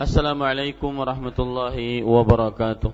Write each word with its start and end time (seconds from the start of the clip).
السلام 0.00 0.42
عليكم 0.42 0.90
ورحمة 0.98 1.38
الله 1.38 1.76
وبركاته 2.02 2.92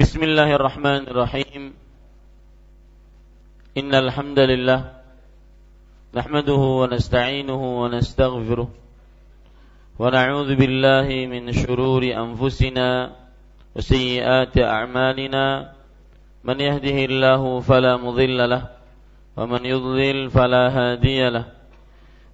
بسم 0.00 0.20
الله 0.22 0.48
الرحمن 0.56 1.02
الرحيم 1.12 1.62
إن 3.78 3.94
الحمد 3.94 4.38
لله 4.38 4.80
نحمده 6.14 6.62
ونستعينه 6.80 7.62
ونستغفره 7.82 8.68
ونعوذ 9.98 10.50
بالله 10.56 11.08
من 11.26 11.52
شرور 11.52 12.02
أنفسنا 12.04 12.88
وسيئات 13.76 14.54
أعمالنا 14.58 15.72
من 16.44 16.56
يهده 16.60 16.98
الله 17.04 17.60
فلا 17.60 17.96
مضل 17.96 18.50
له 18.50 18.62
ومن 19.36 19.62
يضلل 19.66 20.30
فلا 20.30 20.64
هادي 20.68 21.28
له 21.28 21.44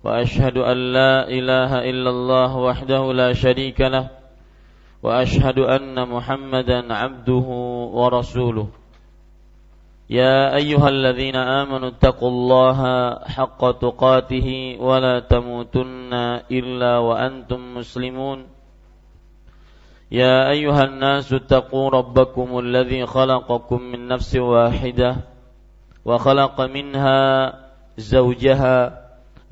وأشهد 0.03 0.57
أن 0.57 0.77
لا 0.93 1.27
إله 1.27 1.89
إلا 1.89 2.09
الله 2.09 2.57
وحده 2.57 3.13
لا 3.13 3.33
شريك 3.33 3.81
له 3.81 4.09
وأشهد 5.03 5.59
أن 5.59 6.09
محمدا 6.09 6.93
عبده 6.93 7.47
ورسوله. 7.93 8.67
يا 10.09 10.55
أيها 10.55 10.89
الذين 10.89 11.35
آمنوا 11.35 11.89
اتقوا 11.89 12.29
الله 12.29 12.79
حق 13.15 13.71
تقاته 13.71 14.77
ولا 14.79 15.19
تموتن 15.19 16.13
إلا 16.51 16.97
وأنتم 16.97 17.77
مسلمون. 17.77 18.45
يا 20.11 20.49
أيها 20.49 20.83
الناس 20.83 21.33
اتقوا 21.33 21.89
ربكم 21.89 22.59
الذي 22.59 23.05
خلقكم 23.05 23.81
من 23.81 24.07
نفس 24.07 24.35
واحدة 24.35 25.15
وخلق 26.05 26.61
منها 26.61 27.53
زوجها 27.97 29.02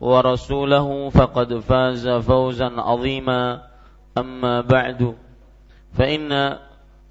ورسوله 0.00 1.08
فقد 1.10 1.58
فاز 1.58 2.08
فوزا 2.08 2.70
عظيما. 2.80 3.62
أما 4.14 4.60
بعد 4.60 5.14
فإن 5.98 6.30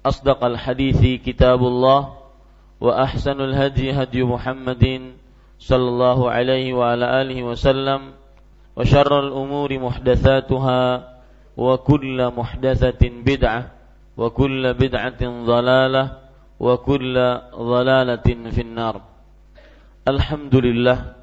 أصدق 0.06 0.44
الحديث 0.44 1.20
كتاب 1.20 1.60
الله 1.60 2.00
وأحسن 2.80 3.40
الهدي 3.40 3.92
هدي 3.92 4.24
محمد 4.24 5.12
صلى 5.58 5.88
الله 5.88 6.18
عليه 6.30 6.74
وعلى 6.74 7.06
آله 7.22 7.42
وسلم 7.42 8.00
وشر 8.76 9.12
الأمور 9.20 9.78
محدثاتها 9.78 10.82
وكل 11.56 12.18
محدثة 12.36 13.02
بدعة 13.04 13.62
وكل 14.16 14.74
بدعة 14.74 15.22
ضلالة 15.44 16.04
وكل 16.60 17.14
ضلالة 17.52 18.28
في 18.50 18.60
النار. 18.60 18.96
Alhamdulillah 20.08 21.13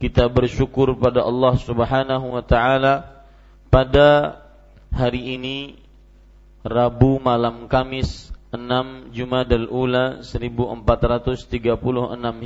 kita 0.00 0.24
bersyukur 0.32 0.96
pada 0.96 1.20
Allah 1.20 1.60
Subhanahu 1.60 2.32
wa 2.32 2.40
taala 2.40 3.20
pada 3.68 4.40
hari 4.88 5.36
ini 5.36 5.76
Rabu 6.64 7.20
malam 7.20 7.68
Kamis 7.68 8.32
6 8.48 9.12
Jumadal 9.12 9.68
Ula 9.68 10.24
1436 10.24 11.52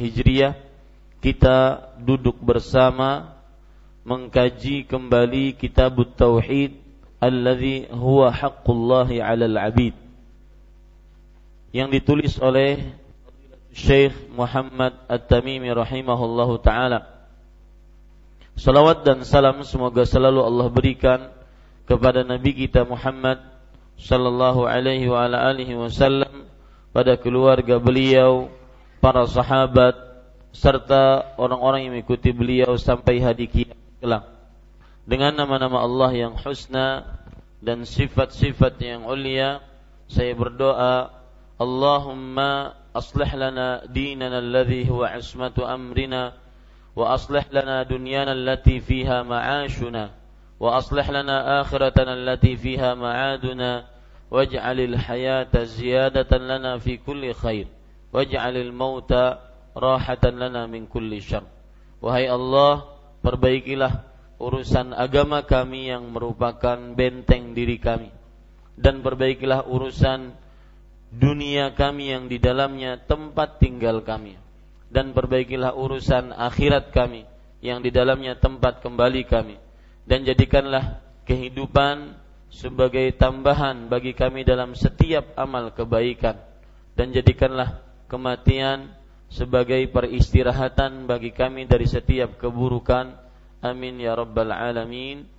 Hijriah 0.03 0.59
kita 1.23 1.89
duduk 2.03 2.43
bersama 2.43 3.39
mengkaji 4.03 4.85
kembali 4.91 5.55
kitab 5.55 5.97
Tauhid 6.19 6.75
alladhi 7.23 7.87
huwa 7.89 8.35
haqqullahi 8.35 9.23
'alal 9.23 9.57
'abid 9.57 9.95
yang 11.71 11.87
ditulis 11.87 12.35
oleh 12.43 12.99
Syekh 13.75 14.15
Muhammad 14.31 14.95
At-Tamimi 15.11 15.67
rahimahullahu 15.75 16.63
taala. 16.63 17.14
Salawat 18.55 19.03
dan 19.03 19.27
salam 19.27 19.67
semoga 19.67 20.07
selalu 20.07 20.39
Allah 20.39 20.67
berikan 20.71 21.21
kepada 21.91 22.23
Nabi 22.23 22.55
kita 22.55 22.87
Muhammad 22.87 23.43
sallallahu 23.99 24.71
alaihi 24.71 25.11
wa 25.11 25.27
ala 25.27 25.51
alihi 25.51 25.75
wasallam 25.75 26.47
pada 26.95 27.19
keluarga 27.19 27.83
beliau, 27.83 28.47
para 29.03 29.27
sahabat 29.27 29.99
serta 30.55 31.35
orang-orang 31.35 31.91
yang 31.91 31.93
mengikuti 31.99 32.31
beliau 32.31 32.79
sampai 32.79 33.19
hari 33.19 33.51
kiamat 33.51 33.75
kelak. 33.99 34.25
Dengan 35.03 35.35
nama-nama 35.35 35.83
Allah 35.83 36.15
yang 36.15 36.39
husna 36.39 37.19
dan 37.59 37.83
sifat-sifat 37.83 38.79
yang 38.79 39.03
ulia, 39.11 39.59
saya 40.07 40.31
berdoa, 40.39 41.11
Allahumma 41.59 42.79
aslih 42.95 43.31
lana 43.35 43.83
dinana 43.91 44.39
alladhi 44.39 44.87
huwa 44.87 45.11
ismatu 45.19 45.67
amrina 45.67 46.39
وأصلح 46.96 47.46
لنا 47.52 47.84
دنيانا 47.84 48.32
التي 48.32 48.80
فيها 48.80 49.24
معاشنا 49.24 50.10
وأصلح 50.60 51.10
لنا 51.10 51.62
آخرتنا 51.62 52.14
التي 52.14 52.56
فيها 52.58 52.94
معادنا 52.94 53.86
واجعل 54.32 54.80
الحياة 54.80 55.54
زيادة 55.64 56.32
لنا 56.38 56.78
في 56.78 56.98
كل 56.98 57.34
خير 57.34 57.68
واجعل 58.14 58.58
الموت 58.58 59.12
راحة 59.78 60.24
لنا 60.26 60.68
من 60.68 60.86
كل 60.88 61.22
شر 61.22 61.44
Wahai 62.00 62.32
Allah, 62.32 62.88
perbaikilah 63.20 64.08
urusan 64.40 64.96
agama 64.96 65.44
kami 65.44 65.92
yang 65.92 66.08
merupakan 66.16 66.80
benteng 66.96 67.52
diri 67.52 67.76
kami 67.76 68.08
dan 68.80 69.04
perbaikilah 69.04 69.68
urusan 69.68 70.32
dunia 71.12 71.76
kami 71.76 72.16
yang 72.16 72.32
di 72.32 72.40
dalamnya 72.40 72.96
tempat 73.04 73.60
tinggal 73.60 74.00
kami 74.00 74.40
dan 74.95 75.11
perbaikilah 75.11 75.75
urusan 75.75 76.31
akhirat 76.31 76.95
kami 76.95 77.27
yang 77.59 77.83
di 77.83 77.91
dalamnya 77.91 78.39
tempat 78.39 78.79
kembali 78.79 79.27
kami. 79.27 79.59
Dan 80.07 80.23
jadikanlah 80.23 81.03
kehidupan 81.27 82.15
sebagai 82.47 83.11
tambahan 83.19 83.91
bagi 83.91 84.15
kami 84.15 84.47
dalam 84.47 84.79
setiap 84.79 85.35
amal 85.35 85.75
kebaikan. 85.75 86.39
Dan 86.95 87.11
jadikanlah 87.11 87.83
kematian 88.07 88.95
sebagai 89.27 89.83
peristirahatan 89.91 91.11
bagi 91.11 91.35
kami 91.35 91.67
dari 91.67 91.91
setiap 91.91 92.39
keburukan. 92.39 93.19
Amin 93.67 93.99
ya 93.99 94.15
rabbal 94.15 94.55
alamin 94.55 95.34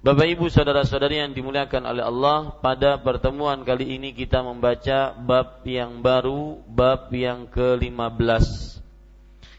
Bapak 0.00 0.32
Ibu 0.32 0.48
saudara-saudari 0.48 1.20
yang 1.20 1.36
dimuliakan 1.36 1.84
oleh 1.84 2.00
Allah, 2.00 2.56
pada 2.64 2.96
pertemuan 3.04 3.60
kali 3.68 4.00
ini 4.00 4.16
kita 4.16 4.40
membaca 4.40 5.12
bab 5.12 5.60
yang 5.68 6.00
baru, 6.00 6.56
bab 6.64 7.12
yang 7.12 7.44
ke-15. 7.52 8.80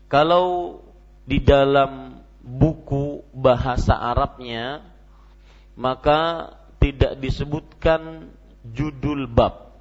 Kalau 0.10 0.82
di 1.30 1.38
dalam 1.46 2.26
buku 2.42 3.22
bahasa 3.38 3.94
Arabnya 3.94 4.82
maka 5.78 6.50
tidak 6.82 7.22
disebutkan 7.22 8.34
judul 8.66 9.30
bab. 9.30 9.78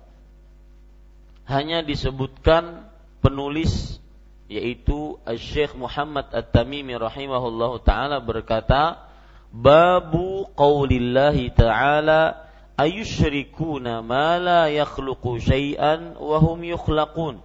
Hanya 1.48 1.80
disebutkan 1.80 2.84
penulis 3.24 3.96
yaitu 4.44 5.16
Syekh 5.40 5.72
Muhammad 5.72 6.28
At-Tamimi 6.36 7.00
rahimahullahu 7.00 7.80
taala 7.80 8.20
berkata, 8.20 9.09
babu 9.50 10.46
qaulillahi 10.54 11.50
ta'ala 11.50 12.46
ayusyrikuna 12.78 14.00
ma 14.00 14.38
la 14.38 14.70
yakhluqu 14.70 15.42
syai'an 15.42 16.14
wa 16.16 16.38
hum 16.38 16.62
yukhlaqun 16.62 17.42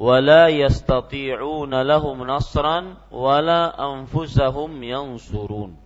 wa 0.00 0.16
la 0.20 0.52
yastati'una 0.52 1.84
lahum 1.84 2.24
nasran 2.28 2.96
wa 3.08 3.36
la 3.40 3.72
anfusahum 3.72 4.72
yansurun. 4.84 5.76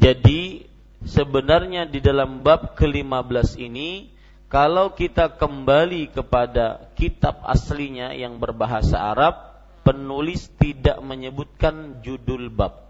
Jadi 0.00 0.64
sebenarnya 1.04 1.84
di 1.84 2.00
dalam 2.00 2.40
bab 2.40 2.72
ke-15 2.76 3.60
ini 3.60 4.08
kalau 4.50 4.96
kita 4.96 5.38
kembali 5.38 6.10
kepada 6.10 6.90
kitab 6.98 7.44
aslinya 7.46 8.16
yang 8.16 8.40
berbahasa 8.40 8.96
Arab 8.96 9.60
penulis 9.86 10.50
tidak 10.58 10.98
menyebutkan 11.04 12.02
judul 12.02 12.50
bab 12.50 12.89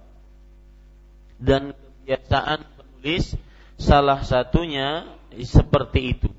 dan 1.40 1.72
kebiasaan 1.72 2.60
penulis 2.76 3.34
salah 3.80 4.20
satunya 4.22 5.08
seperti 5.40 6.00
itu. 6.14 6.30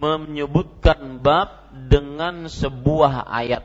Menyebutkan 0.00 1.22
bab 1.22 1.70
dengan 1.70 2.50
sebuah 2.50 3.30
ayat. 3.30 3.62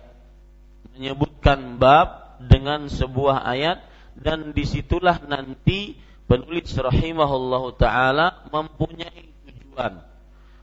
Menyebutkan 0.94 1.79
bab 1.79 2.38
dengan 2.44 2.85
sebuah 2.91 3.41
ayat 3.47 3.81
dan 4.19 4.51
di 4.51 4.67
situlah 4.67 5.23
nanti 5.25 5.97
penulis 6.29 6.75
rahimahullahu 6.75 7.73
taala 7.79 8.45
mempunyai 8.51 9.31
tujuan. 9.47 10.06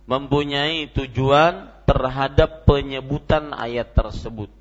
Mempunyai 0.07 0.87
tujuan 0.95 1.73
terhadap 1.83 2.63
penyebutan 2.63 3.51
ayat 3.51 3.91
tersebut 3.91 4.53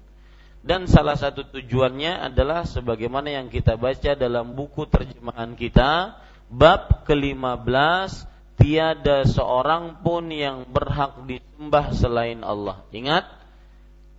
dan 0.65 0.89
salah 0.89 1.13
satu 1.13 1.45
tujuannya 1.53 2.25
adalah 2.25 2.65
sebagaimana 2.65 3.29
yang 3.29 3.53
kita 3.53 3.77
baca 3.77 4.17
dalam 4.17 4.57
buku 4.57 4.89
terjemahan 4.89 5.53
kita 5.53 6.17
bab 6.49 7.05
ke-15 7.05 8.25
tiada 8.57 9.29
seorang 9.29 10.01
pun 10.01 10.25
yang 10.33 10.65
berhak 10.65 11.21
disembah 11.29 11.93
selain 11.93 12.41
Allah. 12.41 12.81
Ingat 12.89 13.29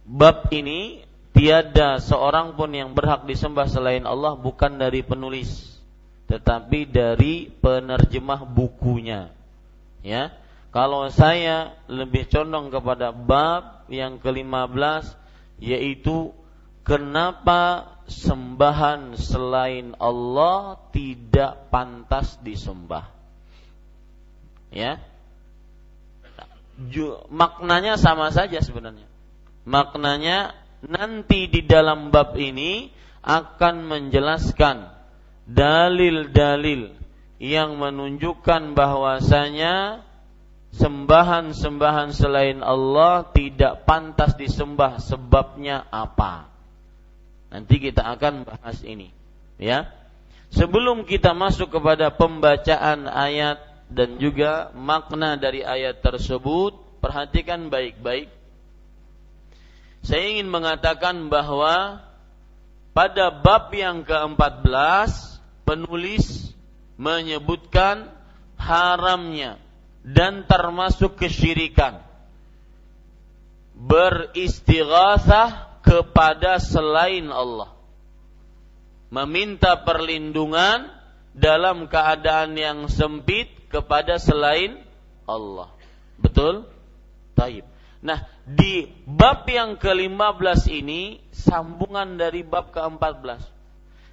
bab 0.07 0.47
ini 0.55 1.03
tiada 1.35 1.99
seorang 1.99 2.55
pun 2.55 2.71
yang 2.71 2.95
berhak 2.95 3.27
disembah 3.27 3.67
selain 3.67 4.07
Allah 4.07 4.39
bukan 4.39 4.79
dari 4.79 5.03
penulis 5.03 5.77
tetapi 6.31 6.87
dari 6.87 7.51
penerjemah 7.51 8.47
bukunya. 8.47 9.35
Ya. 10.07 10.31
Kalau 10.71 11.11
saya 11.11 11.75
lebih 11.91 12.31
condong 12.31 12.71
kepada 12.71 13.11
bab 13.11 13.89
yang 13.91 14.23
ke-15 14.23 15.26
yaitu 15.61 16.33
kenapa 16.87 17.93
sembahan 18.07 19.19
selain 19.19 19.99
Allah 19.99 20.79
tidak 20.95 21.69
pantas 21.75 22.39
disembah. 22.41 23.11
Ya. 24.71 25.03
Maknanya 27.33 27.99
sama 27.99 28.31
saja 28.31 28.61
sebenarnya. 28.63 29.09
Maknanya 29.67 30.55
nanti 30.87 31.51
di 31.51 31.65
dalam 31.67 32.15
bab 32.15 32.37
ini 32.39 32.93
akan 33.27 33.91
menjelaskan 33.91 34.87
dalil-dalil 35.51 36.95
yang 37.43 37.75
menunjukkan 37.77 38.79
bahwasanya 38.79 40.06
sembahan-sembahan 40.77 42.13
selain 42.13 42.61
Allah 42.61 43.25
tidak 43.33 43.89
pantas 43.89 44.37
disembah 44.37 45.01
sebabnya 45.01 45.89
apa. 45.89 46.53
Nanti 47.49 47.81
kita 47.81 48.05
akan 48.05 48.45
bahas 48.45 48.85
ini 48.85 49.09
ya. 49.57 49.89
Sebelum 50.53 51.09
kita 51.09 51.35
masuk 51.35 51.81
kepada 51.81 52.13
pembacaan 52.15 53.09
ayat 53.11 53.59
dan 53.91 54.21
juga 54.21 54.71
makna 54.77 55.35
dari 55.41 55.65
ayat 55.65 56.05
tersebut 56.05 57.01
perhatikan 57.01 57.73
baik-baik. 57.73 58.31
Saya 60.07 60.23
ingin 60.39 60.47
mengatakan 60.47 61.27
bahwa 61.27 61.99
pada 62.95 63.35
bab 63.35 63.75
yang 63.75 64.07
ke-14 64.07 65.11
penulis 65.67 66.55
menyebutkan 66.95 68.07
haramnya 68.55 69.66
dan 70.07 70.47
termasuk 70.47 71.19
kesyirikan. 71.19 71.99
Beristighatsah 73.75 75.83
kepada 75.83 76.63
selain 76.63 77.27
Allah. 77.35 77.75
Meminta 79.11 79.83
perlindungan 79.83 80.95
dalam 81.35 81.91
keadaan 81.91 82.55
yang 82.55 82.87
sempit 82.87 83.51
kepada 83.67 84.23
selain 84.23 84.79
Allah. 85.27 85.75
Betul? 86.17 86.71
Taib. 87.35 87.67
Nah 88.01 88.23
di 88.47 88.87
bab 89.03 89.43
yang 89.51 89.75
ke-15 89.75 90.71
ini 90.71 91.19
sambungan 91.35 92.15
dari 92.15 92.47
bab 92.47 92.71
ke-14 92.71 93.43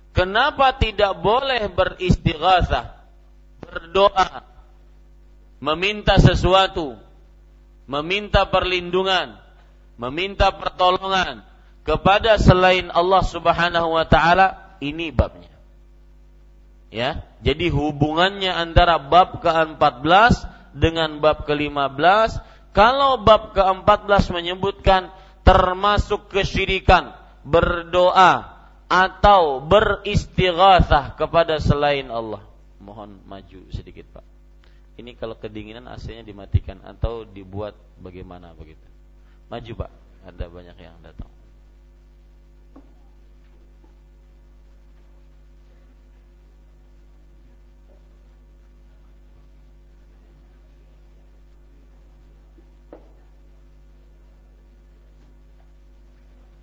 kenapa 0.10 0.74
tidak 0.82 1.22
boleh 1.22 1.70
beristighatsah 1.70 2.98
berdoa 3.62 4.53
meminta 5.64 6.20
sesuatu, 6.20 7.00
meminta 7.88 8.44
perlindungan, 8.52 9.40
meminta 9.96 10.52
pertolongan 10.52 11.48
kepada 11.88 12.36
selain 12.36 12.92
Allah 12.92 13.24
Subhanahu 13.24 13.96
wa 13.96 14.04
taala, 14.04 14.76
ini 14.84 15.16
babnya. 15.16 15.56
Ya, 16.92 17.24
jadi 17.40 17.72
hubungannya 17.72 18.52
antara 18.52 19.00
bab 19.00 19.40
ke-14 19.40 20.44
dengan 20.76 21.24
bab 21.24 21.48
ke-15, 21.48 22.44
kalau 22.76 23.24
bab 23.24 23.56
ke-14 23.56 24.36
menyebutkan 24.36 25.16
termasuk 25.48 26.28
kesyirikan, 26.28 27.16
berdoa 27.48 28.52
atau 28.92 29.64
beristighatsah 29.64 31.16
kepada 31.16 31.58
selain 31.58 32.12
Allah. 32.12 32.44
Mohon 32.84 33.24
maju 33.26 33.60
sedikit, 33.74 34.06
Pak 34.14 34.33
ini 34.94 35.18
kalau 35.18 35.34
kedinginan 35.34 35.90
AC-nya 35.90 36.22
dimatikan 36.22 36.78
atau 36.86 37.26
dibuat 37.26 37.74
bagaimana 37.98 38.54
begitu. 38.54 38.86
Maju 39.50 39.86
Pak, 39.86 39.92
ada 40.30 40.46
banyak 40.46 40.78
yang 40.78 40.98
datang. 41.02 41.34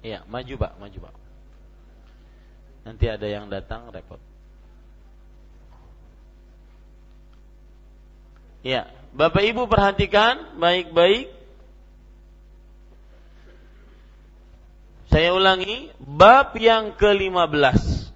Iya, 0.00 0.24
maju 0.30 0.54
Pak, 0.56 0.72
maju 0.80 0.98
Pak. 1.10 1.14
Nanti 2.88 3.04
ada 3.04 3.26
yang 3.28 3.52
datang 3.52 3.92
repot. 3.92 4.29
Ya, 8.60 8.92
Bapak 9.16 9.40
Ibu 9.40 9.66
perhatikan 9.66 10.60
baik-baik. 10.60 11.32
Saya 15.10 15.34
ulangi, 15.34 15.90
bab 15.98 16.54
yang 16.60 16.94
ke-15 16.94 18.12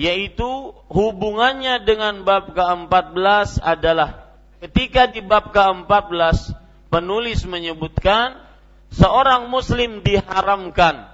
yaitu 0.00 0.72
hubungannya 0.88 1.84
dengan 1.84 2.24
bab 2.24 2.56
ke-14 2.56 3.60
adalah 3.60 4.32
ketika 4.64 5.04
di 5.08 5.20
bab 5.20 5.52
ke-14 5.52 6.56
penulis 6.88 7.44
menyebutkan 7.44 8.40
seorang 8.88 9.52
muslim 9.52 10.00
diharamkan 10.00 11.04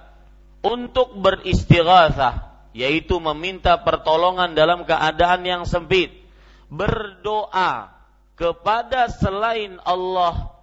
untuk 0.63 1.19
beristighatsah 1.19 2.47
yaitu 2.71 3.19
meminta 3.19 3.75
pertolongan 3.75 4.55
dalam 4.55 4.87
keadaan 4.87 5.43
yang 5.43 5.63
sempit 5.67 6.11
berdoa 6.71 7.96
kepada 8.37 9.09
selain 9.09 9.81
Allah. 9.81 10.53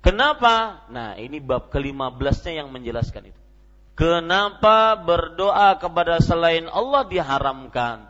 Kenapa? 0.00 0.86
Nah, 0.86 1.18
ini 1.18 1.42
bab 1.42 1.68
ke-15-nya 1.74 2.62
yang 2.62 2.70
menjelaskan 2.70 3.34
itu. 3.34 3.40
Kenapa 3.98 4.94
berdoa 4.94 5.74
kepada 5.82 6.22
selain 6.22 6.70
Allah 6.70 7.02
diharamkan? 7.10 8.06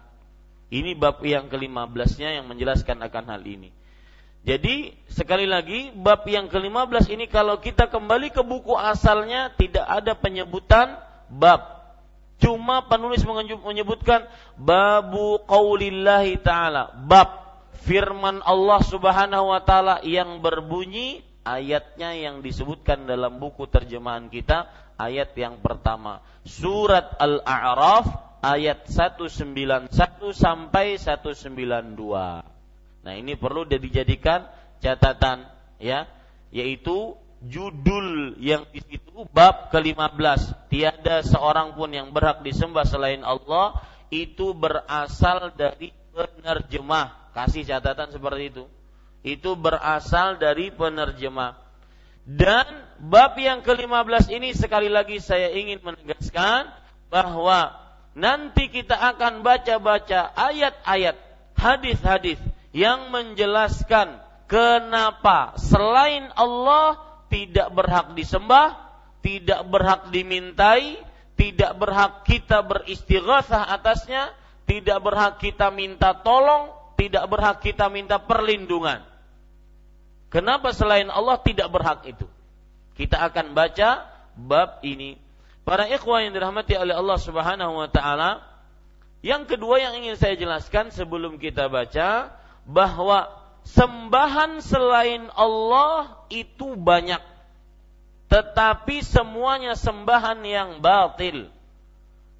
Ini 0.69 0.93
bab 0.93 1.25
yang 1.25 1.49
ke-15-nya 1.49 2.37
yang 2.37 2.45
menjelaskan 2.53 3.01
akan 3.01 3.25
hal 3.33 3.43
ini. 3.49 3.73
Jadi 4.47 4.95
sekali 5.11 5.49
lagi 5.49 5.91
bab 5.97 6.23
yang 6.29 6.47
ke-15 6.53 7.11
ini 7.11 7.27
kalau 7.27 7.59
kita 7.59 7.91
kembali 7.91 8.31
ke 8.31 8.45
buku 8.45 8.77
asalnya 8.77 9.51
tidak 9.57 9.83
ada 9.89 10.13
penyebutan 10.15 11.01
bab. 11.33 11.75
Cuma 12.37 12.85
penulis 12.85 13.25
menyebutkan 13.65 14.29
babu 14.55 15.41
qaulillahi 15.49 16.37
taala, 16.45 16.93
bab 17.09 17.46
firman 17.87 18.43
Allah 18.43 18.83
Subhanahu 18.83 19.55
wa 19.55 19.63
taala 19.63 20.03
yang 20.03 20.43
berbunyi 20.43 21.23
ayatnya 21.47 22.19
yang 22.19 22.43
disebutkan 22.43 23.07
dalam 23.07 23.39
buku 23.39 23.71
terjemahan 23.71 24.27
kita 24.27 24.67
ayat 24.99 25.31
yang 25.39 25.63
pertama 25.63 26.19
surat 26.43 27.15
Al-A'raf 27.23 28.27
ayat 28.43 28.87
191 28.91 29.91
sampai 30.35 30.99
192. 30.99 31.47
Nah, 33.07 33.15
ini 33.15 33.39
perlu 33.39 33.63
dijadikan 33.67 34.47
catatan 34.83 35.47
ya, 35.79 36.11
yaitu 36.51 37.15
judul 37.43 38.39
yang 38.43 38.67
di 38.71 38.83
situ 38.83 39.27
bab 39.31 39.71
ke-15 39.71 40.71
tiada 40.73 41.23
seorang 41.23 41.79
pun 41.79 41.91
yang 41.93 42.11
berhak 42.11 42.43
disembah 42.43 42.83
selain 42.83 43.23
Allah 43.23 43.79
itu 44.11 44.55
berasal 44.55 45.53
dari 45.55 45.91
penerjemah 46.17 47.27
Kasih 47.37 47.69
catatan 47.69 48.09
seperti 48.09 48.49
itu. 48.49 48.65
Itu 49.21 49.61
berasal 49.61 50.41
dari 50.41 50.73
penerjemah. 50.73 51.53
Dan 52.25 52.65
bab 52.97 53.37
yang 53.37 53.61
ke-15 53.61 54.33
ini 54.33 54.57
sekali 54.57 54.89
lagi 54.89 55.21
saya 55.21 55.53
ingin 55.53 55.85
menegaskan 55.85 56.73
bahwa 57.13 57.77
nanti 58.17 58.73
kita 58.73 58.97
akan 58.97 59.45
baca-baca 59.45 60.33
ayat-ayat, 60.33 61.21
hadis-hadis 61.61 62.41
yang 62.73 63.13
menjelaskan 63.13 64.17
kenapa 64.49 65.61
selain 65.61 66.33
Allah 66.41 66.97
tidak 67.29 67.69
berhak 67.77 68.17
disembah, 68.17 68.81
tidak 69.21 69.61
berhak 69.69 70.09
dimintai, 70.09 70.97
tidak 71.37 71.77
berhak 71.77 72.25
kita 72.25 72.65
beristighatsah 72.65 73.69
atasnya, 73.77 74.33
tidak 74.67 74.99
berhak 74.99 75.39
kita 75.39 75.71
minta 75.71 76.13
tolong, 76.13 76.75
tidak 76.99 77.25
berhak 77.31 77.63
kita 77.63 77.87
minta 77.87 78.19
perlindungan. 78.19 79.03
Kenapa 80.29 80.75
selain 80.75 81.07
Allah 81.07 81.39
tidak 81.39 81.71
berhak 81.71 82.03
itu? 82.05 82.27
Kita 82.99 83.23
akan 83.31 83.55
baca 83.55 84.05
bab 84.35 84.83
ini. 84.83 85.17
Para 85.63 85.87
ikhwah 85.87 86.23
yang 86.23 86.35
dirahmati 86.35 86.75
oleh 86.79 86.95
Allah 86.95 87.19
Subhanahu 87.19 87.79
wa 87.79 87.89
taala, 87.91 88.43
yang 89.23 89.47
kedua 89.47 89.83
yang 89.83 89.99
ingin 90.03 90.19
saya 90.19 90.35
jelaskan 90.39 90.91
sebelum 90.95 91.39
kita 91.39 91.67
baca 91.67 92.31
bahwa 92.67 93.27
sembahan 93.67 94.63
selain 94.63 95.27
Allah 95.35 96.27
itu 96.31 96.75
banyak. 96.79 97.23
Tetapi 98.27 99.03
semuanya 99.07 99.79
sembahan 99.79 100.43
yang 100.43 100.83
batil. 100.83 101.51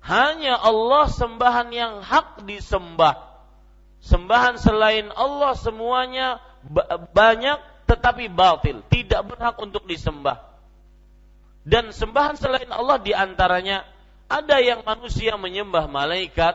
Hanya 0.07 0.55
Allah 0.63 1.11
sembahan 1.11 1.69
yang 1.75 1.99
hak 1.99 2.47
disembah. 2.47 3.27
Sembahan 3.99 4.55
selain 4.55 5.11
Allah 5.11 5.59
semuanya 5.59 6.39
banyak 7.11 7.59
tetapi 7.91 8.31
batil, 8.31 8.87
tidak 8.87 9.35
berhak 9.35 9.59
untuk 9.59 9.83
disembah. 9.87 10.47
Dan 11.67 11.91
sembahan 11.91 12.39
selain 12.39 12.71
Allah 12.71 13.03
di 13.03 13.11
antaranya 13.11 13.83
ada 14.31 14.63
yang 14.63 14.87
manusia 14.87 15.35
menyembah 15.35 15.91
malaikat 15.91 16.55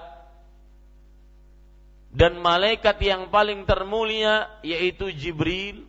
dan 2.11 2.39
malaikat 2.39 2.99
yang 3.03 3.27
paling 3.27 3.67
termulia 3.67 4.47
yaitu 4.63 5.11
Jibril. 5.11 5.83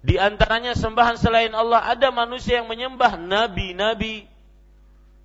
Di 0.00 0.16
antaranya 0.16 0.72
sembahan 0.72 1.20
selain 1.20 1.52
Allah 1.52 1.92
ada 1.92 2.08
manusia 2.08 2.64
yang 2.64 2.72
menyembah 2.72 3.20
nabi-nabi 3.20 4.31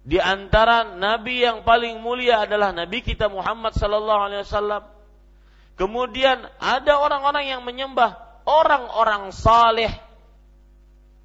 di 0.08 0.24
antara 0.24 0.88
nabi 0.96 1.44
yang 1.44 1.68
paling 1.68 2.00
mulia 2.00 2.48
adalah 2.48 2.72
nabi 2.72 3.04
kita 3.04 3.28
Muhammad 3.28 3.76
sallallahu 3.76 4.22
alaihi 4.32 4.42
wasallam. 4.48 4.84
Kemudian 5.76 6.48
ada 6.64 6.96
orang-orang 6.96 7.52
yang 7.52 7.62
menyembah 7.68 8.16
orang-orang 8.48 9.36
saleh 9.36 9.92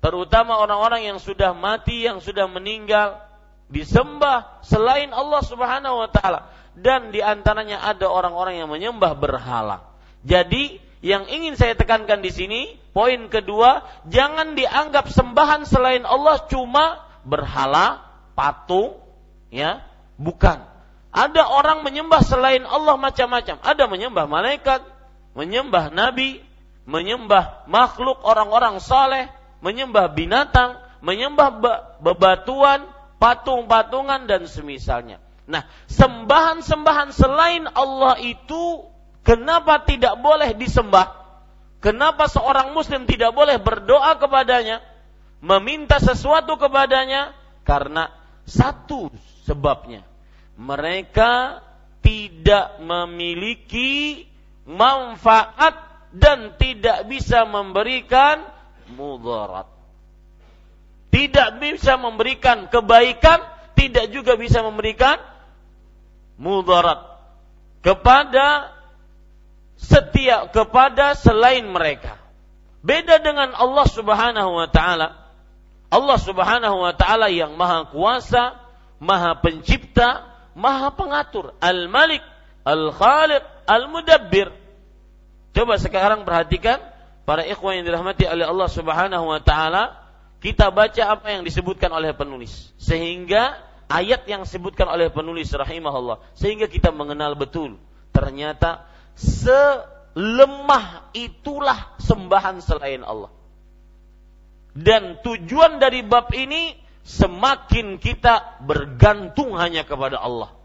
terutama 0.02 0.58
orang-orang 0.58 1.14
yang 1.14 1.22
sudah 1.22 1.54
mati, 1.54 2.10
yang 2.10 2.18
sudah 2.18 2.50
meninggal 2.50 3.22
disembah 3.70 4.60
selain 4.66 5.14
Allah 5.14 5.40
Subhanahu 5.46 6.02
wa 6.02 6.10
taala 6.10 6.50
dan 6.74 7.14
di 7.14 7.22
antaranya 7.22 7.86
ada 7.86 8.10
orang-orang 8.10 8.58
yang 8.58 8.68
menyembah 8.68 9.14
berhala. 9.14 9.86
Jadi 10.26 10.82
yang 11.06 11.30
ingin 11.30 11.54
saya 11.54 11.78
tekankan 11.78 12.18
di 12.18 12.34
sini, 12.34 12.60
poin 12.90 13.30
kedua, 13.30 13.86
jangan 14.10 14.58
dianggap 14.58 15.10
sembahan 15.10 15.66
selain 15.66 16.02
Allah 16.02 16.46
cuma 16.50 17.06
berhala, 17.22 18.11
patung, 18.32 18.98
ya, 19.52 19.84
bukan. 20.16 20.64
Ada 21.12 21.44
orang 21.44 21.84
menyembah 21.84 22.24
selain 22.24 22.64
Allah 22.64 22.96
macam-macam. 22.96 23.60
Ada 23.60 23.84
menyembah 23.84 24.24
malaikat, 24.24 24.80
menyembah 25.36 25.92
nabi, 25.92 26.40
menyembah 26.88 27.68
makhluk 27.68 28.24
orang-orang 28.24 28.80
saleh, 28.80 29.28
menyembah 29.60 30.08
binatang, 30.16 30.80
menyembah 31.04 31.60
bebatuan, 32.00 32.88
patung-patungan 33.20 34.24
dan 34.24 34.48
semisalnya. 34.48 35.20
Nah, 35.46 35.68
sembahan-sembahan 35.90 37.10
selain 37.12 37.68
Allah 37.70 38.16
itu 38.22 38.88
kenapa 39.26 39.84
tidak 39.84 40.16
boleh 40.18 40.56
disembah? 40.56 41.22
Kenapa 41.82 42.30
seorang 42.30 42.70
muslim 42.70 43.10
tidak 43.10 43.34
boleh 43.34 43.58
berdoa 43.58 44.14
kepadanya, 44.16 44.80
meminta 45.42 45.98
sesuatu 45.98 46.54
kepadanya? 46.54 47.34
Karena 47.66 48.21
satu 48.46 49.10
sebabnya. 49.46 50.04
Mereka 50.58 51.62
tidak 52.02 52.82
memiliki 52.82 54.26
manfaat 54.68 55.78
dan 56.12 56.54
tidak 56.60 57.08
bisa 57.08 57.48
memberikan 57.48 58.44
mudarat. 58.92 59.70
Tidak 61.12 61.60
bisa 61.60 61.96
memberikan 62.00 62.68
kebaikan, 62.68 63.44
tidak 63.76 64.08
juga 64.12 64.36
bisa 64.36 64.64
memberikan 64.64 65.20
mudarat 66.40 67.20
kepada 67.84 68.72
setiap 69.76 70.54
kepada 70.54 71.18
selain 71.18 71.66
mereka. 71.68 72.16
Beda 72.82 73.20
dengan 73.22 73.54
Allah 73.54 73.86
Subhanahu 73.86 74.50
wa 74.58 74.68
taala 74.70 75.21
Allah 75.92 76.16
Subhanahu 76.16 76.88
wa 76.88 76.96
taala 76.96 77.28
yang 77.28 77.52
Maha 77.52 77.84
Kuasa, 77.92 78.56
Maha 78.96 79.36
Pencipta, 79.44 80.24
Maha 80.56 80.88
Pengatur, 80.96 81.52
Al-Malik, 81.60 82.24
Al-Khaliq, 82.64 83.44
Al-Mudabbir. 83.68 84.48
Coba 85.52 85.76
sekarang 85.76 86.24
perhatikan 86.24 86.80
para 87.28 87.44
ikhwan 87.44 87.76
yang 87.76 87.92
dirahmati 87.92 88.24
oleh 88.24 88.48
Allah 88.48 88.72
Subhanahu 88.72 89.36
wa 89.36 89.40
taala, 89.44 90.00
kita 90.40 90.72
baca 90.72 91.12
apa 91.12 91.28
yang 91.28 91.44
disebutkan 91.44 91.92
oleh 91.92 92.16
penulis. 92.16 92.72
Sehingga 92.80 93.60
ayat 93.92 94.24
yang 94.24 94.48
disebutkan 94.48 94.88
oleh 94.88 95.12
penulis 95.12 95.52
rahimahullah 95.52 96.24
sehingga 96.32 96.72
kita 96.72 96.88
mengenal 96.88 97.36
betul. 97.36 97.76
Ternyata 98.16 98.88
selemah 99.12 101.12
itulah 101.12 102.00
sembahan 102.00 102.64
selain 102.64 103.04
Allah 103.04 103.41
dan 104.72 105.20
tujuan 105.20 105.76
dari 105.76 106.00
bab 106.00 106.32
ini 106.32 106.72
semakin 107.04 108.00
kita 108.00 108.64
bergantung 108.64 109.52
hanya 109.60 109.84
kepada 109.84 110.16
Allah. 110.16 110.56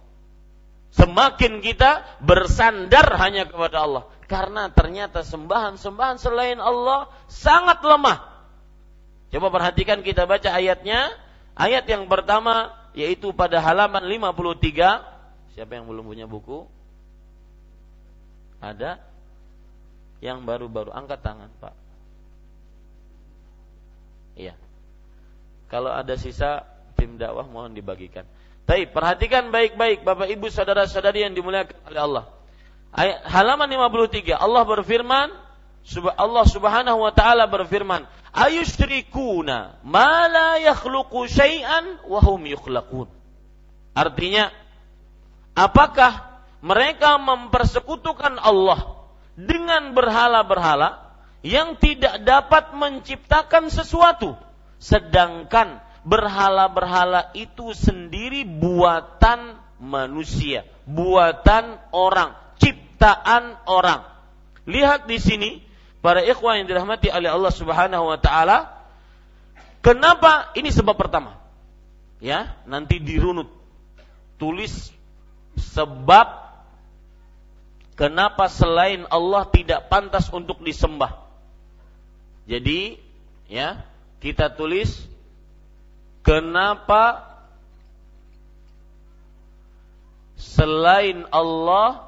Semakin 0.96 1.60
kita 1.60 2.02
bersandar 2.24 3.06
hanya 3.20 3.46
kepada 3.46 3.84
Allah. 3.84 4.04
Karena 4.26 4.72
ternyata 4.72 5.24
sembahan-sembahan 5.24 6.18
selain 6.20 6.60
Allah 6.60 7.12
sangat 7.28 7.84
lemah. 7.84 8.18
Coba 9.28 9.48
perhatikan 9.52 10.00
kita 10.02 10.24
baca 10.24 10.50
ayatnya. 10.56 11.12
Ayat 11.58 11.84
yang 11.90 12.08
pertama 12.08 12.72
yaitu 12.96 13.36
pada 13.36 13.60
halaman 13.60 14.08
53. 14.08 15.54
Siapa 15.54 15.72
yang 15.76 15.86
belum 15.86 16.08
punya 16.08 16.26
buku? 16.26 16.66
Ada? 18.64 19.04
Yang 20.24 20.40
baru-baru 20.50 20.90
angkat 20.96 21.22
tangan, 21.22 21.50
Pak. 21.62 21.87
Iya. 24.38 24.54
Kalau 25.68 25.90
ada 25.90 26.14
sisa 26.16 26.64
tim 26.94 27.18
dakwah 27.18 27.50
mohon 27.50 27.74
dibagikan. 27.74 28.24
Tapi 28.70 28.86
perhatikan 28.88 29.50
baik-baik 29.50 30.06
Bapak 30.06 30.30
Ibu 30.30 30.48
saudara-saudari 30.54 31.26
yang 31.26 31.34
dimuliakan 31.34 31.76
oleh 31.90 32.02
Allah. 32.02 32.24
Ayat, 32.94 33.26
halaman 33.28 33.68
53 33.68 34.38
Allah 34.38 34.64
berfirman 34.64 35.30
Allah 36.20 36.46
Subhanahu 36.46 37.00
wa 37.00 37.12
taala 37.16 37.48
berfirman, 37.48 38.04
"Ayusyrikuna 38.36 39.80
ma 39.88 40.28
la 40.28 40.60
yakhluqu 40.60 41.32
syai'an 41.32 42.04
wa 42.04 42.20
hum 42.20 42.44
yukhlaqun." 42.44 43.08
Artinya, 43.96 44.52
apakah 45.56 46.44
mereka 46.60 47.16
mempersekutukan 47.16 48.36
Allah 48.36 49.00
dengan 49.40 49.96
berhala-berhala 49.96 51.07
yang 51.46 51.78
tidak 51.78 52.22
dapat 52.26 52.74
menciptakan 52.74 53.70
sesuatu 53.70 54.38
sedangkan 54.78 55.82
berhala-berhala 56.08 57.36
itu 57.36 57.76
sendiri 57.76 58.48
buatan 58.48 59.60
manusia, 59.84 60.64
buatan 60.88 61.76
orang, 61.92 62.32
ciptaan 62.62 63.60
orang. 63.68 64.08
Lihat 64.64 65.06
di 65.12 65.20
sini 65.20 65.50
para 66.00 66.24
ikhwan 66.24 66.64
yang 66.64 66.68
dirahmati 66.72 67.12
oleh 67.12 67.28
Allah 67.28 67.52
Subhanahu 67.52 68.08
wa 68.08 68.20
taala, 68.24 68.72
kenapa 69.84 70.56
ini 70.56 70.72
sebab 70.72 70.96
pertama? 70.96 71.36
Ya, 72.24 72.56
nanti 72.66 73.04
dirunut. 73.04 73.52
Tulis 74.40 74.96
sebab 75.58 76.48
kenapa 78.00 78.48
selain 78.48 79.04
Allah 79.12 79.44
tidak 79.52 79.92
pantas 79.92 80.32
untuk 80.32 80.64
disembah. 80.64 81.27
Jadi 82.48 82.96
ya 83.52 83.84
kita 84.24 84.48
tulis 84.56 85.04
kenapa 86.24 87.28
selain 90.40 91.28
Allah 91.28 92.08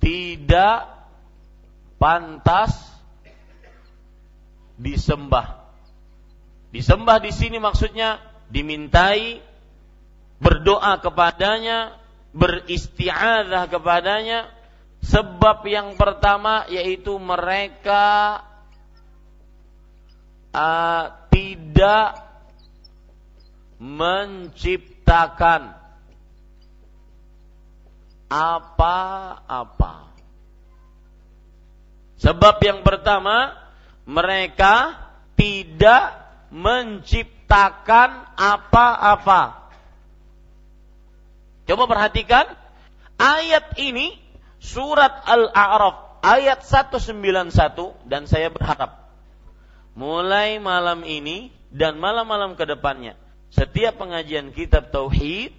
tidak 0.00 0.88
pantas 2.00 2.72
disembah. 4.78 5.60
Disembah 6.72 7.18
di 7.20 7.32
sini 7.34 7.60
maksudnya 7.60 8.22
dimintai 8.48 9.42
berdoa 10.38 11.02
kepadanya, 11.02 11.98
beristiazah 12.30 13.66
kepadanya, 13.66 14.48
Sebab 15.02 15.62
yang 15.66 15.94
pertama 15.94 16.66
yaitu 16.66 17.14
mereka 17.16 18.42
uh, 20.52 21.04
tidak 21.30 22.18
menciptakan 23.78 25.78
apa-apa. 28.28 30.10
Sebab 32.18 32.58
yang 32.66 32.82
pertama, 32.82 33.54
mereka 34.04 34.98
tidak 35.38 36.18
menciptakan 36.50 38.34
apa-apa. 38.34 39.70
Coba 41.68 41.84
perhatikan 41.86 42.48
ayat 43.20 43.76
ini 43.78 44.27
surat 44.58 45.24
Al-A'raf 45.24 46.22
ayat 46.22 46.66
191 46.66 47.54
dan 48.06 48.26
saya 48.26 48.50
berharap 48.50 49.10
mulai 49.94 50.58
malam 50.58 51.02
ini 51.06 51.50
dan 51.70 51.98
malam-malam 51.98 52.54
ke 52.58 52.64
depannya 52.66 53.14
setiap 53.48 53.96
pengajian 53.98 54.52
kitab 54.52 54.92
tauhid 54.92 55.56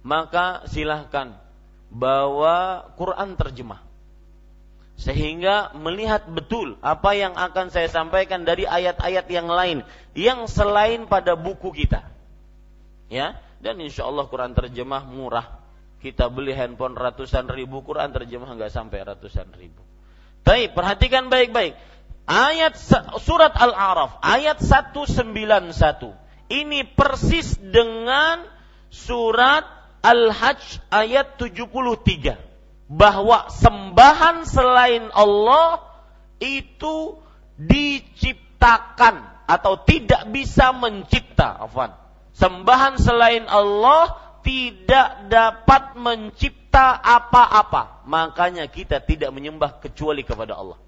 maka 0.00 0.64
silahkan 0.70 1.36
bawa 1.90 2.88
Quran 2.96 3.36
terjemah. 3.36 3.82
Sehingga 5.00 5.72
melihat 5.80 6.28
betul 6.28 6.76
apa 6.84 7.16
yang 7.16 7.32
akan 7.32 7.72
saya 7.72 7.88
sampaikan 7.88 8.44
dari 8.44 8.68
ayat-ayat 8.68 9.26
yang 9.32 9.48
lain 9.48 9.80
yang 10.12 10.44
selain 10.44 11.08
pada 11.08 11.36
buku 11.40 11.72
kita. 11.72 12.04
Ya 13.08 13.40
dan 13.64 13.80
insya 13.80 14.06
Allah 14.08 14.28
Quran 14.28 14.52
terjemah 14.52 15.08
murah 15.08 15.59
kita 16.00 16.32
beli 16.32 16.56
handphone 16.56 16.96
ratusan 16.96 17.52
ribu 17.52 17.84
Quran 17.84 18.10
terjemah 18.10 18.56
nggak 18.56 18.72
sampai 18.72 19.04
ratusan 19.04 19.52
ribu. 19.52 19.84
Tapi 20.40 20.72
perhatikan 20.72 21.28
baik-baik. 21.28 21.76
Ayat 22.24 22.78
surat 23.20 23.52
Al-A'raf 23.52 24.22
ayat 24.24 24.62
191 24.62 25.28
ini 26.50 26.86
persis 26.86 27.58
dengan 27.60 28.46
surat 28.88 29.66
Al-Hajj 30.00 30.88
ayat 30.88 31.36
73 31.36 32.38
bahwa 32.90 33.52
sembahan 33.52 34.48
selain 34.48 35.12
Allah 35.12 35.84
itu 36.40 37.20
diciptakan 37.60 39.44
atau 39.44 39.84
tidak 39.84 40.26
bisa 40.32 40.72
mencipta. 40.72 41.60
Afwan. 41.60 41.92
Sembahan 42.32 42.96
selain 42.96 43.44
Allah 43.50 44.29
tidak 44.40 45.28
dapat 45.28 45.96
mencipta 45.96 46.96
apa-apa 46.96 48.04
makanya 48.08 48.66
kita 48.68 49.00
tidak 49.00 49.30
menyembah 49.30 49.80
kecuali 49.80 50.24
kepada 50.24 50.56
Allah 50.56 50.78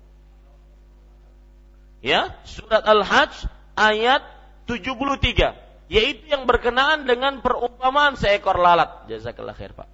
ya 2.02 2.34
surat 2.42 2.82
Al-Hajj 2.82 3.46
ayat 3.78 4.22
73 4.66 5.72
yaitu 5.92 6.32
yang 6.32 6.48
berkenaan 6.48 7.04
dengan 7.04 7.44
perumpamaan 7.44 8.16
seekor 8.16 8.56
lalat. 8.56 9.04
Jazakallah 9.12 9.52
khair, 9.52 9.76
Pak. 9.76 9.84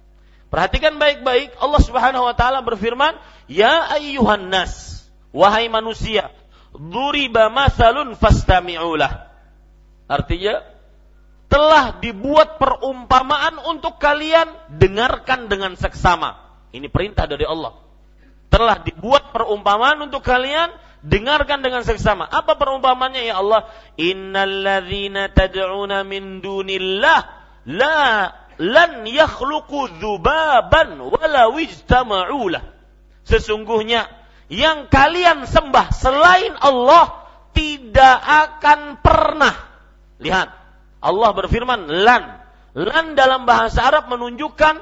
Perhatikan 0.47 0.95
baik-baik, 0.95 1.59
Allah 1.59 1.81
Subhanahu 1.83 2.23
wa 2.23 2.33
taala 2.33 2.63
berfirman, 2.63 3.19
"Ya 3.51 3.85
ayyuhan 3.99 4.47
nas, 4.47 5.03
wahai 5.35 5.67
manusia, 5.67 6.31
duriba 6.71 7.51
masalun 7.51 8.15
fastami'ulah." 8.15 9.27
Artinya, 10.07 10.63
telah 11.49 11.97
dibuat 11.97 12.61
perumpamaan 12.61 13.57
untuk 13.65 13.97
kalian 13.97 14.47
dengarkan 14.77 15.49
dengan 15.49 15.73
seksama. 15.73 16.37
Ini 16.69 16.85
perintah 16.93 17.25
dari 17.25 17.43
Allah. 17.43 17.73
Telah 18.53 18.81
dibuat 18.85 19.33
perumpamaan 19.33 20.05
untuk 20.05 20.21
kalian 20.21 20.69
Dengarkan 20.99 21.63
dengan 21.63 21.87
seksama. 21.87 22.27
Apa 22.27 22.59
perumpamannya 22.59 23.31
ya 23.31 23.39
Allah? 23.39 23.71
Innalladzina 23.95 25.31
tad'una 25.31 26.03
min 26.03 26.43
dunillah 26.43 27.19
la 27.71 28.27
lan 28.59 29.07
yakhluqu 29.07 29.95
dzubaban 29.95 30.99
wala 30.99 31.47
wijtama'ulah. 31.55 32.63
Sesungguhnya 33.23 34.11
yang 34.51 34.91
kalian 34.91 35.47
sembah 35.47 35.87
selain 35.95 36.59
Allah 36.59 37.31
tidak 37.55 38.19
akan 38.19 38.99
pernah. 38.99 39.55
Lihat, 40.19 40.51
Allah 40.99 41.31
berfirman 41.31 41.87
lan. 42.03 42.23
Lan 42.75 43.17
dalam 43.17 43.49
bahasa 43.49 43.87
Arab 43.87 44.11
menunjukkan 44.13 44.77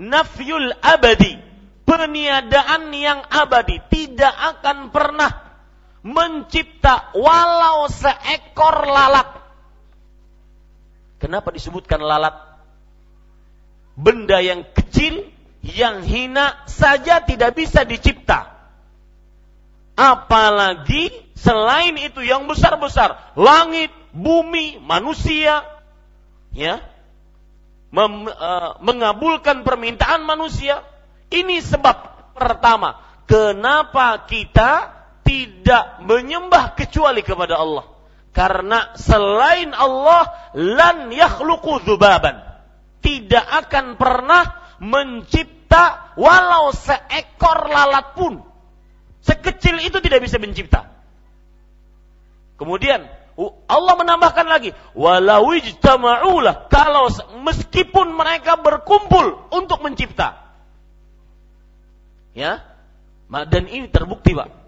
nafyul 0.00 0.72
abadi, 0.80 1.36
peniadaan 1.84 2.90
yang 2.96 3.20
abadi, 3.28 3.82
tidak 3.92 4.32
akan 4.32 4.88
pernah 4.94 5.30
mencipta 6.06 7.10
walau 7.18 7.90
seekor 7.90 8.86
lalat. 8.86 9.28
Kenapa 11.18 11.50
disebutkan 11.50 11.98
lalat? 11.98 12.36
Benda 13.96 14.38
yang 14.44 14.62
kecil, 14.76 15.26
yang 15.64 16.04
hina 16.06 16.62
saja 16.68 17.24
tidak 17.24 17.56
bisa 17.56 17.82
dicipta. 17.82 18.54
Apalagi 19.96 21.08
selain 21.32 21.96
itu 21.96 22.20
yang 22.20 22.44
besar-besar, 22.44 23.34
langit, 23.34 23.88
bumi, 24.16 24.80
manusia, 24.80 25.60
ya, 26.56 26.80
mem, 27.92 28.26
uh, 28.32 28.80
mengabulkan 28.80 29.62
permintaan 29.62 30.24
manusia. 30.24 30.80
Ini 31.28 31.60
sebab 31.60 32.32
pertama, 32.32 33.02
kenapa 33.28 34.24
kita 34.24 34.96
tidak 35.26 36.00
menyembah 36.06 36.78
kecuali 36.78 37.20
kepada 37.20 37.58
Allah. 37.60 37.84
Karena 38.30 38.92
selain 39.00 39.72
Allah 39.72 40.52
lan 40.52 41.08
yakhluqu 41.08 41.82
dzubaban. 41.88 42.44
Tidak 43.00 43.44
akan 43.64 43.96
pernah 43.96 44.76
mencipta 44.76 46.14
walau 46.20 46.68
seekor 46.70 47.72
lalat 47.72 48.12
pun. 48.12 48.44
Sekecil 49.24 49.82
itu 49.82 49.98
tidak 50.04 50.20
bisa 50.22 50.36
mencipta. 50.36 50.86
Kemudian 52.60 53.08
Allah 53.68 53.94
menambahkan 54.00 54.48
lagi, 54.48 54.72
walau 54.96 55.52
ijtama'ulah 55.52 56.72
kalau 56.72 57.12
meskipun 57.44 58.16
mereka 58.16 58.56
berkumpul 58.56 59.52
untuk 59.52 59.84
mencipta. 59.84 60.40
Ya. 62.32 62.64
Dan 63.28 63.68
ini 63.68 63.92
terbukti, 63.92 64.32
Pak 64.32 64.66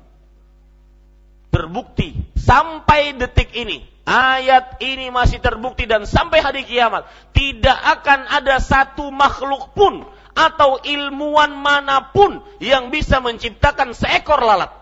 terbukti 1.59 2.15
sampai 2.39 3.19
detik 3.19 3.51
ini. 3.57 3.83
Ayat 4.09 4.81
ini 4.81 5.13
masih 5.13 5.37
terbukti 5.37 5.85
dan 5.85 6.09
sampai 6.09 6.41
hari 6.41 6.65
kiamat 6.65 7.05
tidak 7.37 7.77
akan 7.77 8.25
ada 8.25 8.57
satu 8.57 9.13
makhluk 9.13 9.77
pun 9.77 10.01
atau 10.33 10.81
ilmuwan 10.81 11.53
mana 11.53 12.09
pun 12.09 12.41
yang 12.57 12.89
bisa 12.89 13.21
menciptakan 13.21 13.93
seekor 13.93 14.41
lalat. 14.41 14.73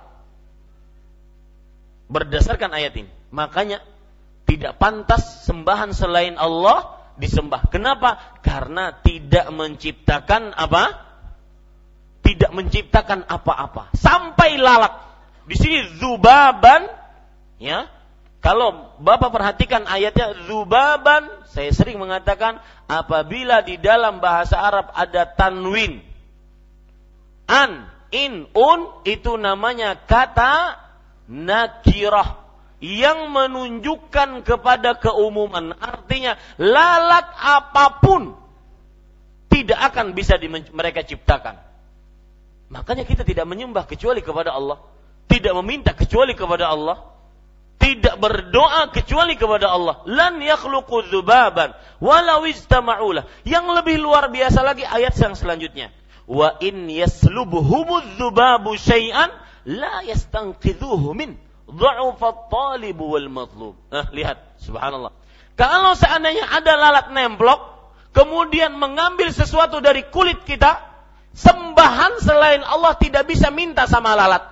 Berdasarkan 2.07 2.71
ayat 2.71 2.95
ini. 3.03 3.11
Makanya 3.31 3.83
tidak 4.47 4.79
pantas 4.79 5.47
sembahan 5.47 5.91
selain 5.91 6.39
Allah 6.39 6.97
disembah. 7.19 7.67
Kenapa? 7.73 8.39
Karena 8.45 8.95
tidak 9.03 9.51
menciptakan 9.51 10.55
apa? 10.55 11.07
Tidak 12.23 12.51
menciptakan 12.55 13.27
apa-apa. 13.27 13.95
Sampai 13.95 14.59
lalat 14.59 15.07
di 15.47 15.55
sini 15.55 15.79
zubaban, 16.03 16.91
ya. 17.63 17.87
Kalau 18.43 18.95
Bapak 19.03 19.35
perhatikan 19.35 19.91
ayatnya 19.91 20.47
zubaban, 20.47 21.27
saya 21.51 21.75
sering 21.75 21.99
mengatakan 21.99 22.63
apabila 22.87 23.63
di 23.67 23.75
dalam 23.79 24.23
bahasa 24.23 24.59
Arab 24.59 24.95
ada 24.95 25.27
tanwin, 25.27 25.99
an, 27.51 27.91
in, 28.15 28.47
un 28.55 28.81
itu 29.03 29.35
namanya 29.35 29.99
kata 29.99 30.79
nakirah 31.27 32.46
yang 32.81 33.33
menunjukkan 33.33 34.45
kepada 34.45 34.99
keumuman. 35.01 35.73
Artinya 35.77 36.37
lalat 36.61 37.27
apa 37.37 38.01
pun 38.01 38.37
tidak 39.49 39.81
akan 39.93 40.13
bisa 40.13 40.37
mereka 40.73 41.05
ciptakan. 41.05 41.57
Makanya 42.69 43.07
kita 43.07 43.23
tidak 43.23 43.47
menyembah 43.47 43.87
kecuali 43.87 44.21
kepada 44.21 44.53
Allah 44.53 44.83
tidak 45.27 45.53
meminta 45.63 45.93
kecuali 45.93 46.33
kepada 46.33 46.71
Allah, 46.71 47.13
tidak 47.77 48.17
berdoa 48.19 48.89
kecuali 48.95 49.35
kepada 49.35 49.69
Allah. 49.69 50.01
Lan 50.07 50.39
yakhluqu 50.41 51.11
dzubaban 51.11 51.75
walau 51.99 52.47
istama'ulah. 52.47 53.27
Yang 53.45 53.67
lebih 53.83 54.01
luar 54.01 54.31
biasa 54.31 54.63
lagi 54.63 54.87
ayat 54.87 55.13
yang 55.19 55.35
selanjutnya. 55.35 55.91
Wa 56.27 56.59
in 56.63 56.91
yaslubhumudz 56.91 58.19
syai'an 58.81 59.31
la 59.67 60.03
yastanqidhuhu 60.07 61.15
min 61.15 61.39
dha'ufa 61.67 62.51
talib 62.51 62.99
wal 63.03 63.29
matlub. 63.31 63.75
Nah, 63.91 64.07
lihat, 64.11 64.59
subhanallah. 64.63 65.13
Kalau 65.59 65.93
seandainya 65.99 66.47
ada 66.47 66.79
lalat 66.79 67.07
nemplok, 67.13 67.91
kemudian 68.15 68.77
mengambil 68.77 69.31
sesuatu 69.35 69.83
dari 69.83 70.07
kulit 70.09 70.43
kita, 70.47 70.81
sembahan 71.35 72.23
selain 72.23 72.63
Allah 72.63 72.95
tidak 72.97 73.27
bisa 73.27 73.51
minta 73.51 73.85
sama 73.91 74.15
lalat. 74.15 74.43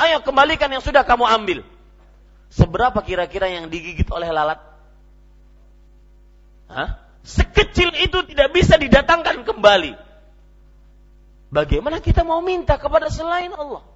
Ayo 0.00 0.22
kembalikan 0.24 0.70
yang 0.70 0.82
sudah 0.82 1.06
kamu 1.06 1.28
ambil. 1.28 1.58
Seberapa 2.52 3.00
kira-kira 3.00 3.48
yang 3.48 3.70
digigit 3.72 4.06
oleh 4.12 4.28
lalat? 4.28 4.60
Hah? 6.72 7.02
sekecil 7.22 7.94
itu 8.02 8.18
tidak 8.26 8.50
bisa 8.50 8.74
didatangkan 8.76 9.46
kembali. 9.46 9.94
Bagaimana 11.52 12.02
kita 12.02 12.26
mau 12.26 12.42
minta 12.42 12.76
kepada 12.76 13.08
selain 13.08 13.54
Allah? 13.54 13.86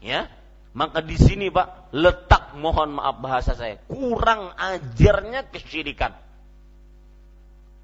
Ya, 0.00 0.32
maka 0.72 1.04
di 1.04 1.16
sini 1.20 1.52
Pak 1.52 1.92
letak 1.92 2.56
mohon 2.56 2.96
maaf 2.96 3.20
bahasa 3.20 3.52
saya 3.52 3.76
kurang 3.84 4.54
ajarnya 4.56 5.48
kesyirikan. 5.52 6.16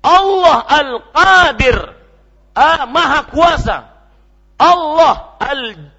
Allah 0.07 0.59
Al-Qadir, 0.65 1.79
ah, 2.55 2.87
Maha 2.87 3.21
Kuasa. 3.29 3.77
Allah 4.57 5.37
Al 5.37 5.93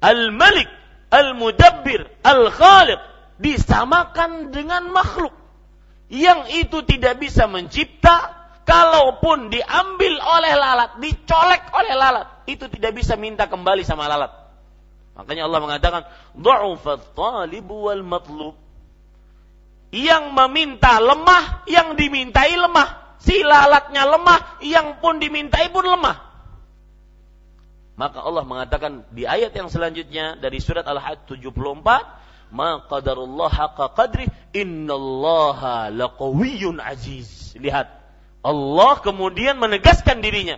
Al-Malik, 0.00 0.66
Al-Mudabbir, 1.12 2.08
Al-Khaliq 2.24 3.00
disamakan 3.36 4.50
dengan 4.50 4.88
makhluk 4.88 5.32
yang 6.10 6.48
itu 6.50 6.82
tidak 6.88 7.20
bisa 7.22 7.46
mencipta 7.46 8.40
kalaupun 8.64 9.52
diambil 9.52 10.14
oleh 10.18 10.52
lalat, 10.56 10.98
dicolek 10.98 11.68
oleh 11.70 11.94
lalat, 11.94 12.26
itu 12.48 12.66
tidak 12.66 12.96
bisa 12.96 13.14
minta 13.14 13.46
kembali 13.46 13.84
sama 13.84 14.08
lalat. 14.08 14.39
Makanya 15.14 15.46
Allah 15.50 15.60
mengatakan, 15.60 16.02
"Dha'ufat 16.38 17.12
talibu 17.12 17.90
wal 17.90 18.04
matlub." 18.06 18.56
Yang 19.90 20.24
meminta 20.30 21.02
lemah, 21.02 21.66
yang 21.66 21.98
dimintai 21.98 22.54
lemah. 22.54 23.18
Si 23.18 23.42
lalatnya 23.42 24.06
lemah, 24.06 24.62
yang 24.62 25.02
pun 25.02 25.18
dimintai 25.18 25.68
pun 25.74 25.82
lemah. 25.82 26.30
Maka 28.00 28.24
Allah 28.24 28.48
mengatakan 28.48 29.04
di 29.12 29.28
ayat 29.28 29.52
yang 29.52 29.68
selanjutnya 29.68 30.40
dari 30.40 30.56
surat 30.56 30.88
Al-Hajj 30.88 31.36
74, 31.36 32.00
"Ma 32.48 32.80
qadarullah 32.80 33.52
haqqa 33.52 33.92
qadri, 33.92 34.24
innallaha 34.56 35.92
laqawiyyun 35.92 36.80
aziz." 36.80 37.52
Lihat, 37.60 37.92
Allah 38.40 38.92
kemudian 39.04 39.60
menegaskan 39.60 40.24
dirinya. 40.24 40.56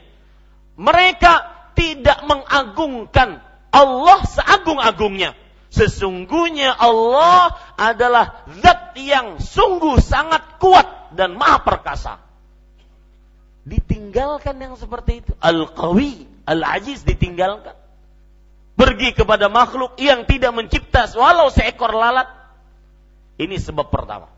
Mereka 0.78 1.32
tidak 1.74 2.22
mengagungkan 2.30 3.42
Allah 3.72 4.20
seagung-agungnya. 4.28 5.32
Sesungguhnya 5.72 6.76
Allah 6.76 7.56
adalah 7.80 8.44
zat 8.60 8.92
yang 9.00 9.40
sungguh 9.40 9.96
sangat 10.04 10.60
kuat 10.60 11.16
dan 11.16 11.32
maha 11.40 11.64
perkasa. 11.64 12.20
Ditinggalkan 13.64 14.60
yang 14.60 14.76
seperti 14.76 15.24
itu. 15.24 15.32
Al-Qawi, 15.40 16.28
Al-Aziz 16.44 17.08
ditinggalkan. 17.08 17.72
Pergi 18.76 19.16
kepada 19.16 19.48
makhluk 19.48 19.96
yang 19.96 20.28
tidak 20.28 20.52
mencipta 20.52 21.08
walau 21.16 21.48
seekor 21.48 21.96
lalat. 21.96 22.28
Ini 23.40 23.56
sebab 23.56 23.88
pertama. 23.88 24.28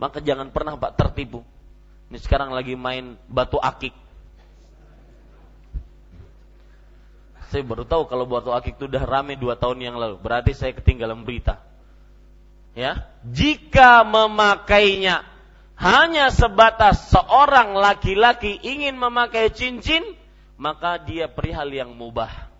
Maka 0.00 0.24
jangan 0.24 0.48
pernah 0.48 0.80
Pak 0.80 0.96
tertipu. 0.96 1.44
Ini 2.08 2.16
sekarang 2.16 2.56
lagi 2.56 2.72
main 2.80 3.20
batu 3.28 3.60
akik 3.60 4.05
Saya 7.50 7.62
baru 7.62 7.86
tahu 7.86 8.10
kalau 8.10 8.26
batu 8.26 8.50
akik 8.50 8.74
itu 8.74 8.90
udah 8.90 9.04
rame 9.06 9.38
dua 9.38 9.54
tahun 9.54 9.78
yang 9.78 9.96
lalu. 9.98 10.18
Berarti 10.18 10.50
saya 10.50 10.74
ketinggalan 10.74 11.22
berita. 11.22 11.62
Ya, 12.76 13.08
jika 13.24 14.04
memakainya 14.04 15.24
hanya 15.78 16.28
sebatas 16.28 17.08
seorang 17.08 17.72
laki-laki 17.72 18.60
ingin 18.60 19.00
memakai 19.00 19.48
cincin, 19.48 20.04
maka 20.60 21.00
dia 21.00 21.30
perihal 21.30 21.72
yang 21.72 21.96
mubah. 21.96 22.52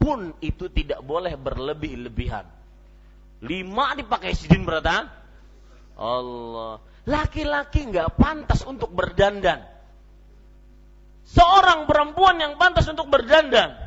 Pun 0.00 0.32
itu 0.40 0.72
tidak 0.72 1.04
boleh 1.04 1.36
berlebih-lebihan. 1.36 2.48
Lima 3.44 3.92
dipakai 3.98 4.32
cincin 4.32 4.64
beratan? 4.64 5.10
Allah. 6.00 6.80
Laki-laki 7.04 7.84
nggak 7.92 8.16
pantas 8.16 8.64
untuk 8.64 8.88
berdandan. 8.96 9.60
Seorang 11.28 11.84
perempuan 11.84 12.40
yang 12.40 12.56
pantas 12.56 12.88
untuk 12.88 13.12
berdandan 13.12 13.83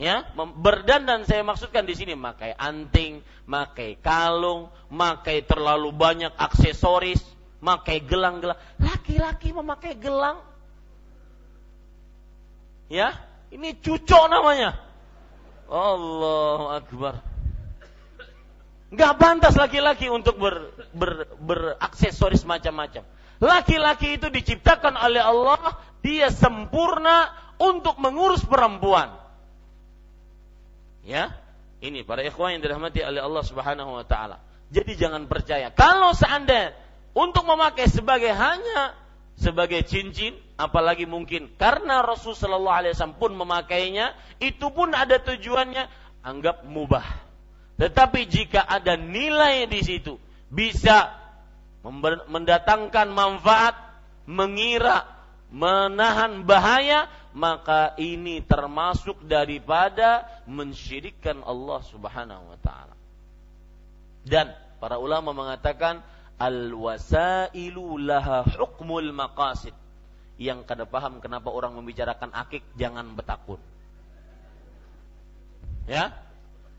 ya 0.00 0.24
berdandan 0.34 1.28
saya 1.28 1.44
maksudkan 1.44 1.84
di 1.84 1.92
sini 1.92 2.16
makai 2.16 2.56
anting, 2.56 3.20
makai 3.44 4.00
kalung, 4.00 4.72
makai 4.88 5.44
terlalu 5.44 5.92
banyak 5.92 6.32
aksesoris, 6.40 7.20
makai 7.60 8.00
gelang-gelang. 8.00 8.56
Laki-laki 8.80 9.52
memakai 9.52 9.92
gelang. 10.00 10.40
Ya, 12.88 13.14
ini 13.52 13.76
cucok 13.76 14.32
namanya. 14.32 14.80
Allah 15.70 16.82
Akbar. 16.82 17.14
Gak 18.90 19.14
pantas 19.22 19.54
laki-laki 19.54 20.10
untuk 20.10 20.34
ber, 20.40 20.74
ber, 20.90 21.30
beraksesoris 21.38 22.42
macam-macam. 22.42 23.06
Laki-laki 23.38 24.18
itu 24.18 24.26
diciptakan 24.26 24.98
oleh 24.98 25.22
Allah, 25.22 25.78
dia 26.02 26.32
sempurna 26.32 27.30
untuk 27.60 28.00
mengurus 28.02 28.42
perempuan. 28.42 29.19
Ya, 31.10 31.34
ini 31.82 32.06
para 32.06 32.22
ikhwan 32.22 32.54
yang 32.54 32.62
dirahmati 32.62 33.02
oleh 33.02 33.18
Allah 33.18 33.42
Subhanahu 33.42 33.98
wa 33.98 34.06
taala. 34.06 34.38
Jadi 34.70 34.94
jangan 34.94 35.26
percaya. 35.26 35.74
Kalau 35.74 36.14
seandainya 36.14 36.70
untuk 37.18 37.42
memakai 37.42 37.90
sebagai 37.90 38.30
hanya 38.30 38.94
sebagai 39.34 39.82
cincin, 39.82 40.38
apalagi 40.54 41.10
mungkin 41.10 41.50
karena 41.58 42.06
Rasul 42.06 42.38
Shallallahu 42.38 42.78
Alaihi 42.78 42.92
Wasallam 42.94 43.18
pun 43.18 43.34
memakainya, 43.34 44.14
itu 44.38 44.70
pun 44.70 44.94
ada 44.94 45.18
tujuannya, 45.18 45.90
anggap 46.22 46.62
mubah. 46.62 47.02
Tetapi 47.80 48.28
jika 48.30 48.62
ada 48.62 48.94
nilai 48.94 49.66
di 49.66 49.80
situ, 49.82 50.20
bisa 50.46 51.16
mendatangkan 52.28 53.08
manfaat, 53.10 53.74
mengira, 54.28 55.08
menahan 55.48 56.44
bahaya, 56.46 57.08
maka 57.32 57.94
ini 58.00 58.42
termasuk 58.42 59.22
daripada 59.26 60.26
mensyirikkan 60.50 61.42
Allah 61.46 61.80
Subhanahu 61.86 62.44
wa 62.50 62.58
taala. 62.58 62.96
Dan 64.26 64.52
para 64.82 64.98
ulama 64.98 65.30
mengatakan 65.30 66.02
al 66.40 66.72
wasailu 66.74 68.00
laha 68.00 68.42
hukmul 68.58 69.14
maqasid. 69.14 69.76
Yang 70.40 70.64
kada 70.64 70.88
paham 70.88 71.20
kenapa 71.20 71.52
orang 71.52 71.76
membicarakan 71.76 72.32
akik 72.32 72.64
jangan 72.74 73.12
betakun. 73.12 73.60
Ya, 75.84 76.16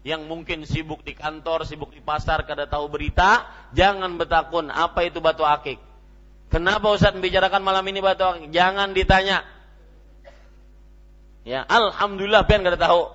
yang 0.01 0.25
mungkin 0.25 0.65
sibuk 0.65 1.05
di 1.05 1.13
kantor, 1.13 1.61
sibuk 1.69 1.93
di 1.93 2.01
pasar, 2.01 2.41
kada 2.49 2.65
tahu 2.65 2.89
berita, 2.89 3.45
jangan 3.77 4.17
betakun. 4.17 4.73
Apa 4.73 5.05
itu 5.05 5.21
batu 5.21 5.45
akik? 5.45 5.77
Kenapa 6.49 6.89
Ustaz 6.89 7.13
membicarakan 7.13 7.61
malam 7.61 7.85
ini 7.85 8.01
batu 8.01 8.25
akik? 8.25 8.49
Jangan 8.49 8.97
ditanya. 8.97 9.45
Ya, 11.41 11.65
alhamdulillah 11.65 12.45
pian 12.45 12.61
kada 12.61 12.77
tahu. 12.77 13.09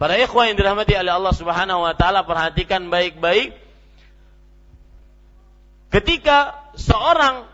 Para 0.00 0.18
ikhwan 0.18 0.50
yang 0.50 0.58
dirahmati 0.58 0.98
oleh 0.98 1.12
Allah 1.14 1.34
Subhanahu 1.36 1.84
wa 1.84 1.94
taala 1.94 2.26
perhatikan 2.26 2.90
baik-baik 2.90 3.54
ketika 5.94 6.58
seorang 6.74 7.46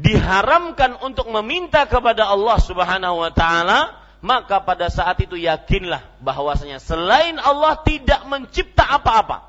diharamkan 0.00 0.98
untuk 1.04 1.28
meminta 1.30 1.86
kepada 1.86 2.26
Allah 2.26 2.58
Subhanahu 2.58 3.16
wa 3.22 3.30
taala, 3.30 3.94
maka 4.24 4.64
pada 4.64 4.88
saat 4.90 5.20
itu 5.22 5.36
yakinlah 5.38 6.02
bahwasanya 6.24 6.80
selain 6.80 7.36
Allah 7.38 7.78
tidak 7.84 8.24
mencipta 8.26 8.84
apa-apa. 8.88 9.44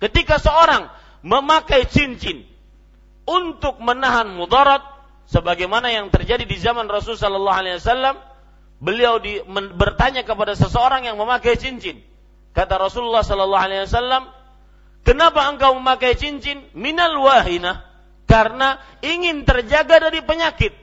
Ketika 0.00 0.40
seorang 0.40 0.88
memakai 1.20 1.84
cincin 1.90 2.48
untuk 3.28 3.76
menahan 3.84 4.32
mudarat, 4.32 4.80
sebagaimana 5.30 5.94
yang 5.94 6.10
terjadi 6.10 6.42
di 6.42 6.58
zaman 6.58 6.90
Rasul 6.90 7.14
sallallahu 7.14 7.54
alaihi 7.54 7.78
wasallam 7.78 8.18
beliau 8.82 9.22
di, 9.22 9.38
men, 9.46 9.78
bertanya 9.78 10.26
kepada 10.26 10.58
seseorang 10.58 11.06
yang 11.06 11.14
memakai 11.14 11.54
cincin. 11.54 12.02
Kata 12.50 12.82
Rasulullah 12.82 13.22
sallallahu 13.22 13.62
alaihi 13.62 13.86
wasallam 13.86 14.26
kenapa 15.06 15.46
engkau 15.46 15.78
memakai 15.78 16.18
cincin? 16.18 16.66
Minal 16.74 17.14
wahina 17.22 17.86
karena 18.26 18.82
ingin 19.06 19.46
terjaga 19.46 20.10
dari 20.10 20.18
penyakit. 20.26 20.74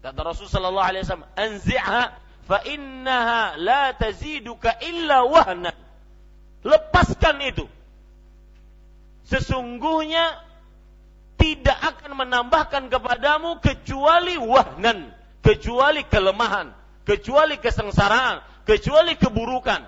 Kata 0.00 0.20
Rasul 0.24 0.48
sallallahu 0.48 0.88
alaihi 0.88 1.04
wasallam 1.04 1.28
anzi'ha 1.36 2.02
fa 2.48 2.58
innaha 2.64 3.60
la 3.60 3.92
taziduka 3.92 4.80
illa 4.88 5.28
wahna 5.28 5.76
lepaskan 6.64 7.44
itu. 7.44 7.68
Sesungguhnya 9.28 10.51
tidak 11.42 11.74
akan 11.74 12.22
menambahkan 12.22 12.86
kepadamu 12.86 13.58
kecuali 13.58 14.38
wahnan, 14.38 15.10
kecuali 15.42 16.06
kelemahan, 16.06 16.70
kecuali 17.02 17.58
kesengsaraan, 17.58 18.46
kecuali 18.62 19.18
keburukan. 19.18 19.82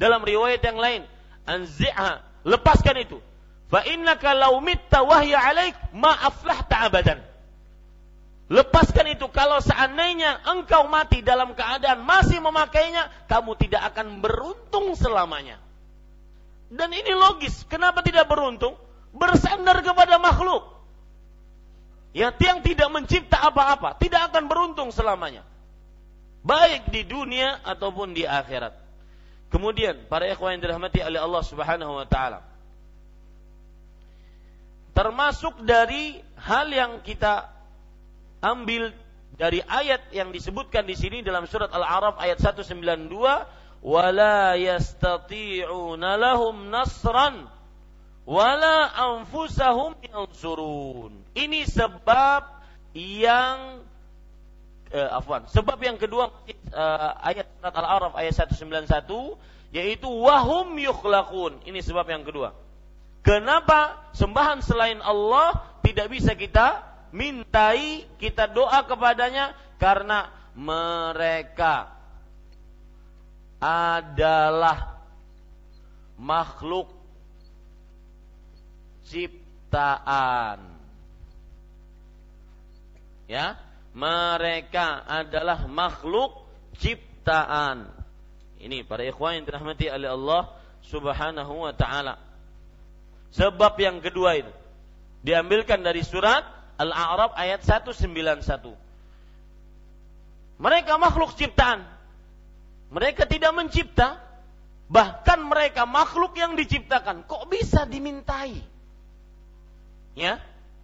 Dalam 0.00 0.24
riwayat 0.24 0.64
yang 0.64 0.80
lain, 0.80 1.04
anzi'ha, 1.44 2.24
lepaskan 2.48 3.04
itu. 3.04 3.20
Fa 3.68 3.84
innaka 3.84 4.32
law 4.32 4.56
mitta 4.64 5.04
wahya 5.04 5.44
alaik 5.44 5.76
ma 5.92 6.16
aflahta 6.16 6.88
abadan. 6.88 7.20
Lepaskan 8.48 9.12
itu 9.12 9.28
kalau 9.32 9.60
seandainya 9.60 10.40
engkau 10.56 10.88
mati 10.88 11.20
dalam 11.20 11.52
keadaan 11.52 12.04
masih 12.04 12.40
memakainya, 12.40 13.12
kamu 13.28 13.60
tidak 13.60 13.92
akan 13.92 14.24
beruntung 14.24 14.96
selamanya. 14.96 15.60
Dan 16.72 16.92
ini 16.96 17.12
logis. 17.12 17.68
Kenapa 17.68 18.00
tidak 18.00 18.28
beruntung? 18.28 18.76
Bersandar 19.12 19.84
kepada 19.84 20.16
makhluk. 20.16 20.72
Ya, 22.12 22.28
yang 22.36 22.60
tidak 22.60 22.92
mencipta 22.92 23.40
apa-apa, 23.40 23.96
tidak 23.96 24.32
akan 24.32 24.44
beruntung 24.44 24.92
selamanya. 24.92 25.48
Baik 26.44 26.92
di 26.92 27.08
dunia 27.08 27.62
ataupun 27.64 28.12
di 28.12 28.28
akhirat. 28.28 28.76
Kemudian, 29.48 30.08
para 30.08 30.28
ikhwan 30.28 30.56
yang 30.56 30.62
dirahmati 30.64 31.00
oleh 31.00 31.20
Allah 31.20 31.42
Subhanahu 31.44 31.92
wa 31.92 32.06
taala. 32.08 32.44
Termasuk 34.92 35.64
dari 35.64 36.20
hal 36.36 36.68
yang 36.68 37.00
kita 37.00 37.48
ambil 38.44 38.92
dari 39.40 39.64
ayat 39.64 40.12
yang 40.12 40.28
disebutkan 40.28 40.84
di 40.84 40.92
sini 40.92 41.24
dalam 41.24 41.48
surat 41.48 41.72
Al-A'raf 41.72 42.20
ayat 42.20 42.36
192 42.36 43.08
wala 43.80 44.52
yastati'una 44.60 46.20
lahum 46.20 46.68
nasran 46.68 47.48
wala 48.28 48.90
anfusahum 48.92 49.98
yansurun. 50.02 51.12
Ini 51.32 51.66
sebab 51.66 52.42
yang 52.94 53.82
eh, 54.92 55.08
afwan, 55.08 55.48
sebab 55.48 55.78
yang 55.80 55.96
kedua 55.96 56.30
eh, 56.46 57.10
ayat 57.32 57.48
surat 57.58 57.74
Al-A'raf 57.74 58.12
ayat 58.14 58.34
191 58.36 59.72
yaitu 59.72 60.08
wahum 60.08 60.76
yukhlaqun. 60.76 61.64
Ini 61.64 61.80
sebab 61.80 62.06
yang 62.06 62.22
kedua. 62.22 62.52
Kenapa 63.22 64.10
sembahan 64.12 64.60
selain 64.60 65.00
Allah 65.00 65.78
tidak 65.80 66.10
bisa 66.10 66.34
kita 66.34 66.82
mintai, 67.14 68.04
kita 68.18 68.50
doa 68.50 68.82
kepadanya 68.82 69.54
karena 69.78 70.28
mereka 70.52 71.88
adalah 73.62 75.00
makhluk 76.18 77.01
ciptaan. 79.06 80.60
Ya, 83.30 83.56
mereka 83.96 85.04
adalah 85.04 85.64
makhluk 85.68 86.44
ciptaan. 86.80 87.88
Ini 88.62 88.86
para 88.86 89.02
ikhwan 89.02 89.42
yang 89.42 89.44
dirahmati 89.48 89.90
oleh 89.90 90.08
Allah 90.12 90.42
Subhanahu 90.86 91.66
wa 91.66 91.72
taala. 91.74 92.18
Sebab 93.32 93.74
yang 93.80 93.98
kedua 94.04 94.36
itu 94.36 94.52
diambilkan 95.24 95.80
dari 95.80 96.04
surat 96.04 96.44
Al-A'raf 96.76 97.32
ayat 97.38 97.64
191. 97.64 98.74
Mereka 100.62 100.92
makhluk 101.00 101.34
ciptaan. 101.34 101.82
Mereka 102.92 103.24
tidak 103.24 103.56
mencipta, 103.56 104.20
bahkan 104.84 105.40
mereka 105.40 105.88
makhluk 105.88 106.36
yang 106.36 106.52
diciptakan. 106.52 107.24
Kok 107.24 107.48
bisa 107.48 107.88
dimintai? 107.88 108.71
Ya, 110.12 110.40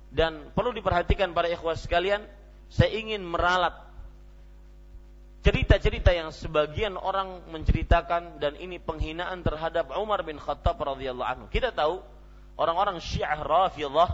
dan 0.08 0.48
perlu 0.56 0.72
diperhatikan 0.72 1.36
para 1.36 1.52
ikhwah 1.52 1.76
sekalian, 1.76 2.24
saya 2.72 2.92
ingin 2.96 3.20
meralat 3.20 3.76
cerita-cerita 5.44 6.10
yang 6.16 6.32
sebagian 6.32 6.96
orang 6.96 7.44
menceritakan 7.52 8.40
dan 8.40 8.56
ini 8.56 8.80
penghinaan 8.80 9.44
terhadap 9.44 9.92
Umar 9.96 10.24
bin 10.24 10.40
Khattab 10.40 10.80
radhiyallahu 10.80 11.28
anhu. 11.28 11.46
Kita 11.52 11.70
tahu 11.72 12.00
orang-orang 12.56 12.98
Syiah 13.04 13.38
Rafidhah 13.38 14.10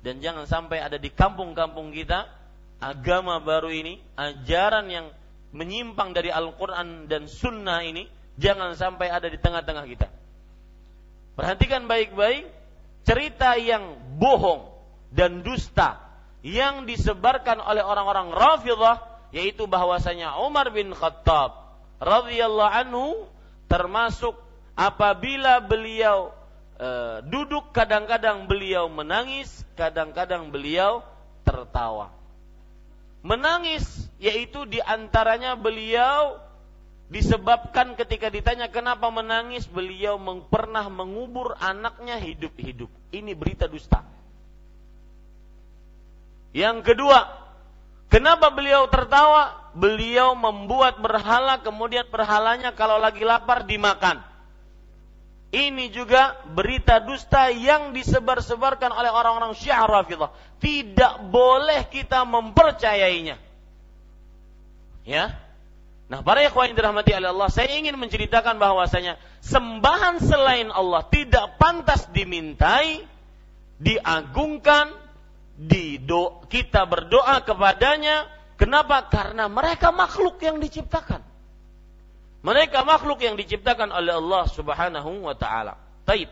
dan 0.00 0.24
jangan 0.24 0.48
sampai 0.48 0.80
ada 0.80 0.96
di 0.96 1.12
kampung-kampung 1.12 1.92
kita 1.92 2.24
agama 2.80 3.36
baru 3.44 3.68
ini, 3.68 4.00
ajaran 4.16 4.88
yang 4.88 5.06
menyimpang 5.52 6.16
dari 6.16 6.32
Al-Quran 6.32 7.12
dan 7.12 7.28
Sunnah 7.28 7.84
ini 7.84 8.08
jangan 8.40 8.72
sampai 8.72 9.12
ada 9.12 9.28
di 9.28 9.36
tengah-tengah 9.36 9.84
kita. 9.84 10.08
Perhatikan 11.36 11.84
baik-baik 11.84 12.48
cerita 13.04 13.60
yang 13.60 13.99
bohong 14.20 14.68
dan 15.08 15.40
dusta 15.40 15.96
yang 16.44 16.84
disebarkan 16.84 17.60
oleh 17.64 17.80
orang-orang 17.80 18.28
Rafidah 18.32 19.00
yaitu 19.32 19.64
bahwasanya 19.64 20.36
Umar 20.44 20.68
bin 20.68 20.92
Khattab 20.92 21.56
radhiyallahu 22.00 22.72
anhu 22.84 23.06
termasuk 23.70 24.36
apabila 24.74 25.62
beliau 25.64 26.34
e, 26.76 26.88
duduk 27.28 27.70
kadang-kadang 27.70 28.48
beliau 28.50 28.88
menangis, 28.90 29.62
kadang-kadang 29.76 30.50
beliau 30.50 31.04
tertawa. 31.46 32.10
Menangis 33.20 34.08
yaitu 34.16 34.64
di 34.64 34.80
antaranya 34.80 35.54
beliau 35.54 36.40
disebabkan 37.10 37.98
ketika 37.98 38.30
ditanya 38.30 38.70
kenapa 38.70 39.10
menangis 39.10 39.66
beliau 39.66 40.14
pernah 40.46 40.86
mengubur 40.86 41.58
anaknya 41.58 42.14
hidup-hidup 42.22 42.86
ini 43.10 43.34
berita 43.34 43.66
dusta 43.66 44.06
yang 46.54 46.86
kedua 46.86 47.26
kenapa 48.06 48.54
beliau 48.54 48.86
tertawa 48.86 49.74
beliau 49.74 50.38
membuat 50.38 51.02
berhala 51.02 51.58
kemudian 51.58 52.06
berhalanya 52.06 52.70
kalau 52.78 53.02
lagi 53.02 53.26
lapar 53.26 53.66
dimakan 53.66 54.22
ini 55.50 55.90
juga 55.90 56.38
berita 56.46 57.02
dusta 57.02 57.50
yang 57.50 57.90
disebar-sebarkan 57.90 58.94
oleh 58.94 59.10
orang-orang 59.10 59.50
Syiah. 59.58 59.82
Tidak 60.62 61.26
boleh 61.26 61.90
kita 61.90 62.22
mempercayainya. 62.22 63.34
Ya. 65.02 65.49
Nah, 66.10 66.26
para 66.26 66.42
ikhwan 66.42 66.74
yang 66.74 66.78
dirahmati 66.82 67.14
oleh 67.14 67.30
Allah, 67.30 67.46
saya 67.54 67.70
ingin 67.70 67.94
menceritakan 67.94 68.58
bahwasanya 68.58 69.14
sembahan 69.46 70.18
selain 70.18 70.66
Allah 70.74 71.06
tidak 71.06 71.54
pantas 71.54 72.10
dimintai, 72.10 73.06
diagungkan, 73.78 74.90
dido 75.54 76.42
kita 76.50 76.82
berdoa 76.90 77.46
kepadanya. 77.46 78.26
Kenapa? 78.58 79.06
Karena 79.06 79.46
mereka 79.46 79.94
makhluk 79.94 80.42
yang 80.42 80.58
diciptakan. 80.58 81.22
Mereka 82.42 82.82
makhluk 82.82 83.22
yang 83.22 83.38
diciptakan 83.38 83.94
oleh 83.94 84.18
Allah 84.18 84.50
Subhanahu 84.50 85.30
wa 85.30 85.38
taala. 85.38 85.78
Taib. 86.02 86.26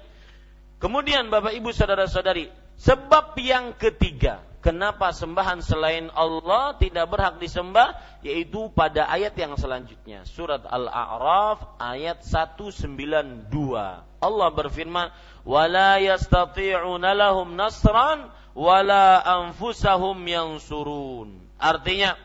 Kemudian 0.82 1.30
Bapak 1.30 1.54
Ibu 1.54 1.70
saudara-saudari, 1.70 2.50
sebab 2.82 3.38
yang 3.38 3.78
ketiga, 3.78 4.42
kenapa 4.60 5.14
sembahan 5.14 5.62
selain 5.62 6.10
Allah 6.14 6.74
tidak 6.76 7.06
berhak 7.10 7.38
disembah 7.38 7.94
yaitu 8.26 8.70
pada 8.74 9.06
ayat 9.06 9.34
yang 9.38 9.54
selanjutnya, 9.54 10.26
surat 10.26 10.66
Al-A'raf 10.66 11.78
ayat 11.78 12.22
192. 12.26 13.48
Allah 14.18 14.48
berfirman, 14.50 15.14
"Wala 15.46 16.02
yastati'una 16.02 17.14
lahum 17.14 17.54
nasran 17.54 18.26
wala 18.58 19.22
anfusahum 19.22 20.18
yansurun." 20.26 21.38
Artinya, 21.58 22.18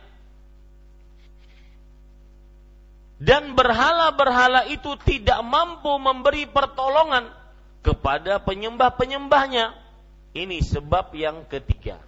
dan 3.23 3.55
berhala-berhala 3.55 4.67
itu 4.67 4.99
tidak 5.07 5.39
mampu 5.47 5.95
memberi 5.95 6.43
pertolongan 6.43 7.31
kepada 7.79 8.43
penyembah-penyembahnya. 8.43 9.71
Ini 10.33 10.59
sebab 10.59 11.13
yang 11.13 11.47
ketiga. 11.47 12.01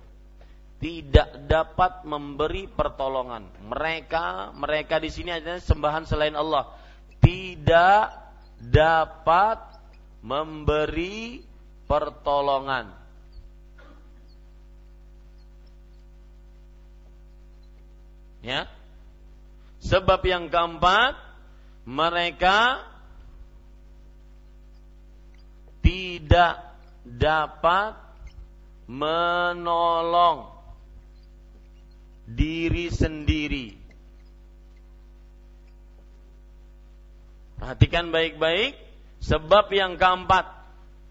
Tidak 0.76 1.48
dapat 1.48 2.04
memberi 2.04 2.68
pertolongan. 2.68 3.48
Mereka, 3.72 4.54
mereka 4.54 5.00
di 5.02 5.10
sini 5.10 5.34
adalah 5.34 5.64
sembahan 5.64 6.04
selain 6.06 6.36
Allah. 6.36 6.70
Tidak 7.24 8.04
dapat 8.60 9.60
memberi 10.22 11.42
pertolongan. 11.88 13.04
Ya, 18.46 18.70
Sebab 19.86 20.26
yang 20.26 20.50
keempat, 20.50 21.14
mereka 21.86 22.82
tidak 25.86 26.58
dapat 27.06 27.94
menolong 28.90 30.55
diri 32.26 32.90
sendiri. 32.90 33.78
Perhatikan 37.56 38.12
baik-baik, 38.12 38.76
sebab 39.24 39.72
yang 39.72 39.96
keempat, 39.96 40.50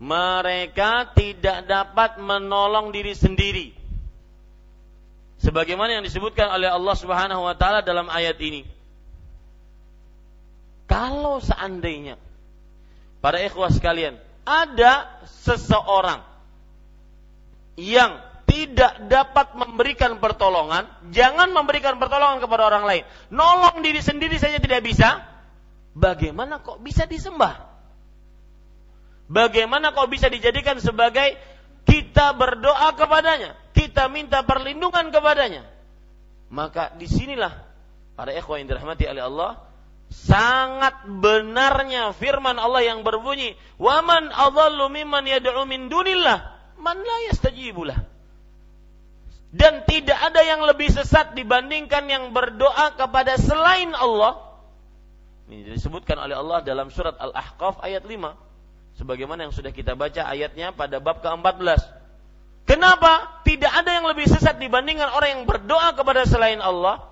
mereka 0.03 1.15
tidak 1.17 1.65
dapat 1.65 2.21
menolong 2.21 2.93
diri 2.93 3.17
sendiri 3.17 3.85
sebagaimana 5.45 6.01
yang 6.01 6.05
disebutkan 6.05 6.49
oleh 6.49 6.73
Allah 6.73 6.97
Subhanahu 6.97 7.45
wa 7.45 7.53
taala 7.53 7.85
dalam 7.85 8.09
ayat 8.09 8.41
ini. 8.41 8.65
Kalau 10.89 11.45
seandainya 11.45 12.17
para 13.21 13.41
ikhwah 13.45 13.69
sekalian, 13.69 14.17
ada 14.49 15.21
seseorang 15.45 16.25
yang 17.77 18.21
tidak 18.55 19.11
dapat 19.11 19.59
memberikan 19.59 20.23
pertolongan, 20.23 20.87
jangan 21.11 21.51
memberikan 21.51 21.99
pertolongan 21.99 22.39
kepada 22.39 22.71
orang 22.71 22.87
lain. 22.87 23.03
Nolong 23.35 23.83
diri 23.83 23.99
sendiri 23.99 24.39
saja 24.39 24.63
tidak 24.63 24.87
bisa. 24.87 25.27
Bagaimana 25.91 26.63
kok 26.63 26.79
bisa 26.79 27.03
disembah? 27.03 27.67
Bagaimana 29.27 29.91
kau 29.91 30.07
bisa 30.07 30.31
dijadikan 30.31 30.79
sebagai 30.79 31.35
kita 31.83 32.31
berdoa 32.39 32.95
kepadanya, 32.95 33.59
kita 33.75 34.07
minta 34.07 34.47
perlindungan 34.47 35.11
kepadanya. 35.11 35.67
Maka 36.55 36.95
di 36.95 37.11
sinilah 37.11 37.51
para 38.15 38.31
ikhwan 38.31 38.63
yang 38.63 38.71
dirahmati 38.71 39.11
oleh 39.11 39.23
Allah, 39.27 39.51
sangat 40.15 41.11
benarnya 41.11 42.15
firman 42.15 42.55
Allah 42.55 42.87
yang 42.87 43.03
berbunyi, 43.03 43.59
"Waman 43.83 44.31
adallu 44.31 44.87
mimman 44.95 45.27
yad'u 45.27 45.67
min 45.67 45.91
dunillah 45.91 46.39
man 46.79 47.03
la 47.03 47.19
yastajibulah." 47.35 48.14
Dan 49.55 49.87
tidak 49.87 50.19
ada 50.19 50.43
yang 50.43 50.67
lebih 50.67 50.91
sesat 50.91 51.39
dibandingkan 51.39 52.11
yang 52.11 52.35
berdoa 52.35 52.99
kepada 52.99 53.39
selain 53.39 53.95
Allah. 53.95 54.59
Ini 55.47 55.79
disebutkan 55.79 56.19
oleh 56.19 56.35
Allah 56.35 56.59
dalam 56.67 56.91
surat 56.91 57.15
Al-Ahqaf 57.15 57.79
ayat 57.87 58.03
5 58.03 58.99
sebagaimana 58.99 59.47
yang 59.47 59.55
sudah 59.55 59.71
kita 59.71 59.95
baca 59.95 60.27
ayatnya 60.27 60.75
pada 60.75 60.99
bab 60.99 61.23
ke-14. 61.23 61.87
Kenapa? 62.67 63.45
Tidak 63.47 63.71
ada 63.71 63.95
yang 63.95 64.11
lebih 64.11 64.27
sesat 64.27 64.59
dibandingkan 64.59 65.15
orang 65.15 65.39
yang 65.39 65.45
berdoa 65.47 65.95
kepada 65.95 66.27
selain 66.27 66.59
Allah. 66.59 67.07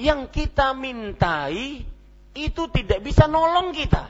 Yang 0.00 0.32
kita 0.32 0.72
mintai 0.72 1.84
itu 2.32 2.62
tidak 2.72 3.04
bisa 3.04 3.28
nolong 3.28 3.76
kita. 3.76 4.08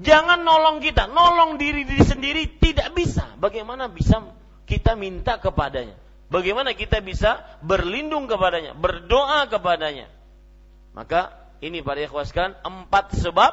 Jangan 0.00 0.40
nolong 0.46 0.80
kita, 0.80 1.10
nolong 1.12 1.60
diri 1.60 1.84
diri 1.84 2.00
sendiri 2.06 2.56
tidak 2.56 2.96
bisa. 2.96 3.36
Bagaimana 3.36 3.92
bisa 3.92 4.24
kita 4.64 4.96
minta 4.96 5.36
kepadanya? 5.36 6.07
Bagaimana 6.28 6.76
kita 6.76 7.00
bisa 7.00 7.40
berlindung 7.64 8.28
kepadanya, 8.28 8.76
berdoa 8.76 9.48
kepadanya? 9.48 10.12
Maka 10.92 11.32
ini 11.64 11.80
para 11.80 12.04
ikhwaskan 12.04 12.52
empat 12.60 13.16
sebab 13.16 13.52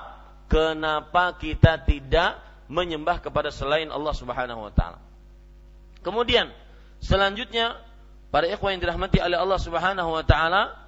kenapa 0.51 1.39
kita 1.39 1.79
tidak 1.87 2.43
menyembah 2.67 3.23
kepada 3.23 3.47
selain 3.47 3.87
Allah 3.87 4.11
Subhanahu 4.11 4.67
wa 4.67 4.73
taala. 4.75 4.99
Kemudian 6.03 6.51
selanjutnya 6.99 7.79
para 8.27 8.45
ikhwan 8.51 8.75
yang 8.75 8.83
dirahmati 8.83 9.23
oleh 9.23 9.39
Allah 9.39 9.59
Subhanahu 9.61 10.11
wa 10.11 10.25
taala 10.27 10.85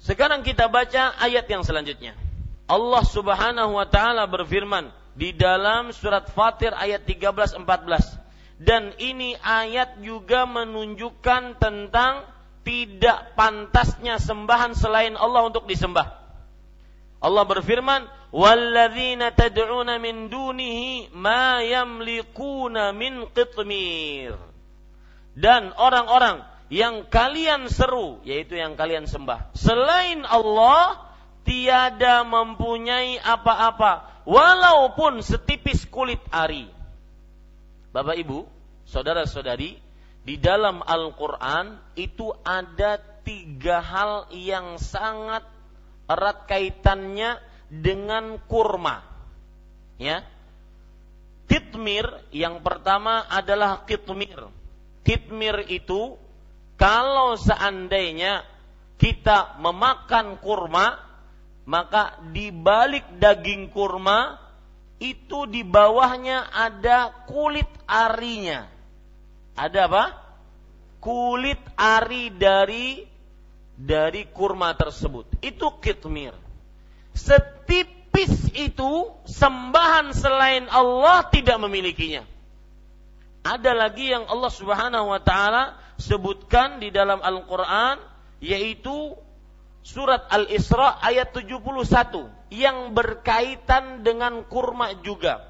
Sekarang 0.00 0.40
kita 0.40 0.66
baca 0.72 1.12
ayat 1.20 1.44
yang 1.46 1.60
selanjutnya. 1.60 2.16
Allah 2.64 3.04
Subhanahu 3.04 3.76
wa 3.76 3.84
taala 3.84 4.24
berfirman 4.24 4.88
di 5.14 5.34
dalam 5.34 5.90
surat 5.90 6.30
Fatir 6.30 6.74
ayat 6.74 7.06
13 7.06 7.58
14. 7.58 8.20
Dan 8.60 8.92
ini 9.00 9.32
ayat 9.40 10.04
juga 10.04 10.44
menunjukkan 10.44 11.56
tentang 11.56 12.28
tidak 12.60 13.32
pantasnya 13.32 14.20
sembahan 14.20 14.76
selain 14.76 15.16
Allah 15.16 15.48
untuk 15.48 15.64
disembah. 15.64 16.20
Allah 17.20 17.44
berfirman, 17.44 18.04
"Walladzina 18.32 19.32
tad'una 19.32 19.96
min 19.96 20.28
dunihi 20.28 21.12
ma 21.16 21.60
yamlikuna 21.64 22.92
min 22.92 23.28
qitmir." 23.32 24.36
Dan 25.36 25.72
orang-orang 25.76 26.44
yang 26.72 27.08
kalian 27.08 27.68
seru, 27.68 28.20
yaitu 28.24 28.56
yang 28.56 28.76
kalian 28.76 29.04
sembah, 29.08 29.52
selain 29.56 30.24
Allah 30.24 31.09
tiada 31.50 32.22
mempunyai 32.22 33.18
apa-apa 33.18 34.22
walaupun 34.22 35.18
setipis 35.18 35.82
kulit 35.90 36.22
ari. 36.30 36.70
Bapak 37.90 38.14
Ibu, 38.22 38.46
saudara-saudari, 38.86 39.74
di 40.22 40.38
dalam 40.38 40.78
Al-Quran 40.86 41.74
itu 41.98 42.30
ada 42.46 43.02
tiga 43.26 43.82
hal 43.82 44.30
yang 44.30 44.78
sangat 44.78 45.42
erat 46.06 46.46
kaitannya 46.46 47.42
dengan 47.66 48.38
kurma. 48.46 49.02
Ya, 49.98 50.22
kitmir 51.50 52.06
yang 52.30 52.62
pertama 52.62 53.26
adalah 53.26 53.82
kitmir. 53.90 54.54
Kitmir 55.02 55.66
itu 55.66 56.14
kalau 56.78 57.34
seandainya 57.34 58.46
kita 59.02 59.58
memakan 59.58 60.38
kurma, 60.38 61.09
maka 61.70 62.18
di 62.34 62.50
balik 62.50 63.06
daging 63.22 63.70
kurma 63.70 64.42
itu 64.98 65.46
di 65.46 65.62
bawahnya 65.62 66.50
ada 66.50 67.14
kulit 67.30 67.70
arinya 67.86 68.80
ada 69.60 69.80
apa? 69.92 70.04
Kulit 71.04 71.60
ari 71.76 72.32
dari 72.32 73.04
dari 73.76 74.24
kurma 74.32 74.72
tersebut. 74.72 75.28
Itu 75.44 75.76
kitmir. 75.84 76.32
Setipis 77.12 78.52
itu 78.56 79.12
sembahan 79.28 80.16
selain 80.16 80.64
Allah 80.72 81.28
tidak 81.28 81.60
memilikinya. 81.60 82.24
Ada 83.40 83.72
lagi 83.72 84.12
yang 84.12 84.28
Allah 84.28 84.52
Subhanahu 84.52 85.12
wa 85.12 85.20
taala 85.20 85.76
sebutkan 85.96 86.80
di 86.80 86.88
dalam 86.92 87.20
Al-Qur'an 87.20 88.00
yaitu 88.40 89.16
surat 89.80 90.28
Al-Isra 90.28 91.00
ayat 91.00 91.32
71 91.32 92.28
yang 92.52 92.92
berkaitan 92.92 94.04
dengan 94.04 94.44
kurma 94.44 94.94
juga. 95.00 95.44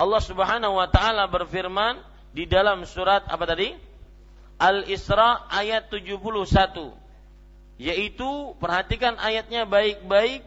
Allah 0.00 0.22
Subhanahu 0.22 0.78
wa 0.78 0.88
taala 0.90 1.28
berfirman, 1.30 2.00
di 2.34 2.50
dalam 2.50 2.82
surat 2.82 3.22
apa 3.30 3.44
tadi? 3.46 3.70
Al-Isra 4.58 5.46
ayat 5.50 5.90
71 5.90 7.04
yaitu 7.74 8.54
perhatikan 8.62 9.18
ayatnya 9.18 9.66
baik-baik 9.66 10.46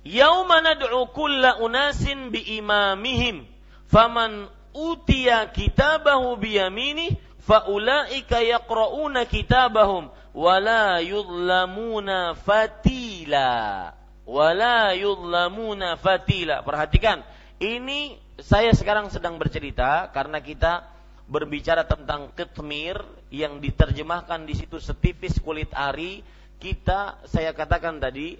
Yauma 0.00 0.64
nad'u 0.64 1.12
kulla 1.12 1.60
unasin 1.60 2.32
bi 2.32 2.40
imamihim 2.56 3.44
faman 3.92 4.48
utiya 4.72 5.52
kitabahu 5.52 6.40
bi 6.40 6.56
yamini 6.56 7.20
faulaika 7.42 8.44
yaqra'una 8.44 9.26
kitabahum 9.26 10.08
wala 10.36 11.00
yudlamuna 11.02 12.38
fatila 12.38 13.90
wala 14.28 14.94
yudlamuna 14.94 15.98
fatila 15.98 16.62
perhatikan 16.62 17.24
ini 17.60 18.16
saya 18.40 18.72
sekarang 18.72 19.12
sedang 19.12 19.36
bercerita 19.36 20.08
karena 20.16 20.40
kita 20.40 20.88
berbicara 21.30 21.86
tentang 21.86 22.34
ketmir 22.34 22.98
yang 23.30 23.62
diterjemahkan 23.62 24.42
di 24.42 24.58
situ 24.58 24.82
setipis 24.82 25.38
kulit 25.38 25.70
ari. 25.70 26.26
Kita 26.60 27.24
saya 27.24 27.56
katakan 27.56 28.02
tadi 28.02 28.36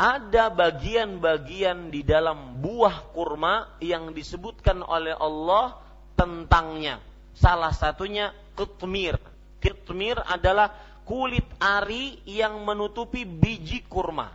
ada 0.00 0.48
bagian-bagian 0.48 1.92
di 1.92 2.00
dalam 2.00 2.56
buah 2.62 3.12
kurma 3.12 3.76
yang 3.84 4.16
disebutkan 4.16 4.80
oleh 4.80 5.12
Allah 5.12 5.76
tentangnya. 6.16 7.04
Salah 7.34 7.72
satunya 7.72 8.34
ketmir. 8.58 9.16
Ketmir 9.60 10.20
adalah 10.24 10.72
kulit 11.04 11.46
ari 11.58 12.22
yang 12.28 12.62
menutupi 12.62 13.26
biji 13.26 13.82
kurma. 13.86 14.30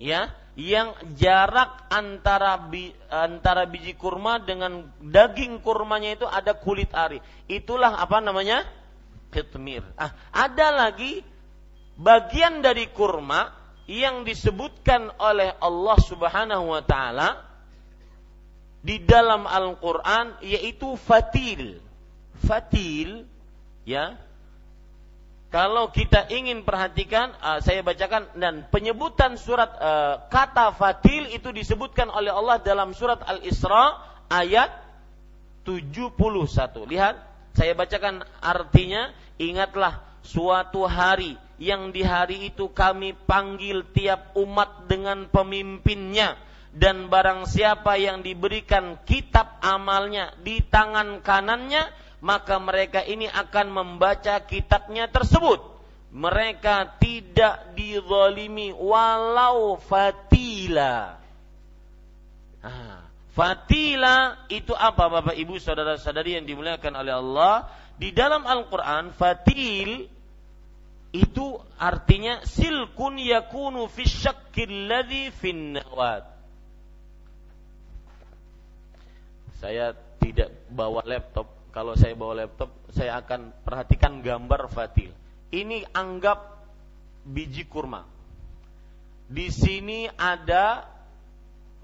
Ya, 0.00 0.32
yang 0.56 0.96
jarak 1.14 1.92
antara 1.92 2.56
bi, 2.56 2.88
antara 3.12 3.68
biji 3.68 3.92
kurma 3.94 4.40
dengan 4.40 4.88
daging 4.98 5.60
kurmanya 5.60 6.16
itu 6.16 6.24
ada 6.24 6.56
kulit 6.56 6.88
ari. 6.96 7.20
Itulah 7.46 8.00
apa 8.00 8.18
namanya? 8.24 8.64
Kitmir. 9.30 9.84
Ah, 9.94 10.10
ada 10.32 10.72
lagi 10.72 11.22
bagian 12.00 12.64
dari 12.64 12.88
kurma 12.90 13.52
yang 13.90 14.24
disebutkan 14.24 15.12
oleh 15.20 15.52
Allah 15.60 15.98
Subhanahu 16.00 16.72
wa 16.72 16.82
taala 16.82 17.49
di 18.80 19.00
dalam 19.04 19.44
Al-Qur'an 19.44 20.40
yaitu 20.40 20.96
fatil. 20.96 21.80
Fatil 22.40 23.28
ya 23.84 24.16
kalau 25.50 25.90
kita 25.90 26.30
ingin 26.30 26.62
perhatikan, 26.62 27.34
uh, 27.42 27.58
saya 27.58 27.82
bacakan 27.82 28.30
dan 28.38 28.70
penyebutan 28.70 29.34
surat 29.34 29.74
uh, 29.82 30.22
kata 30.30 30.70
fatil 30.78 31.26
itu 31.26 31.50
disebutkan 31.50 32.06
oleh 32.06 32.30
Allah 32.30 32.62
dalam 32.62 32.94
surat 32.94 33.18
Al-Isra 33.26 33.98
ayat 34.30 34.70
71. 35.66 36.14
Lihat, 36.86 37.18
saya 37.58 37.74
bacakan 37.74 38.22
artinya, 38.38 39.10
ingatlah 39.42 39.98
suatu 40.22 40.86
hari 40.86 41.34
yang 41.58 41.90
di 41.90 42.06
hari 42.06 42.46
itu 42.54 42.70
kami 42.70 43.18
panggil 43.26 43.82
tiap 43.90 44.30
umat 44.38 44.86
dengan 44.86 45.26
pemimpinnya 45.26 46.38
dan 46.70 47.10
barang 47.10 47.50
siapa 47.50 47.98
yang 47.98 48.22
diberikan 48.22 49.02
kitab 49.02 49.58
amalnya 49.58 50.34
di 50.38 50.62
tangan 50.62 51.18
kanannya 51.22 51.90
maka 52.20 52.60
mereka 52.60 53.00
ini 53.02 53.26
akan 53.26 53.66
membaca 53.72 54.44
kitabnya 54.44 55.08
tersebut. 55.08 55.60
Mereka 56.10 56.98
tidak 56.98 57.72
dizalimi 57.78 58.74
walau 58.74 59.78
fatila. 59.78 61.16
Fatila 63.30 64.44
itu 64.50 64.74
apa 64.74 65.06
Bapak 65.06 65.38
Ibu 65.38 65.56
saudara-saudari 65.56 66.36
yang 66.36 66.44
dimuliakan 66.44 66.92
oleh 66.98 67.14
Allah? 67.14 67.54
Di 67.96 68.10
dalam 68.10 68.42
Al-Qur'an 68.44 69.14
fatil 69.14 70.08
itu 71.10 71.46
artinya 71.78 72.42
silkun 72.42 73.18
yakunu 73.18 73.86
fi 73.86 74.02
syakkil 74.02 74.90
ladzi 74.90 75.30
fin 75.30 75.78
nawat. 75.78 76.39
Saya 79.60 79.92
tidak 80.16 80.72
bawa 80.72 81.04
laptop. 81.04 81.52
Kalau 81.70 81.92
saya 81.94 82.16
bawa 82.16 82.42
laptop, 82.42 82.72
saya 82.90 83.20
akan 83.20 83.52
perhatikan 83.62 84.24
gambar 84.24 84.72
fatil. 84.72 85.12
Ini 85.52 85.84
anggap 85.92 86.64
biji 87.28 87.68
kurma. 87.68 88.08
Di 89.30 89.52
sini 89.52 90.08
ada 90.10 90.88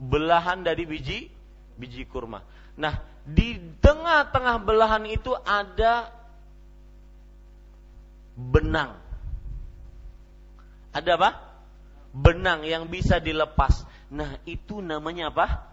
belahan 0.01 0.65
dari 0.65 0.89
biji 0.89 1.29
biji 1.77 2.09
kurma. 2.09 2.41
Nah, 2.81 2.97
di 3.23 3.61
tengah-tengah 3.79 4.57
belahan 4.65 5.05
itu 5.07 5.37
ada 5.45 6.11
benang. 8.35 8.97
Ada 10.97 11.21
apa? 11.21 11.31
Benang 12.17 12.65
yang 12.65 12.89
bisa 12.89 13.21
dilepas. 13.21 13.85
Nah, 14.09 14.41
itu 14.49 14.81
namanya 14.81 15.29
apa? 15.29 15.69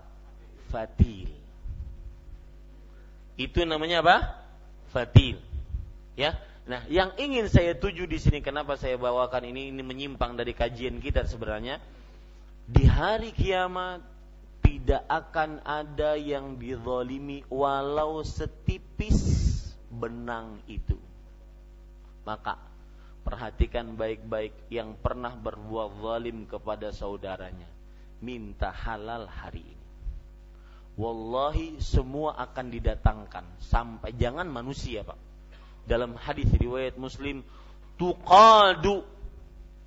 Fatil. 0.68 1.43
Itu 3.36 3.66
namanya 3.66 4.06
apa? 4.06 4.18
Fatil. 4.94 5.42
Ya. 6.14 6.38
Nah, 6.64 6.88
yang 6.88 7.12
ingin 7.20 7.52
saya 7.52 7.76
tuju 7.76 8.08
di 8.08 8.16
sini 8.16 8.40
kenapa 8.40 8.80
saya 8.80 8.96
bawakan 8.96 9.52
ini 9.52 9.68
ini 9.74 9.84
menyimpang 9.84 10.40
dari 10.40 10.56
kajian 10.56 11.04
kita 11.04 11.28
sebenarnya. 11.28 11.82
Di 12.64 12.88
hari 12.88 13.36
kiamat 13.36 14.00
tidak 14.64 15.04
akan 15.12 15.60
ada 15.68 16.16
yang 16.16 16.56
dizalimi 16.56 17.44
walau 17.52 18.24
setipis 18.24 19.20
benang 19.92 20.64
itu. 20.72 20.96
Maka 22.24 22.56
Perhatikan 23.24 23.96
baik-baik 23.96 24.68
yang 24.68 25.00
pernah 25.00 25.32
berbuat 25.32 26.04
zalim 26.04 26.44
kepada 26.44 26.92
saudaranya. 26.92 27.72
Minta 28.20 28.68
halal 28.68 29.32
hari 29.32 29.64
ini. 29.64 29.83
Wallahi 30.94 31.82
semua 31.82 32.38
akan 32.38 32.70
didatangkan 32.70 33.46
sampai 33.58 34.14
jangan 34.14 34.46
manusia, 34.46 35.02
Pak. 35.02 35.18
Dalam 35.90 36.14
hadis 36.16 36.48
riwayat 36.54 36.96
Muslim, 37.02 37.42
tuqadu 37.98 39.02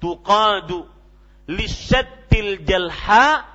tuqadu 0.03 0.85
lisyattil 1.47 2.67
jalha 2.67 3.47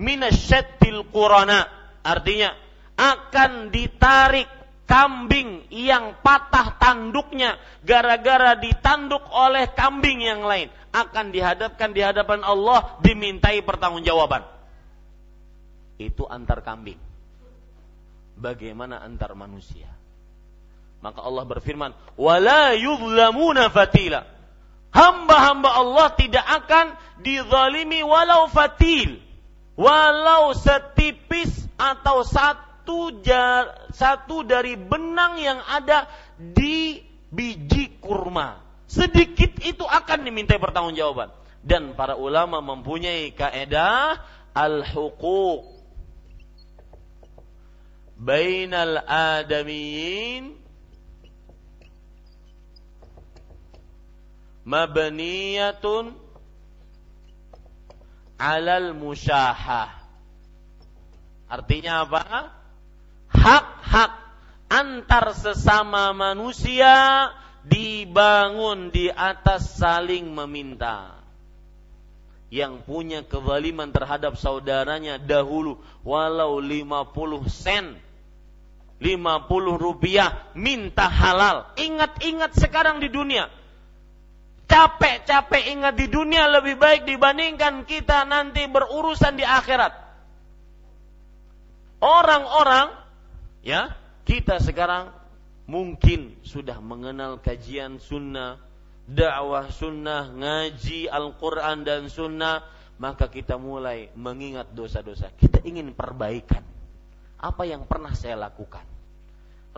minasyattil 0.00 1.04
qurana. 1.12 1.68
Artinya 2.00 2.56
akan 2.96 3.68
ditarik 3.68 4.48
kambing 4.88 5.68
yang 5.68 6.16
patah 6.24 6.80
tanduknya 6.80 7.60
gara-gara 7.84 8.56
ditanduk 8.56 9.20
oleh 9.28 9.68
kambing 9.76 10.24
yang 10.24 10.40
lain 10.40 10.72
akan 10.96 11.28
dihadapkan 11.30 11.92
di 11.92 12.00
hadapan 12.00 12.40
Allah 12.40 12.96
dimintai 13.04 13.60
pertanggungjawaban. 13.60 14.57
Itu 15.98 16.24
antar 16.30 16.62
kambing. 16.62 16.98
Bagaimana 18.38 19.02
antar 19.02 19.34
manusia? 19.34 19.90
Maka 21.02 21.22
Allah 21.22 21.42
berfirman, 21.46 21.90
"Wala 22.14 22.74
yuzlamuna 22.78 23.66
fatila." 23.70 24.22
Hamba-hamba 24.88 25.68
Allah 25.68 26.08
tidak 26.16 26.46
akan 26.46 26.96
dizalimi 27.20 28.00
walau 28.00 28.48
fatil. 28.48 29.20
Walau 29.78 30.56
setipis 30.58 31.68
atau 31.78 32.26
satu 32.26 33.20
satu 33.92 34.48
dari 34.48 34.80
benang 34.80 35.36
yang 35.36 35.60
ada 35.60 36.08
di 36.34 37.04
biji 37.28 38.00
kurma. 38.00 38.64
Sedikit 38.88 39.60
itu 39.60 39.84
akan 39.84 40.24
dimintai 40.24 40.56
pertanggungjawaban. 40.56 41.28
Dan 41.60 41.92
para 41.92 42.16
ulama 42.16 42.64
mempunyai 42.64 43.36
kaedah 43.36 44.24
al-huquq 44.56 45.77
bainal 48.18 48.98
adamiyin 49.06 50.58
mabniyatun 54.66 56.12
alal 58.36 58.92
musyahah. 58.92 59.94
Artinya 61.48 62.04
apa? 62.04 62.52
hak-hak 63.28 64.12
antar 64.68 65.32
sesama 65.32 66.12
manusia 66.12 67.28
dibangun 67.64 68.92
di 68.92 69.08
atas 69.08 69.80
saling 69.80 70.28
meminta. 70.28 71.16
Yang 72.48 72.80
punya 72.88 73.20
kezaliman 73.28 73.92
terhadap 73.92 74.40
saudaranya 74.40 75.20
dahulu 75.20 75.80
walau 76.00 76.56
50 76.64 77.04
sen 77.52 78.00
50 78.98 79.78
rupiah 79.78 80.50
minta 80.58 81.06
halal. 81.06 81.70
Ingat-ingat 81.78 82.54
sekarang 82.58 82.98
di 82.98 83.08
dunia. 83.10 83.46
Capek-capek 84.68 85.72
ingat 85.72 85.94
di 85.96 86.12
dunia 86.12 86.44
lebih 86.50 86.76
baik 86.76 87.08
dibandingkan 87.08 87.88
kita 87.88 88.28
nanti 88.28 88.68
berurusan 88.68 89.38
di 89.38 89.46
akhirat. 89.46 90.06
Orang-orang 91.98 93.08
Ya, 93.68 93.98
kita 94.22 94.62
sekarang 94.62 95.10
mungkin 95.68 96.38
sudah 96.46 96.78
mengenal 96.78 97.42
kajian 97.42 97.98
sunnah, 97.98 98.56
dakwah 99.04 99.68
sunnah, 99.68 100.30
ngaji 100.30 101.10
Al-Quran 101.10 101.82
dan 101.82 102.08
sunnah, 102.08 102.64
maka 102.96 103.26
kita 103.28 103.58
mulai 103.58 104.08
mengingat 104.14 104.72
dosa-dosa. 104.72 105.34
Kita 105.34 105.60
ingin 105.66 105.92
perbaikan. 105.92 106.64
Apa 107.38 107.62
yang 107.64 107.86
pernah 107.86 108.12
saya 108.18 108.34
lakukan? 108.34 108.82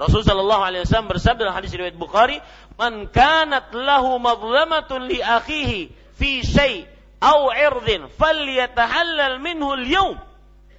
Rasulullah 0.00 0.32
Shallallahu 0.32 0.62
Alaihi 0.64 0.82
Wasallam 0.88 1.10
bersabda 1.12 1.40
dalam 1.44 1.56
hadis 1.60 1.76
riwayat 1.76 1.98
Bukhari, 2.00 2.40
"Man 2.80 3.12
kanat 3.12 3.76
lahu 3.76 4.16
madlamatun 4.16 5.04
li 5.04 5.20
akhihi 5.20 5.92
fi 6.16 6.40
syai' 6.40 6.88
au 7.20 7.52
irdin 7.52 8.08
falyatahallal 8.08 9.36
minhu 9.44 9.76
al-yawm." 9.76 10.16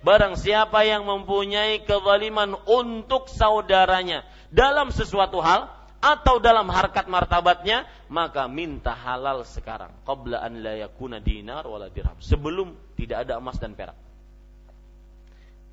Barang 0.02 0.34
siapa 0.34 0.82
yang 0.82 1.06
mempunyai 1.06 1.86
kezaliman 1.86 2.58
untuk 2.66 3.30
saudaranya 3.30 4.26
dalam 4.50 4.90
sesuatu 4.90 5.38
hal 5.38 5.70
atau 6.02 6.42
dalam 6.42 6.66
harkat 6.74 7.06
martabatnya, 7.06 7.86
maka 8.10 8.50
minta 8.50 8.98
halal 8.98 9.46
sekarang. 9.46 9.94
Qabla 10.02 10.42
an 10.42 10.66
la 10.66 10.74
yakuna 10.82 11.22
dinar 11.22 11.70
wala 11.70 11.94
dirham. 11.94 12.18
Sebelum 12.18 12.74
tidak 12.98 13.30
ada 13.30 13.38
emas 13.38 13.62
dan 13.62 13.78
perak. 13.78 13.94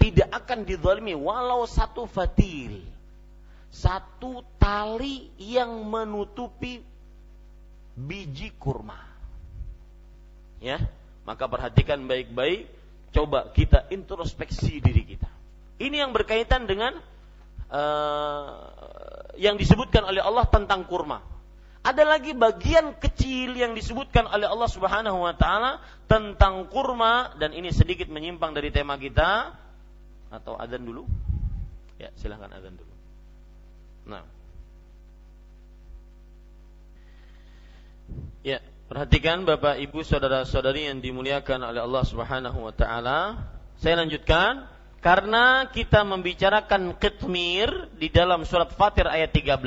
Tidak 0.09 0.28
akan 0.32 0.64
dizalimi 0.64 1.12
walau 1.12 1.68
satu 1.68 2.09
fatil. 2.09 2.80
Satu 3.68 4.40
tali 4.56 5.28
yang 5.36 5.84
menutupi 5.84 6.80
biji 7.92 8.56
kurma. 8.56 8.96
Ya, 10.59 10.80
maka 11.28 11.46
perhatikan 11.46 12.02
baik-baik 12.09 12.78
Coba 13.09 13.48
kita 13.56 13.88
introspeksi 13.88 14.84
diri 14.84 15.02
kita. 15.04 15.28
Ini 15.80 16.04
yang 16.04 16.12
berkaitan 16.12 16.68
dengan 16.68 16.92
uh, 17.72 18.52
yang 19.40 19.56
disebutkan 19.56 20.04
oleh 20.04 20.20
Allah 20.20 20.44
tentang 20.50 20.84
kurma. 20.84 21.24
Ada 21.80 22.04
lagi 22.04 22.36
bagian 22.36 23.00
kecil 23.00 23.56
yang 23.56 23.72
disebutkan 23.72 24.28
oleh 24.28 24.44
Allah 24.44 24.68
Subhanahu 24.68 25.24
wa 25.24 25.32
taala 25.32 25.80
tentang 26.04 26.68
kurma 26.68 27.32
dan 27.40 27.56
ini 27.56 27.72
sedikit 27.72 28.12
menyimpang 28.12 28.52
dari 28.52 28.68
tema 28.68 29.00
kita 29.00 29.56
atau 30.29 30.57
adzan 30.57 30.85
dulu? 30.85 31.09
Ya, 31.97 32.12
silahkan 32.16 32.53
adzan 32.53 32.76
dulu. 32.76 32.95
Nah. 34.09 34.24
Ya, 38.41 38.64
Perhatikan 38.89 39.45
Bapak 39.45 39.76
Ibu 39.85 40.01
saudara-saudari 40.01 40.89
yang 40.89 41.05
dimuliakan 41.05 41.61
oleh 41.61 41.85
Allah 41.85 42.05
Subhanahu 42.09 42.64
wa 42.64 42.72
taala. 42.72 43.37
Saya 43.76 44.01
lanjutkan 44.01 44.64
karena 45.05 45.68
kita 45.68 46.09
membicarakan 46.09 46.97
kitmir 46.97 47.68
di 48.01 48.09
dalam 48.09 48.49
surat 48.49 48.72
Fatir 48.72 49.05
ayat 49.05 49.29
13, 49.37 49.61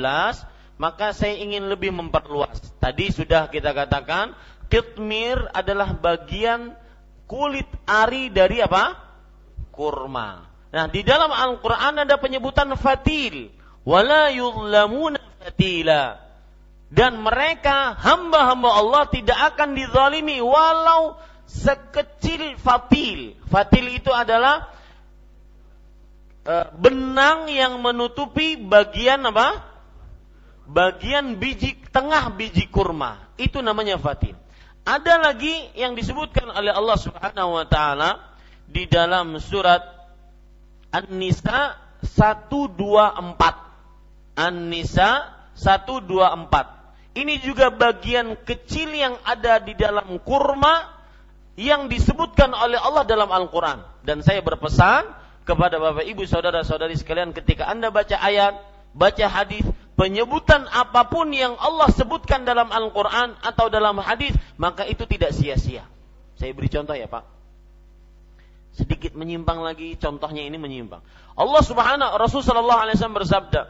maka 0.74 1.14
saya 1.14 1.38
ingin 1.38 1.70
lebih 1.70 1.94
memperluas. 1.94 2.58
Tadi 2.82 3.14
sudah 3.14 3.46
kita 3.46 3.70
katakan 3.70 4.34
kitmir 4.66 5.38
adalah 5.54 5.94
bagian 5.94 6.74
kulit 7.30 7.70
ari 7.86 8.26
dari 8.26 8.58
apa? 8.58 8.98
Kurma. 9.70 10.51
Nah, 10.72 10.88
di 10.88 11.04
dalam 11.04 11.28
Al-Qur'an 11.28 12.00
ada 12.00 12.16
penyebutan 12.16 12.72
fatil. 12.80 13.52
Wala 13.84 14.32
yuzlamuna 14.32 15.20
fatila 15.42 16.22
dan 16.92 17.24
mereka 17.24 17.96
hamba-hamba 17.96 18.68
Allah 18.68 19.08
tidak 19.08 19.56
akan 19.56 19.72
dizalimi 19.72 20.44
walau 20.44 21.16
sekecil 21.48 22.60
fatil. 22.60 23.32
Fatil 23.48 23.96
itu 23.96 24.12
adalah 24.12 24.68
e, 26.44 26.54
benang 26.76 27.48
yang 27.48 27.80
menutupi 27.80 28.60
bagian 28.60 29.24
apa? 29.24 29.72
bagian 30.62 31.40
biji 31.40 31.80
tengah 31.88 32.28
biji 32.36 32.68
kurma. 32.68 33.24
Itu 33.40 33.64
namanya 33.64 33.96
fatil. 33.96 34.36
Ada 34.84 35.16
lagi 35.16 35.72
yang 35.72 35.96
disebutkan 35.96 36.52
oleh 36.52 36.76
Allah 36.76 36.96
Subhanahu 37.00 37.56
wa 37.56 37.64
taala 37.64 38.36
di 38.68 38.84
dalam 38.84 39.40
surat 39.40 39.80
An-Nisa 40.92 41.80
124. 42.04 44.36
An-Nisa 44.36 45.10
124. 45.56 46.82
Ini 47.12 47.44
juga 47.44 47.68
bagian 47.68 48.40
kecil 48.40 48.96
yang 48.96 49.20
ada 49.24 49.60
di 49.60 49.76
dalam 49.76 50.16
kurma 50.24 50.88
yang 51.60 51.92
disebutkan 51.92 52.56
oleh 52.56 52.80
Allah 52.80 53.04
dalam 53.04 53.28
Al-Quran. 53.28 53.84
Dan 54.00 54.24
saya 54.24 54.40
berpesan 54.40 55.04
kepada 55.44 55.76
Bapak 55.76 56.08
Ibu 56.08 56.24
Saudara-saudari 56.24 56.96
sekalian 56.96 57.36
ketika 57.36 57.68
Anda 57.68 57.92
baca 57.92 58.16
ayat, 58.16 58.56
baca 58.96 59.26
hadis, 59.28 59.64
penyebutan 59.96 60.64
apa 60.72 61.04
pun 61.12 61.28
yang 61.36 61.52
Allah 61.60 61.92
sebutkan 61.92 62.48
dalam 62.48 62.72
Al-Quran 62.72 63.36
atau 63.44 63.68
dalam 63.68 64.00
hadis, 64.00 64.32
maka 64.56 64.88
itu 64.88 65.04
tidak 65.04 65.36
sia-sia. 65.36 65.84
Saya 66.40 66.56
beri 66.56 66.72
contoh 66.72 66.96
ya 66.96 67.12
Pak. 67.12 67.41
Sedikit 68.72 69.12
menyimpang 69.12 69.60
lagi, 69.60 70.00
contohnya 70.00 70.40
ini 70.40 70.56
menyimpang. 70.56 71.04
Allah 71.36 71.62
Subhanahu 71.64 72.16
Rasul 72.16 72.40
Shallallahu 72.40 72.80
Alaihi 72.88 72.96
Wasallam 72.96 73.18
bersabda, 73.20 73.60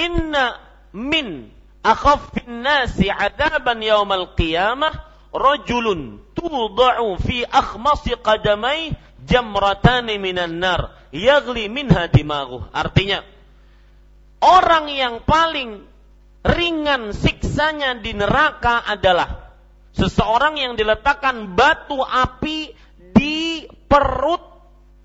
Inna 0.00 0.56
min 0.96 1.52
akhaffin 1.84 2.64
nasi 2.64 3.12
adaban 3.12 3.84
yaumal 3.84 4.32
qiyamah 4.32 4.92
rajulun 5.32 6.24
tuda'u 6.32 7.20
fi 7.20 7.44
akhmasi 7.44 8.16
qadamai 8.20 8.96
jamratani 9.28 10.16
minan 10.16 10.56
nar 10.56 10.96
yagli 11.12 11.68
minha 11.68 12.08
dimaghuh. 12.08 12.68
Artinya, 12.72 13.24
orang 14.40 14.88
yang 14.88 15.20
paling 15.24 15.84
ringan 16.44 17.12
siksanya 17.12 17.98
di 18.00 18.16
neraka 18.16 18.84
adalah 18.88 19.52
seseorang 19.96 20.56
yang 20.56 20.72
diletakkan 20.78 21.58
batu 21.58 21.98
api 22.00 22.72
di 23.12 23.57
perut 23.88 24.44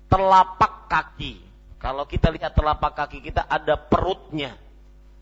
telapak 0.06 0.86
kaki. 0.86 1.42
Kalau 1.80 2.06
kita 2.06 2.30
lihat 2.30 2.54
telapak 2.54 2.92
kaki 2.96 3.20
kita 3.20 3.44
ada 3.44 3.76
perutnya, 3.76 4.56